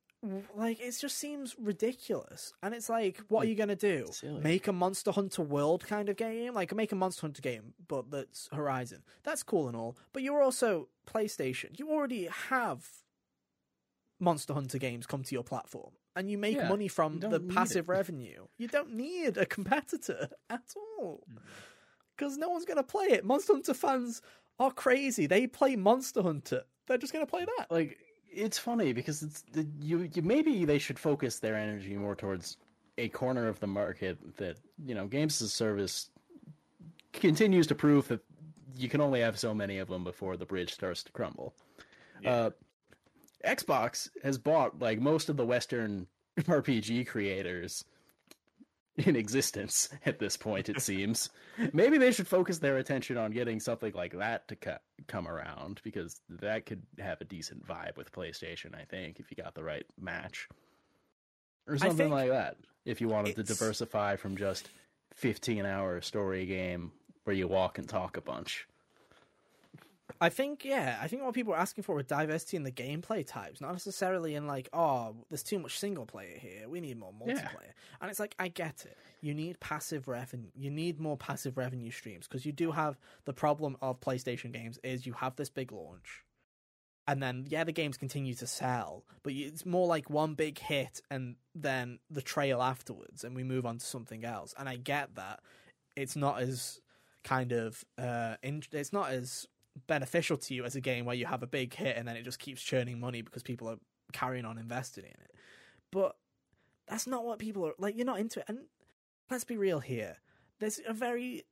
[0.55, 2.53] like it just seems ridiculous.
[2.61, 4.07] And it's like, what are you gonna do?
[4.11, 4.41] silly.
[4.41, 6.53] Make a Monster Hunter World kind of game?
[6.53, 9.03] Like, make a Monster Hunter game, but that's Horizon.
[9.23, 11.77] That's cool and all, but you're also PlayStation.
[11.79, 12.88] You already have
[14.22, 17.89] Monster Hunter games come to your platform, and you make Yeah, money from the passive
[17.89, 17.91] it.
[17.91, 18.45] revenue.
[18.57, 21.24] You don't need a competitor at all
[22.15, 23.26] because no one's going to play it.
[23.26, 24.22] Monster Hunter fans
[24.59, 25.26] are crazy.
[25.26, 26.63] They play Monster Hunter.
[26.88, 27.72] They're just going to play that.
[27.72, 27.97] like
[28.34, 32.57] it's funny because it's the, you, you maybe they should focus their energy more towards
[32.97, 36.09] a corner of the market that you know games as a service
[37.13, 38.22] continues to prove that
[38.78, 41.53] you can only have so many of them before the bridge starts to crumble.
[42.26, 42.51] Uh,
[43.45, 46.07] Xbox has bought like most of the Western
[46.39, 47.83] RPG creators
[48.97, 50.69] in existence at this point.
[50.69, 51.29] It seems
[51.73, 54.77] maybe they should focus their attention on getting something like that to co-
[55.07, 58.75] come around because that could have a decent vibe with PlayStation.
[58.75, 60.47] I think if you got the right match
[61.67, 62.57] or something like that.
[62.85, 64.69] If you wanted to diversify from just
[65.13, 66.91] fifteen hour story game
[67.23, 68.67] where you walk and talk a bunch.
[70.20, 73.26] I think, yeah, I think what people are asking for is diversity in the gameplay
[73.26, 76.68] types, not necessarily in like, oh, there's too much single player here.
[76.68, 77.34] We need more Yeah.
[77.34, 77.74] multiplayer.
[78.01, 78.97] And it's like, I get it.
[79.22, 80.49] You need passive revenue.
[80.55, 84.80] You need more passive revenue streams because you do have the problem of PlayStation games
[84.84, 86.24] is you have this big launch,
[87.07, 91.01] and then yeah, the games continue to sell, but it's more like one big hit
[91.09, 94.53] and then the trail afterwards, and we move on to something else.
[94.57, 95.39] And I get that
[95.95, 96.80] it's not as
[97.24, 99.47] kind of uh, in, it's not as
[99.88, 102.24] beneficial to you as a game where you have a big hit and then it
[102.24, 103.78] just keeps churning money because people are
[104.11, 105.32] carrying on investing in it.
[105.91, 106.15] But
[106.88, 107.95] that's not what people are like.
[107.95, 108.45] You're not into it.
[108.47, 108.59] And
[109.30, 110.17] let's be real here.
[110.59, 111.43] There's a very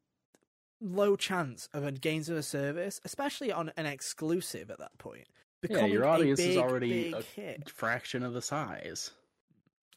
[0.81, 5.27] low chance of a games of a service, especially on an exclusive at that point.
[5.69, 7.69] Yeah, your audience big, is already a hit.
[7.69, 9.11] fraction of the size.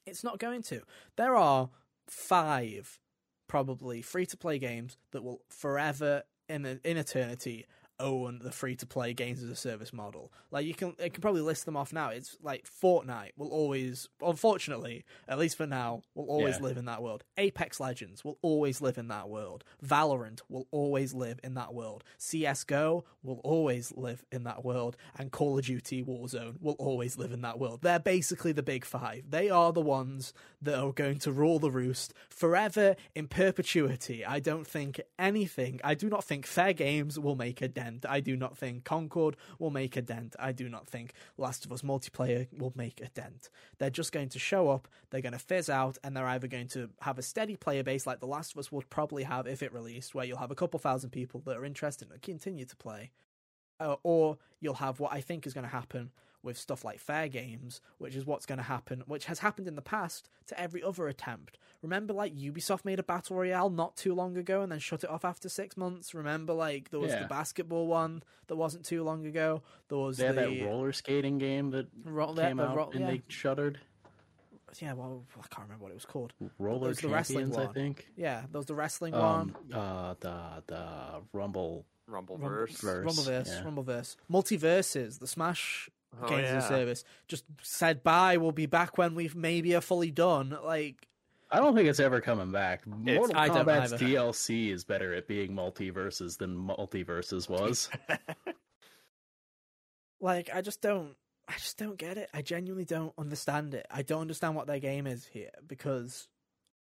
[0.07, 0.83] It's not going to.
[1.16, 1.70] There are
[2.09, 2.99] five
[3.47, 7.66] probably free to play games that will forever in in eternity
[8.03, 10.33] own the free to play games as a service model.
[10.51, 12.09] Like you can, I can probably list them off now.
[12.11, 16.63] It's like Fortnite will always, unfortunately, at least for now, will always Yeah.
[16.65, 17.25] live in that world.
[17.39, 19.65] Apex Legends will always live in that world.
[19.85, 22.05] Valorant will always live in that world.
[22.19, 27.33] CS:GO will always live in that world, and Call of Duty Warzone will always live
[27.33, 27.83] in that world.
[27.83, 29.31] They're basically the big five.
[29.31, 34.25] They are the ones that are going to rule the roost forever in perpetuity.
[34.25, 35.81] I don't think anything.
[35.85, 37.91] I do not think Fairgames will make a dent.
[38.09, 40.36] I do not think Concord will make a dent.
[40.38, 43.51] I do not think Last of Us multiplayer will make a dent.
[43.78, 46.68] They're just going to show up, they're going to fizz out, and they're either going
[46.68, 49.62] to have a steady player base like The Last of Us would probably have if
[49.62, 52.76] it released, where you'll have a couple thousand people that are interested and continue to
[52.76, 53.11] play.
[53.80, 56.12] Uh, or you'll have what I think is going to happen
[56.43, 59.76] with stuff like fair games, which is what's going to happen, which has happened in
[59.76, 61.57] the past to every other attempt.
[61.82, 65.11] Remember, like Ubisoft made a battle royale not too long ago and then shut it
[65.11, 66.14] off after six months.
[66.14, 67.22] Remember, like there was Yeah.
[67.22, 69.62] the basketball one that wasn't too long ago.
[69.88, 72.90] There was They had the that roller skating game that ro- came the out ro-
[72.93, 73.78] and yeah, they shuttered.
[74.80, 74.93] yeah.
[74.95, 76.32] Well, I can't remember what it was called.
[76.59, 78.09] Roller was the wrestling Champions, I think.
[78.16, 79.72] Yeah, there was the wrestling Um, one.
[79.72, 81.84] uh, the the Rumble.
[82.11, 82.81] Rumbleverse.
[82.81, 83.63] Verse, Rumbleverse, yeah.
[83.63, 85.89] Rumbleverse, MultiVersus, the Smash
[86.21, 86.59] Oh, games yeah.
[86.59, 88.37] a service, just said bye.
[88.37, 90.55] We'll be back when we've maybe are fully done.
[90.63, 91.09] Like,
[91.51, 92.87] I don't think it's ever coming back.
[92.87, 94.05] Mortal I Kombat's either.
[94.07, 97.89] DLC is better at being MultiVersus than MultiVersus was.
[100.21, 101.17] like I just don't,
[101.49, 102.29] I just don't get it.
[102.35, 103.87] I genuinely don't understand it.
[103.91, 106.29] I don't understand what their game is here because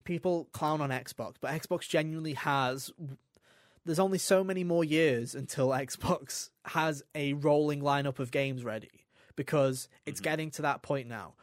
[0.04, 2.92] people clown on Xbox, but Xbox genuinely has.
[3.90, 9.08] There's only so many more years until Xbox has a rolling lineup of games ready
[9.36, 10.24] because it's Mhm.
[10.26, 11.34] getting to that point now.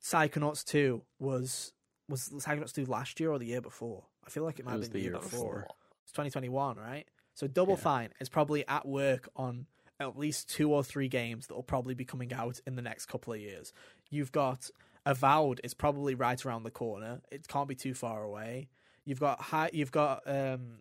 [0.00, 1.72] Psychonauts 2 was
[2.08, 4.04] was Psychonauts 2 last year or the year before?
[4.24, 5.62] I feel like it might have been the the year year before.
[5.62, 5.76] before.
[6.04, 7.08] It's 2021, right?
[7.34, 7.80] So Double Yeah.
[7.80, 9.66] Fine is probably at work on
[9.98, 13.06] at least two or three games that will probably be coming out in the next
[13.06, 13.72] couple of years.
[14.08, 14.70] You've got
[15.04, 17.22] Avowed is probably right around the corner.
[17.32, 18.68] It can't be too far away.
[19.04, 20.80] You've got high, you've got um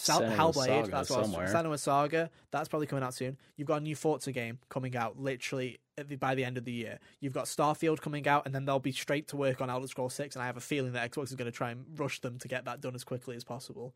[0.00, 1.46] Sal- Hellblade, that's what I was- somewhere.
[1.48, 3.36] Senua Saga, that's probably coming out soon.
[3.56, 6.64] You've got a new Forza game coming out literally at the, by the end of
[6.64, 6.98] the year.
[7.20, 10.14] You've got Starfield coming out, and then they'll be straight to work on Elder Scrolls
[10.14, 12.38] 6, and I have a feeling that Xbox is going to try and rush them
[12.38, 13.94] to get that done as quickly as possible.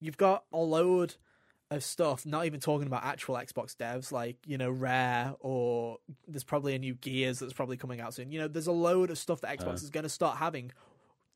[0.00, 1.14] You've got a load
[1.70, 6.44] of stuff, not even talking about actual Xbox devs, like, you know, Rare, or there's
[6.44, 8.30] probably a new Gears that's probably coming out soon.
[8.30, 9.74] You know, there's a load of stuff that Xbox Uh.
[9.74, 10.70] is going to start having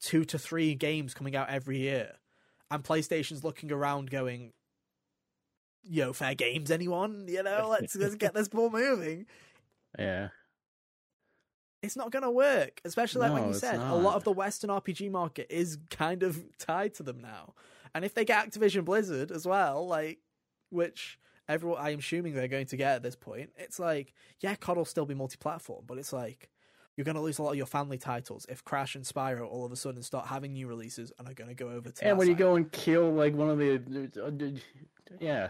[0.00, 2.12] two to three games coming out every year.
[2.70, 4.52] And PlayStation's looking around going,
[5.84, 7.26] yo, fair games, anyone?
[7.28, 9.26] You know, let's let's get this ball moving.
[9.98, 10.28] yeah.
[11.82, 14.70] It's not going to work, especially like when you said a lot of the Western
[14.70, 17.54] RPG market is kind of tied to them now.
[17.94, 20.18] And if they get Activision Blizzard as well, like
[20.70, 24.78] which everyone I'm assuming they're going to get at this point, it's like yeah, COD
[24.78, 26.50] will still be multi-platform, but it's like
[26.97, 29.64] you're going to lose a lot of your family titles if Crash and Spyro all
[29.64, 32.03] of a sudden start having new releases and are going to go over to.
[32.03, 34.61] And that when you go and kill like one of the,
[35.20, 35.49] yeah,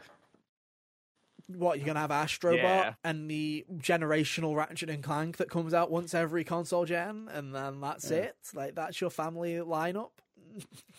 [1.49, 2.95] what you're gonna have Astrobot Yeah.
[3.05, 7.81] and the generational Ratchet and Clank that comes out once every console gen, and then
[7.81, 8.17] that's Yeah.
[8.19, 8.37] it.
[8.53, 10.11] Like that's your family lineup.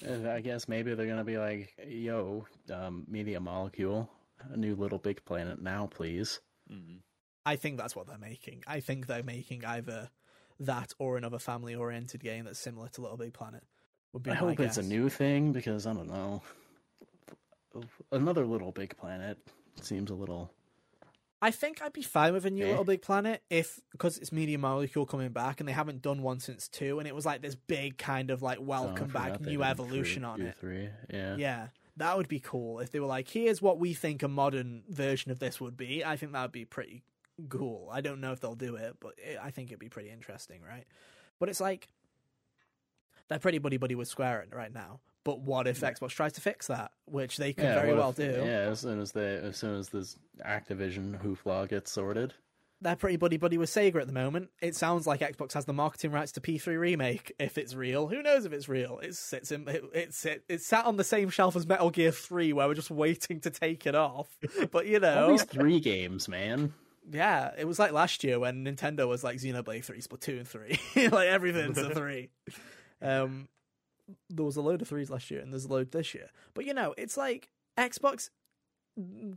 [0.08, 5.24] I guess maybe they're gonna be like, "Yo, um, Media Molecule, a new Little Big
[5.26, 6.40] Planet now, please."
[6.72, 7.02] Mhm.
[7.46, 8.64] I think that's what they're making.
[8.68, 10.12] I think they're making either
[10.60, 13.64] that or another family-oriented game that's similar to Little Big Planet.
[14.14, 16.42] Would be I hope it's a new thing because I don't know.
[18.12, 19.38] Another Little Big Planet
[19.82, 20.52] seems a little.
[21.40, 22.70] I think I'd be fine with a new Eh?
[22.70, 26.40] Little Big Planet if because it's Media Molecule coming back and they haven't done one
[26.40, 29.62] since two, and it was like this big kind of like oh, welcome back new
[29.64, 30.56] evolution three- on it.
[30.60, 31.36] Three, yeah.
[31.38, 31.68] Yeah,
[31.98, 35.32] that would be cool if they were like, "Here's what we think a modern version
[35.32, 37.04] of this would be." I think that would be pretty
[37.50, 37.90] cool.
[37.92, 40.62] I don't know if they'll do it, but it, I think it'd be pretty interesting,
[40.68, 40.86] right?
[41.40, 41.88] But it's like
[43.30, 45.00] they're pretty buddy buddy with Square right now.
[45.24, 48.16] But what if Xbox tries to fix that, which they could Yeah, very well if-
[48.16, 48.24] do?
[48.46, 52.34] Yeah, as soon as they, as soon as this Activision hooflaw gets sorted.
[52.80, 54.52] They're pretty buddy buddy with Sega at the moment.
[54.62, 57.34] It sounds like Xbox has the marketing rights to P3 remake.
[57.40, 59.00] If it's real, who knows if it's real?
[59.00, 62.12] It sits in, it, it's it, it's sat on the same shelf as Metal Gear
[62.12, 64.28] Three, where we're just waiting to take it off.
[64.72, 66.72] But you know, All these three games, man.
[67.10, 71.08] Yeah, it was like last year when Nintendo was like Xenoblade 3, Splatoon 3.
[71.10, 72.30] like everything's a 3.
[73.02, 73.48] Um
[74.30, 76.30] there was a load of threes last year and there's a load this year.
[76.54, 78.30] But you know, it's like Xbox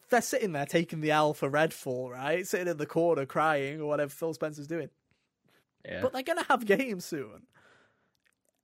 [0.08, 2.46] they're sitting there taking the L for Redfall, right?
[2.46, 4.88] Sitting in the corner crying or whatever Phil Spencer's doing.
[5.84, 6.00] Yeah.
[6.00, 7.46] But they're gonna have games soon.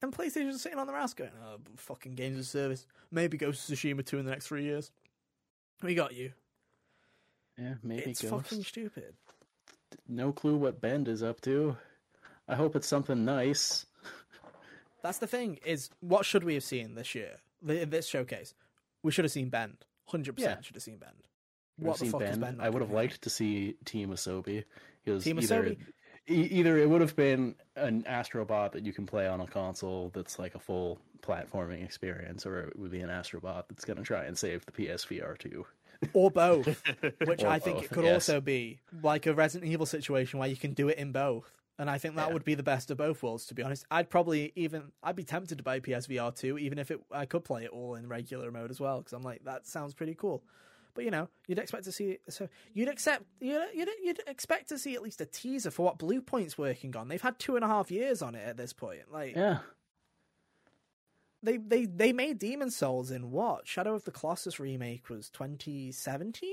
[0.02, 2.86] And PlayStation's sitting on their ass going, oh, fucking games of service.
[3.10, 4.90] Maybe Ghost of Tsushima 2 in the next three years.
[5.82, 6.32] We got you.
[7.58, 8.48] Yeah, maybe it's Ghost.
[8.48, 9.14] fucking stupid.
[10.08, 11.76] No clue what Bend is up to.
[12.48, 13.86] I hope it's something nice.
[15.02, 15.58] That's the thing.
[15.64, 17.36] Is what should we have seen this year?
[17.66, 18.54] th- This showcase,
[19.02, 19.78] we should have seen Bend.
[20.06, 20.48] Hundred Yeah.
[20.48, 21.14] percent should have seen Bend.
[21.78, 22.40] What the fuck is Bend.
[22.40, 22.62] Bend?
[22.62, 24.64] I would have liked to see Team Asobi.
[25.20, 25.76] Team either, Asobi?
[26.28, 30.10] e- either it would have been an Astrobot that you can play on a console
[30.14, 34.02] that's like a full platforming experience, or it would be an Astrobot that's going to
[34.02, 35.66] try and save the PSVR 2.
[36.12, 36.82] Or both,
[37.24, 38.14] which Or I think both, it could yes.
[38.28, 41.50] also be like a Resident Evil situation where you can do it in both.
[41.78, 42.32] And I think that Yeah.
[42.32, 43.46] would be the best of both worlds.
[43.46, 46.90] To be honest, I'd probably even I'd be tempted to buy PSVR two, even if
[46.90, 49.66] it I could play it all in regular mode as well, because I'm like that
[49.66, 50.42] sounds pretty cool.
[50.94, 54.78] But you know, you'd expect to see so you'd accept you'd, you'd you'd expect to
[54.78, 57.08] see at least a teaser for what Bluepoint's working on.
[57.08, 59.12] They've had two and a half years on it at this point.
[59.12, 59.58] Like Yeah.
[61.42, 66.50] They they they made Demon's Souls in what Shadow of the Colossus remake was 2017.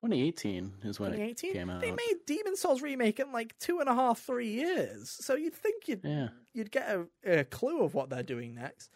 [0.00, 1.52] 2018 is when it 2018.
[1.54, 1.80] came out.
[1.80, 5.08] They made Demon's Souls remake in like two and a half, three years.
[5.10, 6.28] So you'd think you'd Yeah.
[6.52, 7.06] you'd get a,
[7.40, 8.90] a clue of what they're doing next.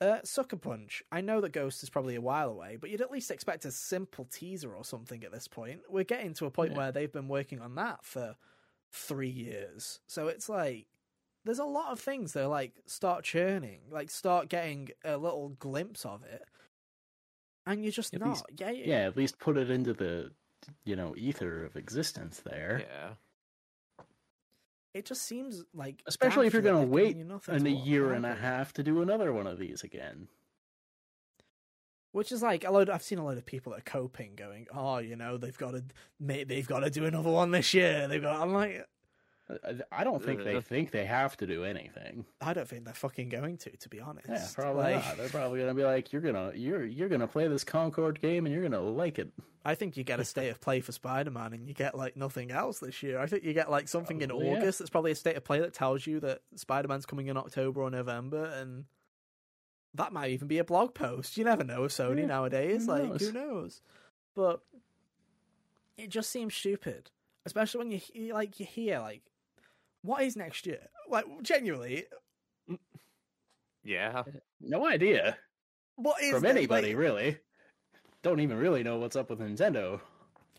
[0.00, 1.02] Uh, Sucker Punch.
[1.10, 3.70] I know that Ghost is probably a while away, but you'd at least expect a
[3.70, 5.80] simple teaser or something at this point.
[5.88, 6.78] We're getting to a point Yeah.
[6.78, 8.36] where they've been working on that for
[8.92, 10.00] three years.
[10.06, 10.86] So it's like
[11.44, 15.50] there's a lot of things that are like start churning, like start getting a little
[15.50, 16.44] glimpse of it,
[17.66, 18.28] and you're just At not.
[18.30, 20.32] least- yeah, Yeah, at least put it into the,
[20.84, 22.84] you know, ether of existence there.
[22.88, 23.14] Yeah.
[24.94, 28.12] It just seems like, Especially if you're going to wait you nothing in a year
[28.12, 30.28] and a half to do another one of these again.
[32.12, 32.88] Which is like a load.
[32.88, 35.72] I've seen a load of people that are coping, going, "Oh, you know, they've got
[35.72, 35.82] to,
[36.20, 38.40] they've got to do another one this year." They've got.
[38.40, 38.86] I'm like,
[39.50, 42.24] I- I don't think they think they have to do anything.
[42.40, 44.26] I don't think they're fucking going to, to be honest.
[44.26, 45.16] Yeah, probably Like, not.
[45.18, 48.54] They're probably gonna be like, "You're gonna, you're, you're gonna play this Concord game, and
[48.54, 49.30] you're gonna like it."
[49.62, 52.16] I think you get a state of play for Spider Man, and you get like
[52.16, 53.18] nothing else this year.
[53.18, 54.56] I think you get like something in Probably, yeah.
[54.56, 54.78] August.
[54.78, 57.82] That's probably a state of play that tells you that Spider Man's coming in October
[57.82, 58.86] or November, and
[59.92, 61.36] that might even be a blog post.
[61.36, 62.86] You never know with Sony Yeah, nowadays.
[62.86, 63.20] who like, knows?
[63.20, 63.82] who knows?
[64.34, 64.60] But
[65.98, 67.10] it just seems stupid,
[67.44, 69.22] especially when you he- like you hear like,
[70.04, 70.86] what is next year?
[71.10, 72.04] Like, genuinely,
[73.82, 74.22] Yeah.
[74.60, 75.36] No idea
[75.96, 77.38] what is from ne- anybody like- really.
[78.22, 80.00] Don't even really know what's up with Nintendo.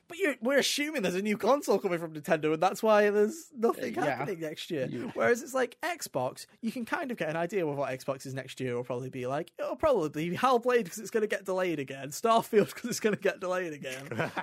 [0.08, 3.48] But you're, we're assuming there's a new console coming from Nintendo, and that's why there's
[3.58, 4.16] nothing Uh, yeah.
[4.18, 4.86] happening next year.
[4.86, 8.28] You- Whereas it's like Xbox, you can kind of get an idea of what Xbox
[8.28, 9.52] is next year will probably be like.
[9.58, 13.16] It'll probably be Hellblade because it's going to get delayed again, Starfield because it's going
[13.16, 14.32] to get delayed again.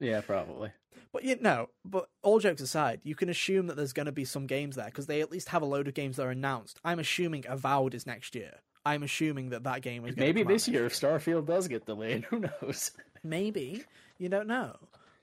[0.00, 0.70] Yeah, probably.
[1.12, 4.24] But you know, but all jokes aside, you can assume that there's going to be
[4.24, 6.78] some games there because they at least have a load of games that are announced.
[6.84, 8.54] I'm assuming Avowed is next year.
[8.84, 12.40] I'm assuming that that game is Maybe this year, if Starfield does get delayed, who
[12.40, 12.92] knows?
[13.22, 13.84] maybe
[14.18, 14.76] you don't know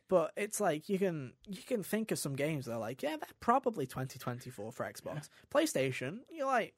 [0.07, 3.17] but it's like you can you can think of some games that are like yeah
[3.17, 6.73] they're probably 2024 for xbox playstation you're like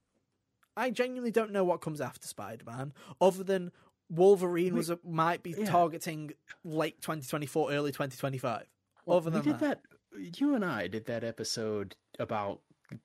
[0.76, 3.72] i genuinely don't know what comes after spider-man other than
[4.10, 5.66] wolverine was a, might be yeah.
[5.66, 6.32] targeting
[6.64, 8.66] late 2024 early 2025
[9.08, 9.82] other we did that,
[10.14, 10.40] that.
[10.40, 12.62] You and I did that episode about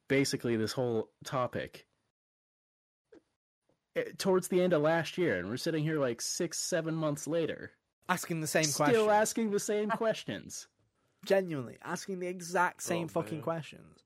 [0.09, 1.87] basically this whole topic
[3.97, 7.27] eh, towards the end of last year, and we're sitting here like six, seven months
[7.27, 7.73] later,
[8.09, 8.89] asking the same questions.
[8.89, 10.69] still question asking the same questions.
[11.25, 13.43] genuinely asking the exact same Oh, fucking man.
[13.45, 13.99] questions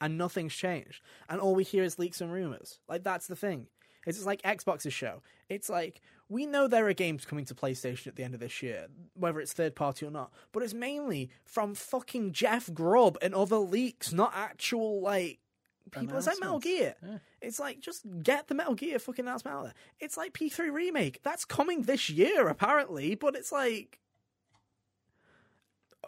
[0.00, 3.66] and nothing's changed and all we hear is leaks and rumors like that's the thing
[4.06, 8.06] it's just like xbox's show it's like we know there are games coming to playstation
[8.06, 11.30] at the end of this year whether it's third party or not but it's mainly
[11.44, 15.38] from fucking jeff grubb and other leaks not actual like
[15.90, 17.18] people it's like metal gear Yeah.
[17.40, 21.20] it's like just get the metal gear fucking announcement out there it's like p3 remake
[21.24, 23.98] that's coming this year apparently but it's like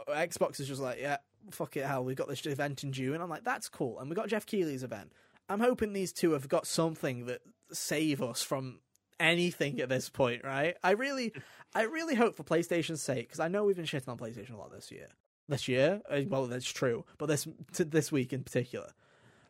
[0.08, 1.18] Xbox is just like, yeah,
[1.50, 3.20] fuck it, hell, we've got this event in June.
[3.20, 4.00] I'm like, that's cool.
[4.00, 5.12] And we got Jeff Keighley's event.
[5.48, 7.40] I'm hoping these two have got something that
[7.72, 8.78] save us from
[9.20, 10.76] anything at this point, right?
[10.82, 11.32] I really,
[11.74, 14.56] I really hope for PlayStation's sake because I know we've been shitting on PlayStation a
[14.56, 15.08] lot this year.
[15.48, 18.90] This year, Uh, well, that's true, but this to this week in particular.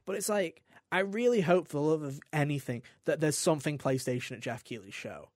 [0.07, 4.33] But it's like I really hope for the love of anything that there's something PlayStation
[4.33, 5.29] at Jeff Keighley's show,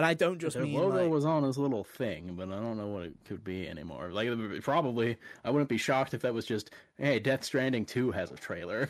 [0.00, 2.56] and I don't just Their mean logo like, was on his little thing, but I
[2.56, 4.08] don't know what it could be anymore.
[4.10, 4.30] Like,
[4.62, 8.36] probably, I wouldn't be shocked if that was just, hey, Death Stranding 2 has a
[8.36, 8.88] trailer.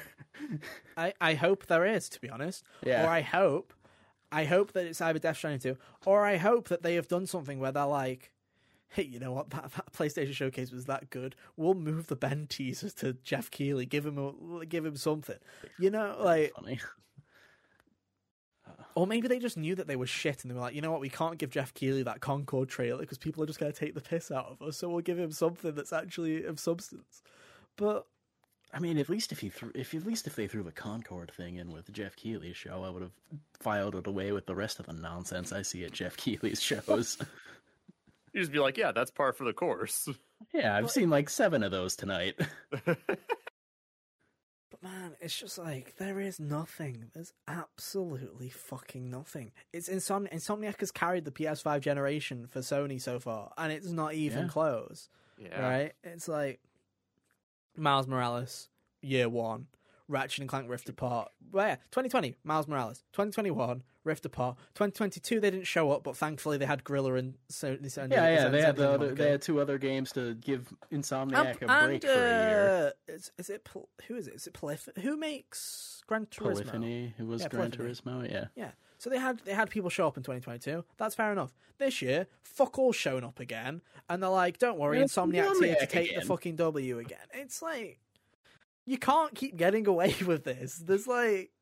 [0.97, 2.63] I, I hope there is, to be honest.
[2.87, 3.05] Yeah.
[3.05, 3.75] Or I hope,
[4.31, 5.77] I hope that it's either Death Stranding 2,
[6.07, 8.31] or I hope that they have done something where they're like,
[8.91, 11.35] hey, you know what, that, that PlayStation showcase was that good.
[11.57, 15.39] We'll move the Bend teasers to Jeff Keighley, give him a, give him something.
[15.77, 16.79] You know, like Funny.
[18.95, 20.91] Or maybe they just knew that they were shit and they were like, you know
[20.91, 23.79] what, we can't give Jeff Keighley that Concord trailer because people are just going to
[23.79, 27.23] take the piss out of us, so we'll give him something that's actually of substance.
[27.77, 28.07] But
[28.73, 31.33] I mean, at least if he threw, if at least if they threw the Concord
[31.37, 33.13] thing in with Jeff Keighley's show, I would have
[33.59, 37.19] filed it away with the rest of the nonsense I see at Jeff Keighley's shows.
[38.33, 40.09] You just be like, yeah, that's par for the course.
[40.55, 42.39] yeah, I've seen like seven of those tonight.
[44.83, 47.11] But man, it's just like there is nothing.
[47.13, 49.53] There's absolutely fucking nothing.
[49.73, 54.15] It's Insomni- Insomniac has carried the PS5 generation for Sony so far, and it's not
[54.15, 54.49] even Yeah.
[54.49, 55.09] close.
[55.39, 55.61] yeah.
[55.61, 55.93] Right?
[56.05, 56.61] It's like
[57.77, 58.69] Miles Morales,
[59.01, 59.67] year one,
[60.11, 61.31] Ratchet and Clank Rift Apart.
[61.53, 63.03] Well, yeah, 2020, Miles Morales.
[63.13, 64.57] 2021, Rift Apart.
[64.75, 67.77] 2022, they didn't show up, but thankfully they had Guerrilla and so.
[67.89, 71.61] so yeah, yeah, they had the other, they had two other games to give Insomniac
[71.63, 72.93] and, a break and, for a year.
[73.09, 73.67] uh, Is, is it
[74.07, 74.35] who is it?
[74.35, 76.43] Is it Polyph- Who makes Gran Turismo?
[76.55, 77.91] Polyphony, who was Yeah, Gran Polyphony.
[78.25, 78.45] Turismo, yeah.
[78.57, 78.71] Yeah.
[78.99, 80.85] So they had they had people show up in 2022.
[80.99, 81.55] That's fair enough.
[81.79, 83.81] This year, fuck all showing up again,
[84.11, 87.99] and they're like, "Don't worry, Insomniac's here to take the fucking W again." It's like
[88.91, 90.75] you can't keep getting away with this.
[90.77, 91.53] There's like,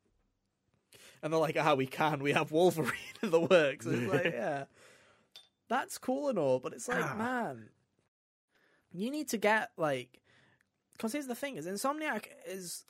[1.21, 2.23] and they're like, "Ah, we can.
[2.23, 2.91] We have Wolverine
[3.21, 4.63] in the works." And it's like, yeah,
[5.69, 7.13] that's cool and all, but it's like, Ah.
[7.15, 7.69] man,
[8.91, 10.21] you need to get like,
[10.93, 12.83] because here's the thing: is Insomniac is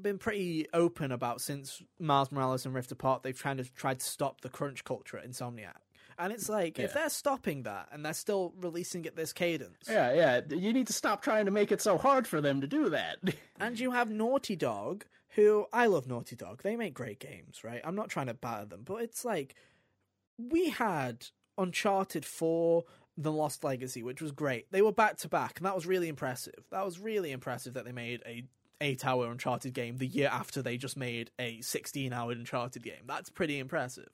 [0.00, 3.22] been pretty open about since Miles Morales and Rift Apart.
[3.24, 5.76] They've kind of tried to stop the crunch culture at Insomniac,
[6.20, 10.12] and it's like if they're stopping that and they're still releasing at this cadence, Yeah,
[10.12, 10.40] yeah.
[10.48, 13.18] You need to stop trying to make it so hard for them to do that.
[13.60, 16.62] and you have Naughty Dog, who I love Naughty Dog.
[16.62, 17.80] They make great games, right?
[17.82, 19.54] I'm not trying to batter them, but it's like
[20.38, 21.26] we had
[21.58, 22.84] Uncharted 4,
[23.16, 24.70] The Lost Legacy, which was great.
[24.70, 26.64] They were back to back, and that was really impressive.
[26.70, 28.44] That was really impressive that they made a
[28.82, 33.02] eight hour Uncharted game the year after they just made a 16 hour Uncharted game.
[33.06, 34.08] That's pretty impressive.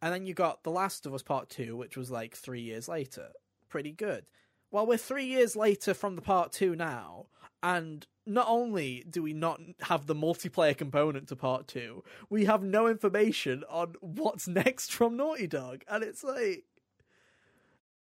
[0.00, 2.88] And then you got The Last of Us Part 2, which was like three years
[2.88, 3.28] later.
[3.68, 4.26] Pretty good.
[4.70, 7.26] Well, we're three years later from the Part 2 now,
[7.62, 12.62] and not only do we not have the multiplayer component to Part 2, we have
[12.62, 15.82] no information on what's next from Naughty Dog.
[15.88, 16.64] And it's like,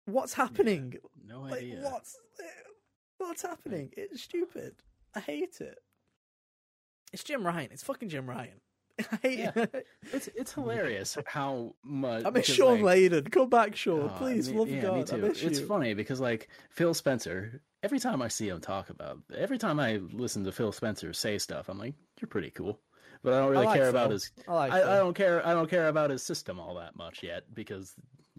[0.06, 0.96] what's happening?
[1.26, 1.80] no Like, idea.
[1.84, 2.18] what's
[3.20, 3.92] what's happening?
[3.96, 4.76] It's stupid.
[5.16, 5.78] I hate it.
[7.14, 7.70] It's Jim Ryan.
[7.72, 8.62] It's fucking Jim Ryan.
[9.24, 9.52] I Yeah.
[10.14, 12.24] It's it's hilarious how much.
[12.26, 13.32] I miss Shawn like, Layden.
[13.32, 14.10] Come back, Shawn.
[14.14, 14.94] oh, Please, me- love yeah, God.
[14.96, 15.26] me I too.
[15.48, 15.66] It's you.
[15.66, 17.62] funny because like Phil Spencer.
[17.82, 21.38] Every time I see him talk about, every time I listen to Phil Spencer say
[21.38, 22.78] stuff, I'm like, "You're pretty cool,"
[23.24, 23.96] but I don't really like care Phil.
[24.02, 24.32] about his.
[24.50, 25.46] I like I, I don't care.
[25.48, 27.94] I don't care about his system all that much yet because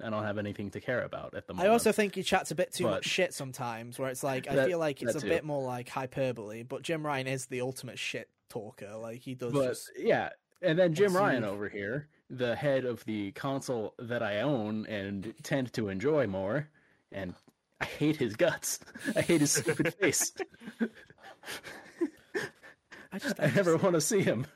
[0.05, 1.71] I don't have anything to care about at the moment.
[1.71, 4.47] I also think he chats a bit too But- much shit sometimes, where it's like
[4.51, 5.29] I That- feel like it's a too.
[5.29, 6.63] bit more like hyperbole.
[6.65, 8.95] But Jim Ryan is the ultimate shit talker.
[8.97, 10.31] Like he does but just yeah,
[10.63, 15.35] and then Jim Ryan over here, the head of the console that I own and
[15.43, 16.69] tend to enjoy more,
[17.13, 17.35] and
[17.81, 18.79] I hate his guts.
[19.17, 20.33] I hate his stupid face.
[23.13, 24.47] I just I I never want to see him.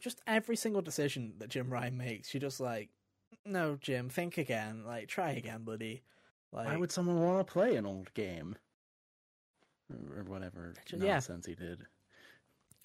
[0.00, 2.90] just every single decision that Jim Ryan makes, you're just like,
[3.46, 4.84] no, Jim, think again.
[4.86, 6.02] Like try again, buddy.
[6.52, 8.56] Like Why would someone want to play an old game?
[10.16, 11.14] Or whatever Just- yeah.
[11.14, 11.84] nonsense he did.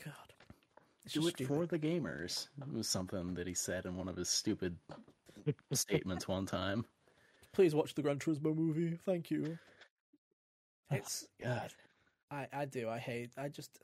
[0.03, 0.34] God,
[1.14, 1.48] Do just it stupid.
[1.48, 2.48] for the gamers.
[2.61, 4.76] It was something that he said in one of his stupid
[5.73, 6.86] statements one time.
[7.53, 8.98] Please watch the Gran Turismo movie.
[9.06, 9.57] Thank you.
[10.91, 11.72] Oh, it's God.
[12.32, 12.90] I I do.
[12.90, 13.32] I hate.
[13.38, 13.80] I just.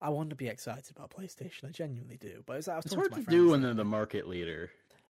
[0.00, 1.64] I want to be excited about PlayStation.
[1.66, 3.62] I genuinely do, but it's, I was It's talking hard to to my do when
[3.62, 4.70] they're the market leader.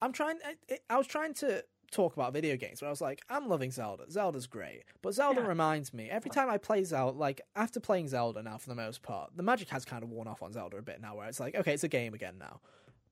[0.02, 0.38] I'm trying.
[0.44, 1.64] I, I was trying to
[1.94, 4.10] talk about video games, but I was like, I'm loving Zelda.
[4.10, 5.46] Zelda's great, but Zelda Yeah.
[5.46, 7.16] reminds me every time I play Zelda.
[7.16, 10.26] Like after playing Zelda now, for the most part, the magic has kind of worn
[10.28, 11.16] off on Zelda a bit now.
[11.16, 12.60] Where it's like, okay, it's a game again now,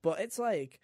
[0.03, 0.81] but it's like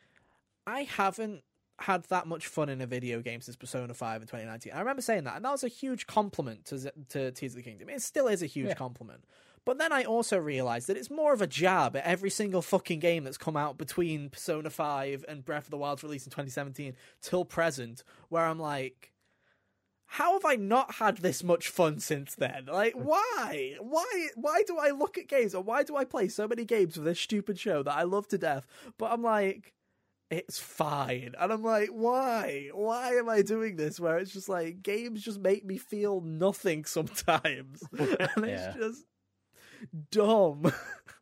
[0.66, 1.42] I haven't
[1.80, 4.72] had that much fun in a video game since Persona 5 in 2019.
[4.72, 7.56] I remember saying that, and that was a huge compliment to Z- to Tears of
[7.58, 7.88] the Kingdom.
[7.88, 8.74] It still is a huge Yeah.
[8.74, 9.24] compliment.
[9.68, 13.00] But then I also realized that it's more of a jab at every single fucking
[13.00, 16.94] game that's come out between Persona 5 and Breath of the Wild's release in 2017
[17.20, 19.12] till present, where I'm like,
[20.06, 22.64] how have I not had this much fun since then?
[22.64, 23.76] Like, why?
[23.78, 24.28] Why?
[24.36, 27.04] Why do I look at games or why do I play so many games with
[27.04, 28.66] this stupid show that I love to death?
[28.96, 29.74] But I'm like,
[30.30, 31.34] it's fine.
[31.38, 32.70] And I'm like, why?
[32.72, 34.00] Why am I doing this?
[34.00, 37.82] Where it's just like, games just make me feel nothing sometimes.
[37.98, 38.70] and Yeah.
[38.70, 39.04] it's just
[40.10, 40.72] dumb.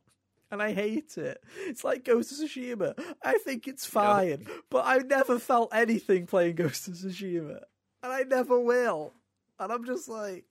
[0.50, 1.42] and I hate it.
[1.66, 2.98] It's like Ghost of Tsushima.
[3.22, 7.60] I think it's fine, but I never felt anything playing Ghost of Tsushima.
[8.02, 9.12] And I never will.
[9.58, 10.44] And I'm just like,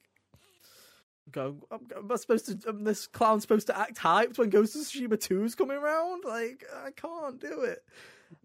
[1.32, 2.70] Go, am am I supposed to?
[2.70, 6.24] Am this clown supposed to act hyped when Ghost of Tsushima 2 is coming around?
[6.24, 7.84] Like, I can't do it.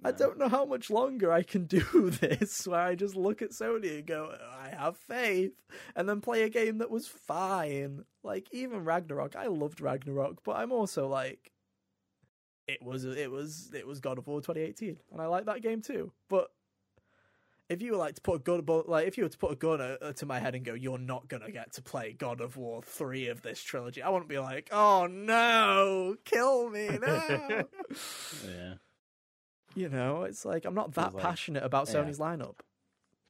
[0.04, 3.50] I don't know how much longer I can do this where I just look at
[3.50, 5.52] Sony and go, I have faith,
[5.94, 8.04] and then play a game that was fine.
[8.22, 11.52] Like, even Ragnarok, I loved Ragnarok, but I'm also like,
[12.66, 15.82] it was, it was, it was God of War 2018, and I like that game
[15.82, 16.12] too.
[16.28, 16.50] But
[17.70, 19.56] if you were like to put a gun, like if you were to put a
[19.56, 22.56] gun uh, to my head and go, "You're not gonna get to play God of
[22.56, 27.64] War three of this trilogy," I wouldn't be like, "Oh no, kill me no."
[28.44, 28.74] Yeah.
[29.74, 31.94] You know, it's like I'm not that like- passionate about yeah.
[31.96, 32.56] Sony's lineup.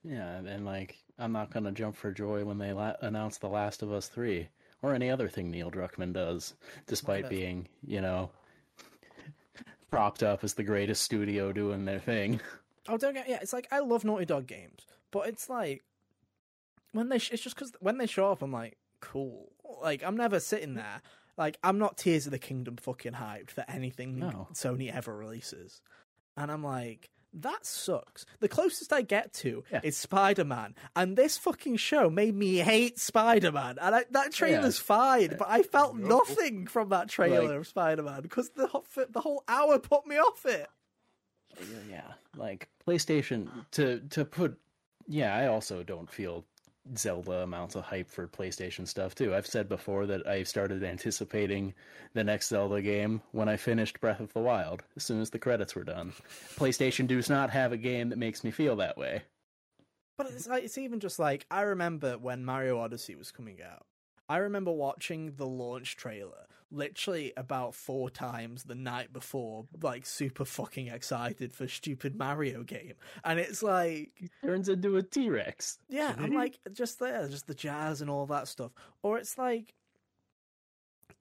[0.03, 3.83] Yeah, and like I'm not gonna jump for joy when they la- announce The Last
[3.83, 4.49] of Us three
[4.83, 6.55] or any other thing Neil Druckmann does,
[6.87, 8.31] despite being you know
[9.91, 12.41] propped up as the greatest studio doing their thing.
[12.89, 13.39] Oh, don't get yeah.
[13.43, 15.83] It's like I love Naughty Dog games, but it's like
[16.93, 19.53] when they sh- it's just because when they show up, I'm like, cool.
[19.83, 21.03] Like I'm never sitting there.
[21.37, 24.49] Like I'm not Tears of the Kingdom fucking hyped for anything No.
[24.55, 25.83] Sony ever releases,
[26.37, 27.11] and I'm like.
[27.33, 28.27] That sucks.
[28.41, 29.79] The closest I get to Yeah.
[29.85, 33.79] is Spider Man, and this fucking show made me hate Spider Man.
[33.81, 36.19] And I, that trailer's fine, but I felt No.
[36.19, 38.67] nothing from that trailer Like- of Spider Man because the
[39.11, 40.69] the whole hour put me off it.
[41.89, 44.59] yeah, like PlayStation to to put.
[45.07, 46.45] Yeah, I also don't feel
[46.97, 49.35] Zelda amounts of hype for PlayStation stuff too.
[49.35, 51.75] I've said before that I started anticipating
[52.15, 55.39] the next Zelda game when I finished Breath of the Wild as soon as the
[55.39, 56.13] credits were done.
[56.57, 59.23] PlayStation does not have a game that makes me feel that way.
[60.17, 63.87] But it's like it's even just like I remember when Mario Odyssey was coming out.
[64.29, 70.45] I remember watching the launch trailer literally about four times the night before, like super
[70.45, 72.95] fucking excited for stupid Mario game.
[73.25, 74.11] And it's like
[74.45, 75.79] Turns into a T Rex.
[75.89, 78.73] yeah, I'm like just there, just the jazz and all that stuff.
[79.03, 79.75] Or it's like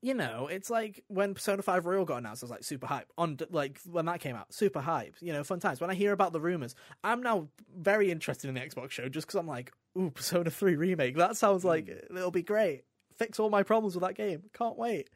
[0.02, 3.12] you know, it's like when Persona 5 Royal got announced, I was like super hype.
[3.18, 5.16] On like when that came out, super hype.
[5.20, 5.82] You know, fun times.
[5.82, 9.28] When I hear about the rumors, I'm now very interested in the Xbox show just
[9.28, 11.18] because I'm like, ooh, Persona 3 remake.
[11.18, 12.18] That sounds like hmm.
[12.18, 12.84] it'll be great.
[13.18, 14.44] Fix all my problems with that game.
[14.54, 15.10] Can't wait.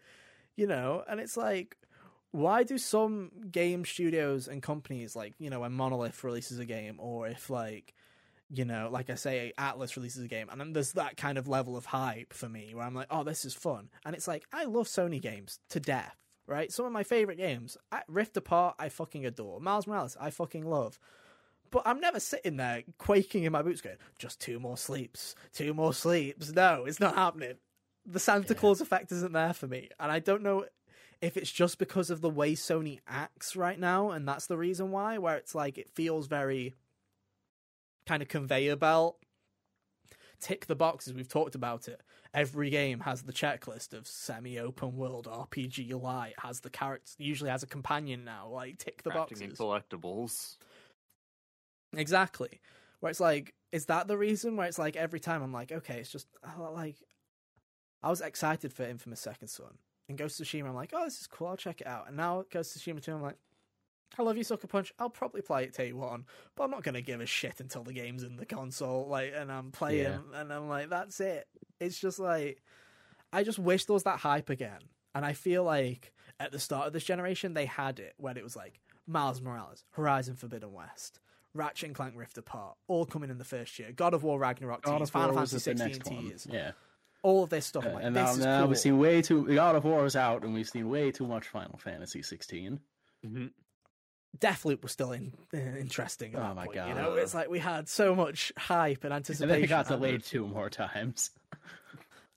[0.55, 1.77] You know, and it's like,
[2.31, 6.95] why do some game studios and companies like you know when Monolith releases a game,
[6.99, 7.93] or if like
[8.53, 11.47] you know, like I say, Atlus releases a game, and then there's that kind of
[11.47, 13.89] level of hype for me where I'm like, oh, this is fun.
[14.05, 16.15] And it's like, I love Sony games to death,
[16.45, 16.71] right?
[16.71, 17.77] Some of my favorite games,
[18.07, 19.59] Rift Apart, I fucking adore.
[19.59, 20.99] Miles Morales, I fucking love.
[21.71, 25.73] But I'm never sitting there quaking in my boots going, just two more sleeps, two
[25.73, 26.51] more sleeps.
[26.51, 27.55] No, it's not happening.
[28.05, 28.59] The Santa Yeah.
[28.59, 29.89] Claus effect isn't there for me.
[29.99, 30.65] And I don't know
[31.21, 34.91] if it's just because of the way Sony acts right now, and that's the reason
[34.91, 36.73] why, where it's like, it feels very
[38.05, 39.17] kind of conveyor belt.
[40.41, 41.13] Tick the boxes.
[41.13, 42.01] We've talked about it.
[42.33, 46.33] Every game has the checklist of semi-open world RPG light.
[46.39, 48.49] Has the character usually has a companion now.
[48.49, 49.57] Like tick the Crafting boxes.
[49.57, 50.57] collectibles.
[51.95, 52.59] Exactly.
[52.99, 54.57] Where it's like, is that the reason?
[54.57, 56.27] Where it's like every time I'm like, okay, it's just
[56.59, 56.97] like
[58.03, 59.77] I was excited for Infamous Second Son
[60.09, 60.67] and Ghost of Tsushima.
[60.67, 61.47] I'm like, oh, this is cool.
[61.47, 62.07] I'll check it out.
[62.07, 63.37] And now Ghost of Tsushima 2, I'm like,
[64.19, 64.93] I love you, Sucker Punch.
[64.99, 66.25] I'll probably play it day one,
[66.55, 69.07] but I'm not gonna give a shit until the game's in the console.
[69.07, 70.19] Like, and I'm playing, Yeah.
[70.35, 71.47] and I'm like, that's it.
[71.79, 72.61] It's just like,
[73.31, 74.81] I just wish there was that hype again.
[75.15, 78.43] And I feel like at the start of this generation, they had it when it
[78.43, 81.19] was like Miles Morales, Horizon Forbidden West,
[81.55, 83.91] Ratchet and Clank Rift Apart, all coming in the first year.
[83.91, 86.21] God of War Ragnarok God tease, of Final War Fantasy at the 16 next one.
[86.29, 86.71] tease, Yeah.
[87.23, 87.85] All of this stuff.
[87.85, 88.67] I'm like, and this now, is now cool.
[88.69, 89.47] we've seen way too.
[89.55, 92.79] God of War is out, and we've seen way too much Final Fantasy 16.
[93.25, 93.51] Mhm.
[94.37, 96.35] Deathloop was still in, uh, interesting.
[96.35, 96.87] Oh my point, God.
[96.89, 99.49] You know, it's like we had so much hype and And anticipation.
[99.49, 101.31] then it got and- delayed two more times.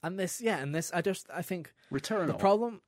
[0.03, 2.27] And this, yeah, and this, I just, I think Returnal.
[2.27, 2.81] the problem,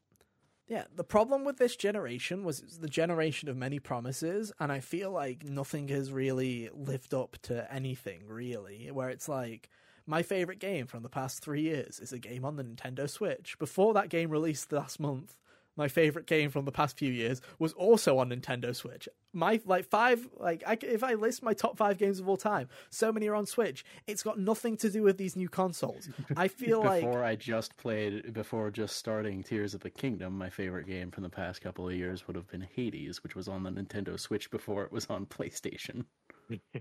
[0.67, 4.79] yeah, the problem with this generation was it's the generation of many promises, and I
[4.79, 8.91] feel like nothing has really lived up to anything really.
[8.91, 9.69] Where it's like.
[10.09, 13.55] My favorite game from the past three years is a game on the Nintendo Switch.
[13.59, 15.37] Before that game released last month,
[15.77, 19.07] my favorite game from the past few years was also on Nintendo Switch.
[19.33, 22.69] My like five like I, if I list my top five games of all time,
[22.89, 23.85] so many are on Switch.
[24.07, 26.09] It's got nothing to do with these new consoles.
[26.35, 30.49] I feel like before I just played, before just starting Tears of the Kingdom, my
[30.49, 33.61] favorite game from the past couple of years would have been Hades, which was on
[33.61, 36.05] the Nintendo Switch before it was on PlayStation.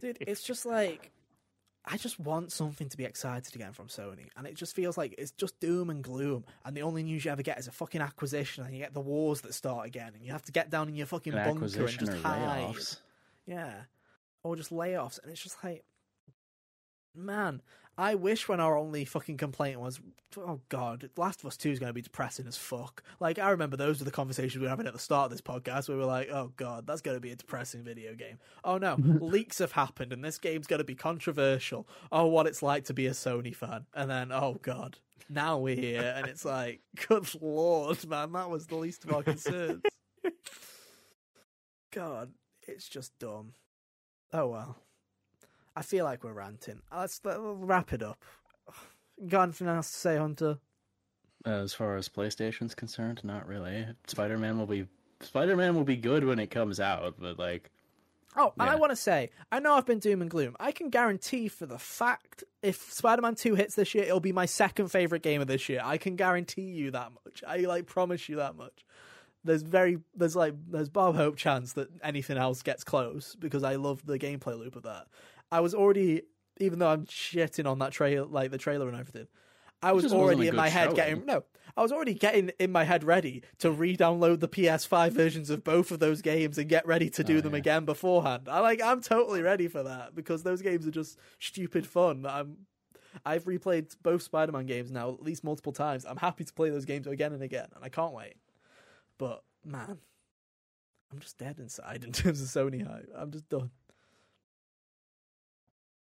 [0.00, 1.12] dude, it's just like
[1.90, 5.14] I just want something to be excited again from Sony, and it just feels like
[5.16, 6.44] it's just doom and gloom.
[6.64, 9.00] And the only news you ever get is a fucking acquisition, and you get the
[9.00, 11.64] wars that start again, and you have to get down in your fucking An bunker
[11.64, 12.60] and just hide.
[12.74, 13.00] layoffs.
[13.46, 13.72] Yeah,
[14.42, 15.82] or just layoffs, and it's just like
[17.18, 17.60] man,
[17.98, 20.00] I wish when our only fucking complaint was,
[20.36, 23.02] oh god, Last of Us Two is going to be depressing as fuck.
[23.18, 25.40] Like I remember those were the conversations we were having at the start of this
[25.40, 25.88] podcast.
[25.88, 28.38] Where we were like, oh god, that's going to be a depressing video game.
[28.64, 31.88] Oh no, leaks have happened, and this game's going to be controversial.
[32.12, 35.74] Oh, what it's like to be a Sony fan, and then oh god, now we're
[35.74, 39.82] here, and it's like, good lord, man, that was the least of our concerns.
[41.90, 42.32] God,
[42.66, 43.54] it's just dumb.
[44.32, 44.76] Oh well.
[45.78, 46.80] I feel like we're ranting.
[46.90, 48.24] Uh, let's, let, us wrap it up.
[49.28, 50.58] Got anything else to say, Hunter?
[51.46, 53.86] Uh, as far as PlayStation's concerned, not really.
[54.08, 54.88] Spider Man will be
[55.20, 57.70] Spider Man will be good when it comes out, but like.
[58.36, 58.72] Oh, and yeah.
[58.72, 60.56] I want to say, I know I've been doom and gloom.
[60.58, 64.32] I can guarantee for the fact if Spider Man Two hits this year, it'll be
[64.32, 65.80] my second favorite game of this year.
[65.84, 67.44] I can guarantee you that much.
[67.46, 68.84] I like promise you that much
[69.44, 73.76] there's very there's like there's Bob Hope chance that anything else gets close because I
[73.76, 75.06] love the gameplay loop of that.
[75.50, 76.22] I was already
[76.60, 79.28] even though I'm shitting on that trailer like the trailer and everything.
[79.80, 80.96] I was already in my head showing.
[80.96, 81.44] getting no.
[81.76, 85.92] I was already getting in my head ready to re-download the PS5 versions of both
[85.92, 87.58] of those games and get ready to do oh, them yeah.
[87.58, 88.48] again beforehand.
[88.48, 92.26] I like I'm totally ready for that because those games are just stupid fun.
[92.26, 92.66] I'm
[93.24, 96.04] I've replayed both Spider-Man games now at least multiple times.
[96.04, 98.34] I'm happy to play those games again and again, and I can't wait.
[99.16, 99.98] But man,
[101.12, 103.08] I'm just dead inside in terms of Sony hype.
[103.16, 103.70] I'm just done.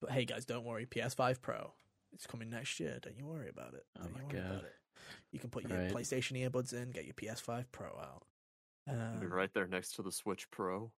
[0.05, 0.85] But hey, guys, don't worry.
[0.85, 1.72] PS5 Pro,
[2.12, 2.98] it's coming next year.
[3.01, 3.86] Don't you worry about it.
[3.97, 4.66] Don't oh my god!
[5.32, 5.90] You can put your right.
[5.90, 8.24] PlayStation earbuds in, get your PS5 Pro out.
[8.86, 10.93] Um, right there next to the Switch Pro.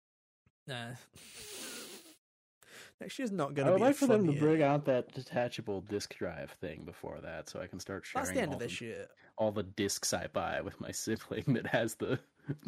[0.66, 0.88] Nah.
[3.00, 3.68] Next year's not going to be.
[3.68, 7.46] I would like for them to bring out that detachable disc drive thing before that,
[7.46, 8.24] so I can start sharing.
[8.24, 9.06] That's the end of this year.
[9.36, 12.18] All the discs I buy with my sibling that has the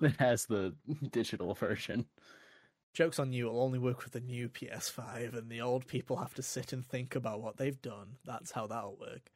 [0.00, 0.74] that has the
[1.12, 2.04] digital version.
[2.92, 6.34] Joke's on you, it'll only work with the new PS5, and the old people have
[6.34, 8.16] to sit and think about what they've done.
[8.24, 9.30] That's how that'll work.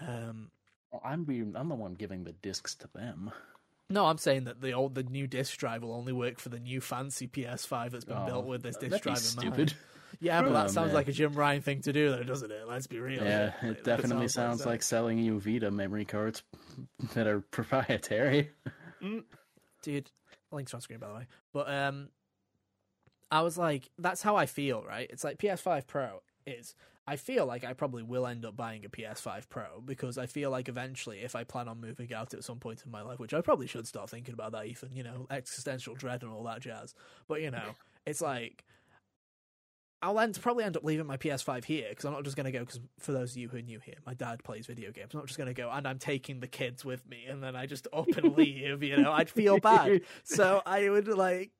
[0.00, 0.50] Um,
[0.92, 3.30] well, I'm being, I'm the one giving the discs to them.
[3.90, 6.58] No, I'm saying that the old the new disc drive will only work for the
[6.58, 9.74] new fancy PS5 that's been oh, built with this disc drive in stupid.
[10.20, 10.94] Yeah, but that oh, sounds man.
[10.94, 12.66] like a Jim Ryan thing to do, though, doesn't it?
[12.66, 13.22] Let's be real.
[13.22, 16.42] Yeah, it definitely sounds, sounds like, like, selling you Vita memory cards
[17.14, 18.50] that are proprietary.
[19.02, 19.24] Mm.
[19.82, 20.10] Dude,
[20.50, 21.26] links on screen by the way.
[21.52, 22.08] But um,
[23.30, 25.08] I was like, that's how I feel, right?
[25.10, 26.74] It's like PS5 Pro is.
[27.06, 30.50] I feel like I probably will end up buying a PS5 Pro because I feel
[30.50, 33.32] like eventually, if I plan on moving out at some point in my life, which
[33.32, 36.60] I probably should start thinking about that, Ethan, you know, existential dread and all that
[36.60, 36.94] jazz.
[37.26, 37.70] But, you know,
[38.06, 38.64] it's like
[40.00, 42.52] I'll end, probably end up leaving my PS5 here because I'm not just going to
[42.52, 42.60] go.
[42.60, 45.10] Because for those of you who are new here, my dad plays video games.
[45.12, 47.56] I'm not just going to go and I'm taking the kids with me and then
[47.56, 48.82] I just up and leave.
[48.82, 50.02] You know, I'd feel bad.
[50.22, 51.50] so I would like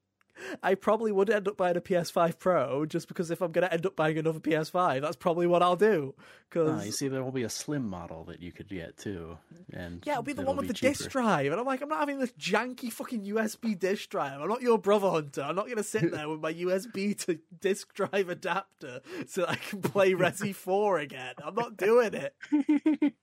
[0.62, 3.72] I probably would end up buying a PS5 Pro just because if I'm going to
[3.72, 6.14] end up buying another PS5, that's probably what I'll do.
[6.48, 8.96] Because oh, ah, you see, there will be a slim model that you could get
[8.96, 9.36] too,
[9.72, 10.94] and yeah, it'll be the one with the cheaper.
[10.94, 11.52] disk drive.
[11.52, 14.40] And I'm like, I'm not having this janky fucking USB disk drive.
[14.40, 15.42] I'm not your brother hunter.
[15.42, 19.56] I'm not going to sit there with my USB to disk drive adapter so I
[19.56, 21.34] can play Resi 4 again.
[21.44, 22.34] I'm not doing it.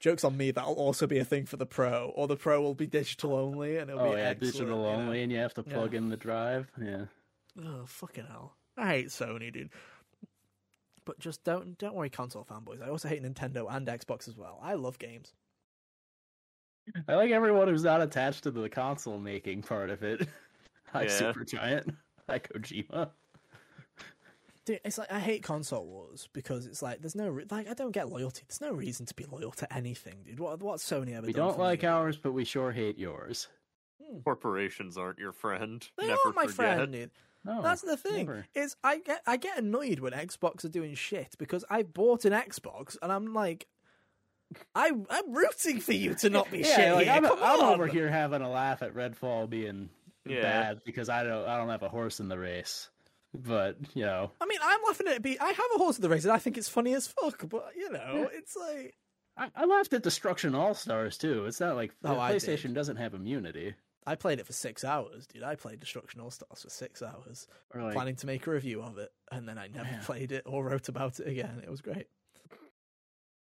[0.00, 2.74] Jokes on me, that'll also be a thing for the Pro, or the Pro will
[2.74, 5.22] be digital only, and it'll oh, be yeah, digital only, know?
[5.22, 5.98] and you have to plug yeah.
[5.98, 6.70] in the drive.
[6.80, 7.06] Yeah.
[7.60, 8.54] Oh fucking hell!
[8.76, 9.70] I hate Sony, dude.
[11.04, 12.80] But just don't don't worry, console fanboys.
[12.80, 14.60] I also hate Nintendo and Xbox as well.
[14.62, 15.32] I love games.
[17.08, 20.20] I like everyone who's not attached to the console making part of it.
[20.94, 21.20] like yeah.
[21.20, 21.96] Supergiant,
[22.28, 23.10] like Kojima.
[24.68, 27.72] Dude, it's like I hate console wars because it's like there's no re- like I
[27.72, 28.42] don't get loyalty.
[28.46, 30.38] There's no reason to be loyal to anything, dude.
[30.38, 31.26] What what's Sony ever?
[31.26, 31.88] We don't like me?
[31.88, 33.48] ours, but we sure hate yours.
[33.98, 34.18] Hmm.
[34.18, 35.88] Corporations aren't your friend.
[35.96, 36.54] They Never are my forget.
[36.76, 37.10] friend, dude.
[37.46, 38.26] No, That's the thing.
[38.26, 38.46] Never.
[38.54, 42.34] Is I get I get annoyed when Xbox are doing shit because I bought an
[42.34, 43.68] Xbox and I'm like,
[44.74, 46.92] I I'm rooting for you to not be yeah, shit.
[46.92, 49.88] Like, I'm, I'm over here having a laugh at Redfall being
[50.26, 50.42] yeah.
[50.42, 52.90] bad because I don't I don't have a horse in the race.
[53.34, 55.22] But you know, I mean, I'm laughing at it.
[55.22, 57.48] Be I have a horse in the race, and I think it's funny as fuck.
[57.48, 58.96] But you know, it's like
[59.36, 61.46] I, I laughed at Destruction All Stars too.
[61.46, 63.74] It's not like oh, PlayStation doesn't have immunity.
[64.06, 65.42] I played it for six hours, dude.
[65.42, 68.96] I played Destruction All Stars for six hours, like, planning to make a review of
[68.96, 70.02] it, and then I never man.
[70.02, 71.60] played it or wrote about it again.
[71.62, 72.06] It was great.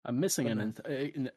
[0.09, 0.73] I'm missing an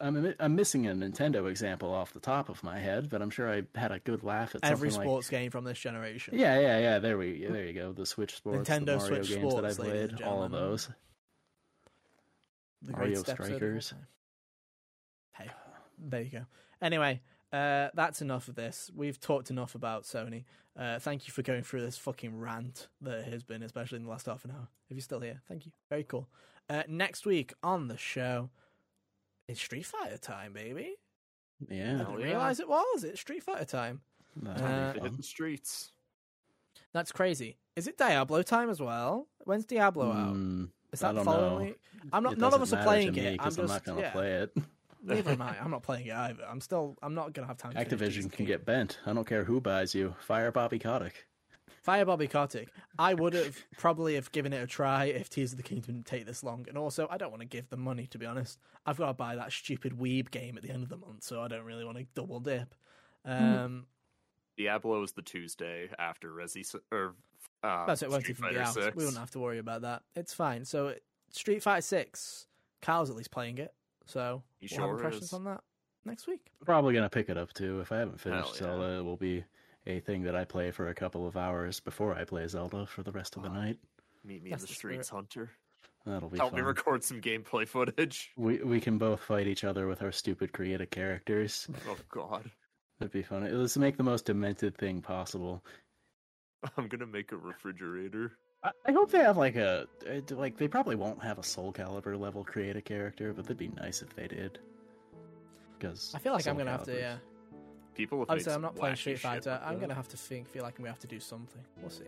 [0.00, 3.52] I'm, I'm missing a Nintendo example off the top of my head, but I'm sure
[3.52, 5.42] I had a good laugh at every sports like...
[5.42, 6.38] game from this generation.
[6.38, 6.98] Yeah, yeah, yeah.
[6.98, 7.92] There we there you go.
[7.92, 10.88] The Switch sports, Nintendo Switch games sports, that I played, all of those.
[12.80, 13.92] The Mario Strikers.
[15.34, 15.50] Hey,
[15.98, 16.46] there you go.
[16.80, 17.20] Anyway,
[17.52, 18.90] uh, that's enough of this.
[18.96, 20.44] We've talked enough about Sony.
[20.78, 24.10] Uh, thank you for going through this fucking rant that has been, especially in the
[24.10, 24.68] last half an hour.
[24.88, 25.72] If you're still here, thank you.
[25.90, 26.26] Very cool.
[26.70, 28.48] Uh, next week on the show,
[29.48, 30.94] it's Street Fighter time, baby.
[31.68, 32.26] Yeah, I didn't yeah.
[32.26, 33.04] realize it was.
[33.04, 34.00] It's Street Fighter time.
[34.36, 35.92] that'll Uh, be The streets.
[36.92, 37.56] That's crazy.
[37.76, 39.28] Is it Diablo time as well?
[39.44, 40.34] When's Diablo out?
[40.34, 41.64] Mm, Is that the don't following know.
[41.64, 41.80] week?
[42.12, 42.32] I'm not.
[42.34, 43.40] it None of us are playing me it.
[43.40, 43.58] I'm, just.
[43.58, 44.10] not gonna yeah.
[44.10, 44.56] play it.
[45.02, 45.58] Neither am I.
[45.58, 46.44] I'm not playing it either.
[46.48, 46.96] I'm still.
[47.02, 47.72] I'm not gonna have time.
[47.72, 48.46] to Activision of can Kingdom.
[48.46, 48.98] get bent.
[49.06, 50.14] I don't care who buys you.
[50.20, 51.26] Fire Bobby Kotick.
[51.82, 52.68] Fire Bobby Kotick.
[52.98, 56.06] I would have probably have given it a try if Tears of the Kingdom didn't
[56.06, 56.64] take this long.
[56.68, 58.58] And also, I don't want to give them money to be honest.
[58.86, 61.42] I've got to buy that stupid Weeb game at the end of the month, so
[61.42, 62.74] I don't really want to double dip.
[63.24, 63.86] Um,
[64.56, 67.14] Diablo is the Tuesday after Resi or
[67.64, 68.10] uh, that's it.
[68.10, 68.74] Won't Street Fighter out.
[68.74, 68.96] 6.
[68.96, 70.02] We wouldn't have to worry about that.
[70.16, 70.64] It's fine.
[70.64, 70.94] So
[71.30, 72.46] Street Fighter Six.
[72.80, 73.72] Carl's at least playing it,
[74.06, 75.32] so He we'll have sure impressions is.
[75.32, 75.60] on that
[76.04, 76.50] next week.
[76.64, 77.80] Probably gonna pick it up too.
[77.80, 78.66] If I haven't Hell finished yeah.
[78.66, 79.44] Zelda, it will be
[79.86, 83.02] a thing that I play for a couple of hours before I play Zelda for
[83.02, 83.62] the rest of the Wow.
[83.62, 83.78] night.
[84.24, 85.50] Meet me That's in the the streets, Hunter.
[86.06, 86.60] That'll be Help fun.
[86.60, 88.32] me record some gameplay footage.
[88.36, 91.68] We we can both fight each other with our stupid creative characters.
[91.88, 92.50] Oh God,
[92.98, 93.48] That'd be fun.
[93.60, 95.64] Let's make the most demented thing possible.
[96.76, 98.32] I'm gonna make a refrigerator.
[98.64, 102.18] I, I hope they have like a uh, like they probably won't have a Soulcalibur
[102.18, 104.58] level creative character, but that'd be nice if they did.
[105.78, 106.96] Because I feel like I'm gonna have to.
[106.96, 107.16] Yeah.
[107.94, 109.60] People have Obviously, made I'm not playing Street Fighter.
[109.64, 110.48] I'm gonna have to think.
[110.48, 111.62] Feel like we have to do something.
[111.80, 112.04] We'll see.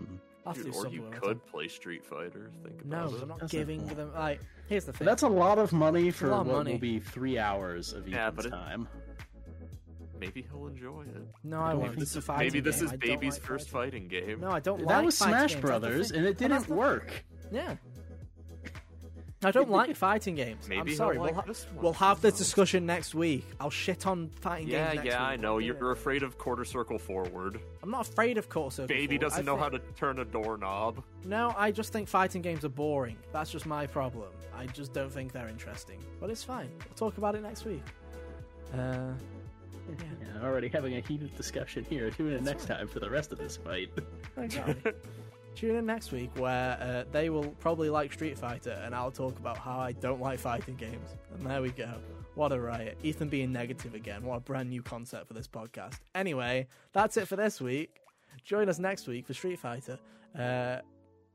[0.00, 0.18] Mhm.
[0.46, 2.50] I'll Dude, do or you could play Street Fighter.
[2.62, 3.22] Think No, about it.
[3.22, 4.14] I'm not That's giving not- them.
[4.14, 5.04] Like, here's the thing.
[5.04, 6.72] That's a lot of money for what money.
[6.72, 8.88] will be three hours of Yeah, Ethan's but it- time.
[10.18, 11.26] Maybe he'll enjoy it.
[11.44, 11.98] no, I don't won't.
[11.98, 12.36] This is a so.
[12.36, 12.86] Maybe this game.
[12.86, 14.08] is I baby's like first fighting.
[14.08, 14.40] fighting game.
[14.40, 15.60] No, I don't That like was Smash games.
[15.60, 17.24] Brothers, and it didn't work.
[17.50, 17.76] Yeah.
[19.46, 20.68] I don't like fighting games.
[20.68, 21.18] Maybe I'm sorry.
[21.18, 21.82] like we'll, ha- this one.
[21.84, 23.46] we'll have this discussion next week.
[23.60, 25.28] I'll shit on fighting Yeah, games next yeah, week.
[25.32, 25.52] I know.
[25.54, 27.60] I'll do You're afraid of quarter circle forward.
[27.82, 28.88] I'm not afraid of quarter circle.
[28.88, 29.20] Baby forward.
[29.20, 31.02] doesn't I know how to turn a doorknob.
[31.24, 33.16] No, I just think fighting games are boring.
[33.32, 34.28] That's just my problem.
[34.56, 35.98] I just don't think they're interesting.
[36.20, 36.68] But it's fine.
[36.84, 37.82] We'll talk about it next week.
[38.74, 39.12] Uh,
[39.88, 42.10] Yeah, already having a heated discussion here.
[42.10, 43.90] Tune in next time for the rest of this fight.
[44.36, 44.92] exactly.
[45.56, 49.38] Tune in next week where uh, they will probably like Street Fighter and I'll talk
[49.38, 51.08] about how I don't like fighting games.
[51.34, 51.88] And there we go.
[52.34, 52.98] What a riot.
[53.02, 54.22] Ethan being negative again.
[54.22, 55.94] What a brand new concept for this podcast.
[56.14, 57.90] Anyway, that's it for this week.
[58.44, 59.98] Join us next week for Street Fighter.
[60.38, 60.80] Uh,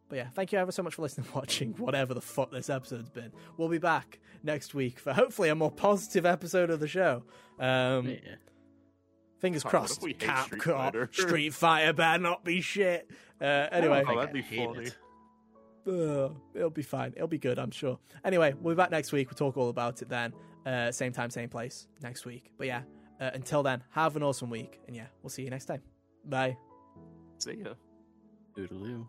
[0.07, 2.69] but yeah, thank you ever so much for listening and watching, whatever the fuck this
[2.69, 3.31] episode's been.
[3.57, 7.23] We'll be back next week for hopefully a more positive episode of the show.
[7.59, 8.17] Um, Yeah.
[9.39, 9.97] Fingers God, crossed.
[9.97, 11.85] if we Capcom, Street Street Fighter?
[11.87, 11.93] Fighter.
[11.93, 13.09] better not be shit.
[13.41, 14.85] Uh, anyway, Oh, I that'd be hate funny.
[14.87, 14.97] it.
[15.87, 17.11] Ugh, it'll be fine.
[17.15, 17.97] It'll be good, I'm sure.
[18.23, 19.29] Anyway, we'll be back next week.
[19.31, 20.33] We'll talk all about it then.
[20.65, 22.51] Uh, same time, same place next week.
[22.57, 22.83] But yeah,
[23.19, 24.79] uh, until then, have an awesome week.
[24.85, 25.81] And yeah, we'll see you next time.
[26.25, 26.55] Bye.
[27.39, 27.73] See ya.
[28.55, 29.07] Doodaloo.